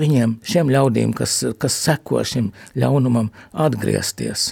viņiem, 0.01 0.37
šiem 0.47 0.71
ļaudīm, 0.73 1.13
kas, 1.17 1.41
kas 1.61 1.77
seko 1.85 2.23
šim 2.27 2.51
ļaunumam, 2.79 3.31
atgriezties 3.53 4.51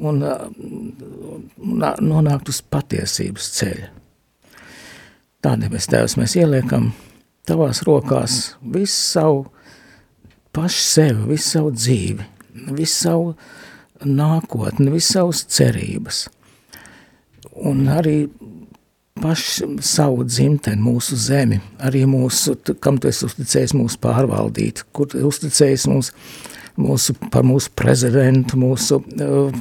un, 0.00 0.22
un 0.22 1.86
nonākt 2.02 2.50
uz 2.52 2.62
patiesības 2.72 3.50
ceļa. 3.58 3.90
Tādēļ 5.42 5.72
mēs 5.72 5.88
Tēvs, 5.90 6.18
mēs 6.20 6.36
ieliekam 6.38 6.92
tavās 7.48 7.82
rokās 7.86 8.54
visu 8.62 8.94
savu 8.94 9.40
pašu 10.54 10.84
sevi, 10.84 11.24
visu 11.32 11.56
savu 11.56 11.72
dzīvi, 11.74 12.28
visu 12.76 12.94
savu 13.08 13.32
nākotni, 14.06 14.92
visu 14.92 15.16
savas 15.18 15.42
cerības. 15.50 16.26
Un 17.58 17.84
arī 17.90 18.28
pašu 19.22 19.68
savu 19.80 20.24
dzimteni, 20.26 20.82
mūsu 20.82 21.16
zemi, 21.18 21.60
arī 21.82 22.04
mūsu, 22.10 22.56
kam 22.82 22.98
tu 22.98 23.10
esi 23.10 23.26
uzticējis 23.28 23.76
mūsu 23.78 24.00
pārvaldīt, 24.02 24.82
kur 24.96 25.12
uzticējis 25.30 25.86
mums, 25.90 26.10
mūsu, 26.80 27.14
par 27.30 27.46
mūsu 27.46 27.70
prezidentu, 27.78 28.58
mūsu 28.58 28.98
uh, 28.98 29.60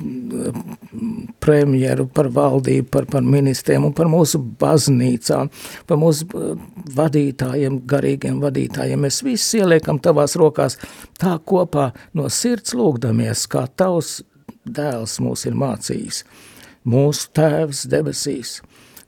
premjeru, 1.43 2.07
par 2.15 2.31
valdību, 2.33 2.87
par, 2.93 3.07
par 3.11 3.25
ministriem 3.25 3.85
un 3.89 3.95
par 3.97 4.09
mūsu 4.11 4.41
baznīcām, 4.61 5.51
par 5.89 6.01
mūsu 6.01 6.29
uh, 6.33 6.55
vadītājiem, 6.97 7.81
garīgiem 7.91 8.41
vadītājiem. 8.41 9.05
Mēs 9.05 9.21
visi 9.27 9.61
ieliekam 9.61 10.01
tavās 10.01 10.37
rokās 10.39 10.79
tā 11.21 11.37
kopā 11.45 11.91
no 12.17 12.29
sirds 12.33 12.73
lūgdamies, 12.77 13.45
kā 13.51 13.67
tavs 13.77 14.21
dēls 14.65 15.19
mūs 15.21 15.45
ir 15.49 15.57
mācījis. 15.57 16.25
Mūsu 16.89 17.29
tēvs 17.37 17.85
debesīs– 17.91 18.57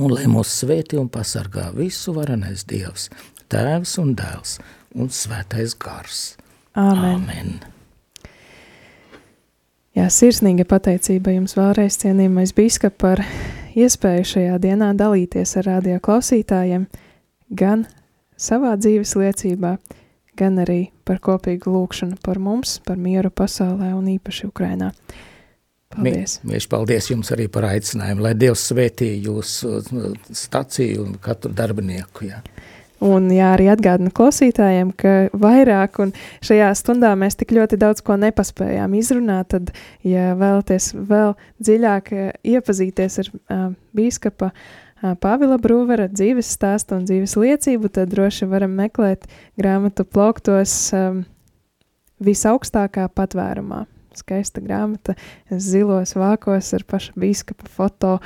Un 0.00 0.14
lai 0.14 0.26
mūs 0.30 0.52
svētī 0.62 0.98
un 1.00 1.10
pasargā 1.12 1.70
visu 1.76 2.14
varenais 2.16 2.64
Dievs, 2.68 3.08
Tēvs 3.52 3.98
un 4.00 4.14
Dēls 4.16 4.56
un 4.96 5.10
Svētais 5.12 5.76
Gars. 5.78 6.22
Āmen. 6.78 7.26
Āmen. 7.26 7.54
Jā, 9.98 10.06
sirsnīga 10.06 10.64
pateicība 10.70 11.34
jums 11.34 11.56
vēlreiz 11.58 11.98
cienījamais 12.00 12.54
bīskap 12.56 12.94
par 13.02 13.20
iespēju 13.74 14.28
šajā 14.34 14.58
dienā 14.62 14.92
dalīties 14.96 15.56
ar 15.58 15.66
radio 15.66 15.98
klausītājiem 16.02 16.86
gan 17.50 17.82
savā 18.38 18.76
dzīves 18.78 19.16
liecībā, 19.18 19.74
gan 20.38 20.62
arī 20.62 20.92
par 21.04 21.18
kopīgu 21.20 21.74
lūkšanu 21.74 22.20
par 22.24 22.38
mums, 22.38 22.78
par 22.86 23.02
mieru 23.02 23.32
pasaulē 23.34 23.90
un 23.96 24.06
īpaši 24.14 24.46
Ukrainā. 24.48 24.92
Paldies. 25.90 26.36
Mēs 26.46 26.68
paldies 26.70 27.08
jums 27.10 27.32
arī 27.34 27.48
par 27.50 27.64
aicinājumu, 27.66 28.22
lai 28.22 28.30
Dievs 28.38 28.62
svētī 28.70 29.08
jūsu 29.24 29.80
uh, 29.80 30.12
staciju 30.30 31.02
un 31.02 31.16
katru 31.22 31.50
darbinieku. 31.50 32.28
Jā. 32.28 32.38
Un 33.02 33.26
jā, 33.32 33.48
arī 33.56 33.66
atgādinu 33.72 34.12
klausītājiem, 34.14 34.92
ka 34.94 35.14
vairāk 35.34 35.98
un 36.04 36.12
šajā 36.46 36.68
stundā 36.78 37.10
mēs 37.18 37.34
tik 37.40 37.56
ļoti 37.56 37.80
daudz 37.80 38.04
ko 38.06 38.14
nepaspējām 38.22 38.94
izrunāt, 39.00 39.50
tad, 39.56 39.74
ja 40.06 40.30
vēlaties 40.38 40.92
vēl 40.94 41.34
dziļāk 41.58 42.14
uh, 42.14 42.30
iepazīties 42.54 43.22
ar 43.24 43.34
uh, 43.34 43.68
bīskapa 43.96 44.52
uh, 44.54 45.16
Pāvila 45.18 45.58
Brūvera 45.58 46.06
dzīves 46.12 46.54
stāstu 46.54 47.00
un 47.00 47.08
dzīves 47.10 47.34
liecību, 47.34 47.90
tad 47.98 48.14
droši 48.14 48.46
varam 48.46 48.78
meklēt 48.78 49.26
grāmatu 49.58 50.06
plauktos 50.06 50.92
um, 50.94 51.24
visaugstākā 52.22 53.10
patvērumā 53.10 53.88
skaista 54.18 54.62
grāmata, 54.64 55.16
zilos 55.50 56.16
vākos 56.18 56.72
ar 56.76 56.84
paša 56.88 57.14
bīskapa 57.20 57.70
foto, 57.70 58.18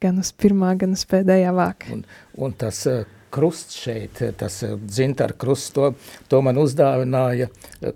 gan 0.00 0.20
uz 0.22 0.32
pirmā, 0.32 0.74
gan 0.80 0.96
uz 0.96 1.06
pēdējā 1.08 1.54
vāka. 1.56 1.92
Un, 1.94 2.04
un 2.40 2.54
tas 2.56 2.82
uh, 2.90 3.04
krusts 3.30 3.78
šeit, 3.84 4.22
tas 4.38 4.62
dzintara 4.80 5.36
krusts, 5.38 5.70
to, 5.76 5.92
to 6.30 6.40
man 6.44 6.58
uzdāvināja 6.60 7.50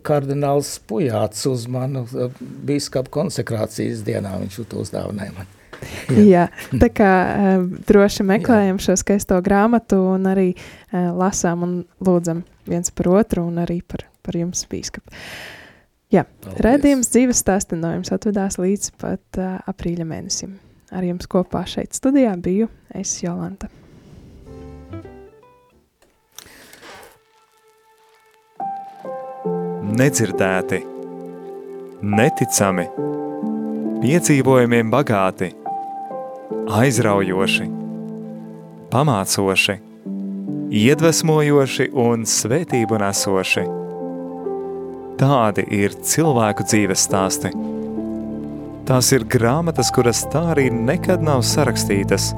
kardināls 0.07 0.77
Pujāts 0.89 1.47
uz 1.51 1.67
manu 1.71 2.05
bīskapu 2.39 3.13
konsekrācijas 3.19 4.05
dienā, 4.07 4.37
viņš 4.45 4.63
to 4.71 4.85
uzdāvināja 4.85 5.37
man. 5.37 5.51
Jā. 6.09 6.23
Jā, 6.35 6.45
tā 6.81 6.89
kā 6.95 7.11
uh, 7.11 7.65
droši 7.89 8.25
meklējam 8.27 8.79
Jā. 8.79 8.85
šo 8.87 8.97
skaisto 9.01 9.39
grāmatu 9.45 9.99
un 10.15 10.29
arī 10.31 10.53
uh, 10.55 11.11
lasām 11.17 11.67
un 11.67 11.75
lūdzam 12.05 12.45
viens 12.69 12.95
par 12.95 13.11
otru 13.13 13.45
un 13.49 13.61
arī 13.65 13.81
par, 13.87 14.07
par 14.25 14.39
jums, 14.39 14.65
bīskap. 14.71 15.05
Jā, 16.15 16.23
Paldies. 16.45 16.61
redzījums 16.63 17.11
dzīves 17.11 17.41
stāstinājums 17.43 18.13
atvedās 18.15 18.59
līdz 18.61 18.93
pat 19.01 19.41
uh, 19.41 19.57
aprīļa 19.71 20.07
mēnesim. 20.07 20.55
Ar 20.95 21.03
jums 21.03 21.27
kopā 21.31 21.65
šeit 21.67 21.97
studijā 21.97 22.37
biju 22.39 22.69
es 22.95 23.17
Jolanta. 23.25 23.71
Nedzirdēti, 29.95 30.81
neticami, 32.03 32.89
piedzīvojumiem 34.03 34.91
bagāti– 34.95 35.53
aizraujoši, 36.71 37.67
pamācoši, 38.93 39.77
iedvesmojoši 40.75 41.89
un 42.05 42.25
svētību 42.29 43.01
nesoši. 43.03 43.65
Tādi 45.25 45.63
ir 45.73 45.95
cilvēku 46.05 46.67
dzīves 46.69 47.07
stāsti. 47.07 47.49
Tās 48.85 49.09
ir 49.17 49.25
grāmatas, 49.25 49.89
kuras 49.97 50.21
tā 50.29 50.43
arī 50.53 50.67
nekad 50.69 51.25
nav 51.25 51.41
sarakstītas, 51.49 52.35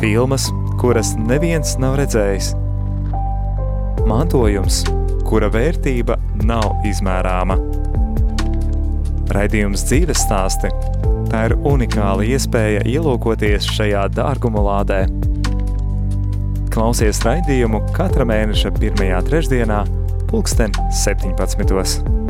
filmas, 0.00 0.48
kuras 0.82 1.12
neviens 1.14 1.76
nav 1.78 1.94
redzējis, 2.00 2.50
mantojums, 4.10 4.82
kura 5.30 5.52
vērtība 5.54 6.18
nav 6.42 6.82
izmērāma. 6.90 7.60
Raidījums 9.30 9.86
dzīves 9.86 10.26
stāsti 10.26 10.74
Tā 11.30 11.48
ir 11.48 11.54
unikāla 11.66 12.26
iespēja 12.30 12.84
ielūkoties 12.86 13.64
šajā 13.74 14.04
dārguma 14.14 14.60
lādē. 14.62 15.00
Klausies 16.74 17.22
raidījumu 17.26 17.80
katra 17.94 18.26
mēneša 18.28 18.70
pirmajā 18.76 19.22
trešdienā, 19.26 19.80
pulksten 20.26 20.72
17. 20.90 22.23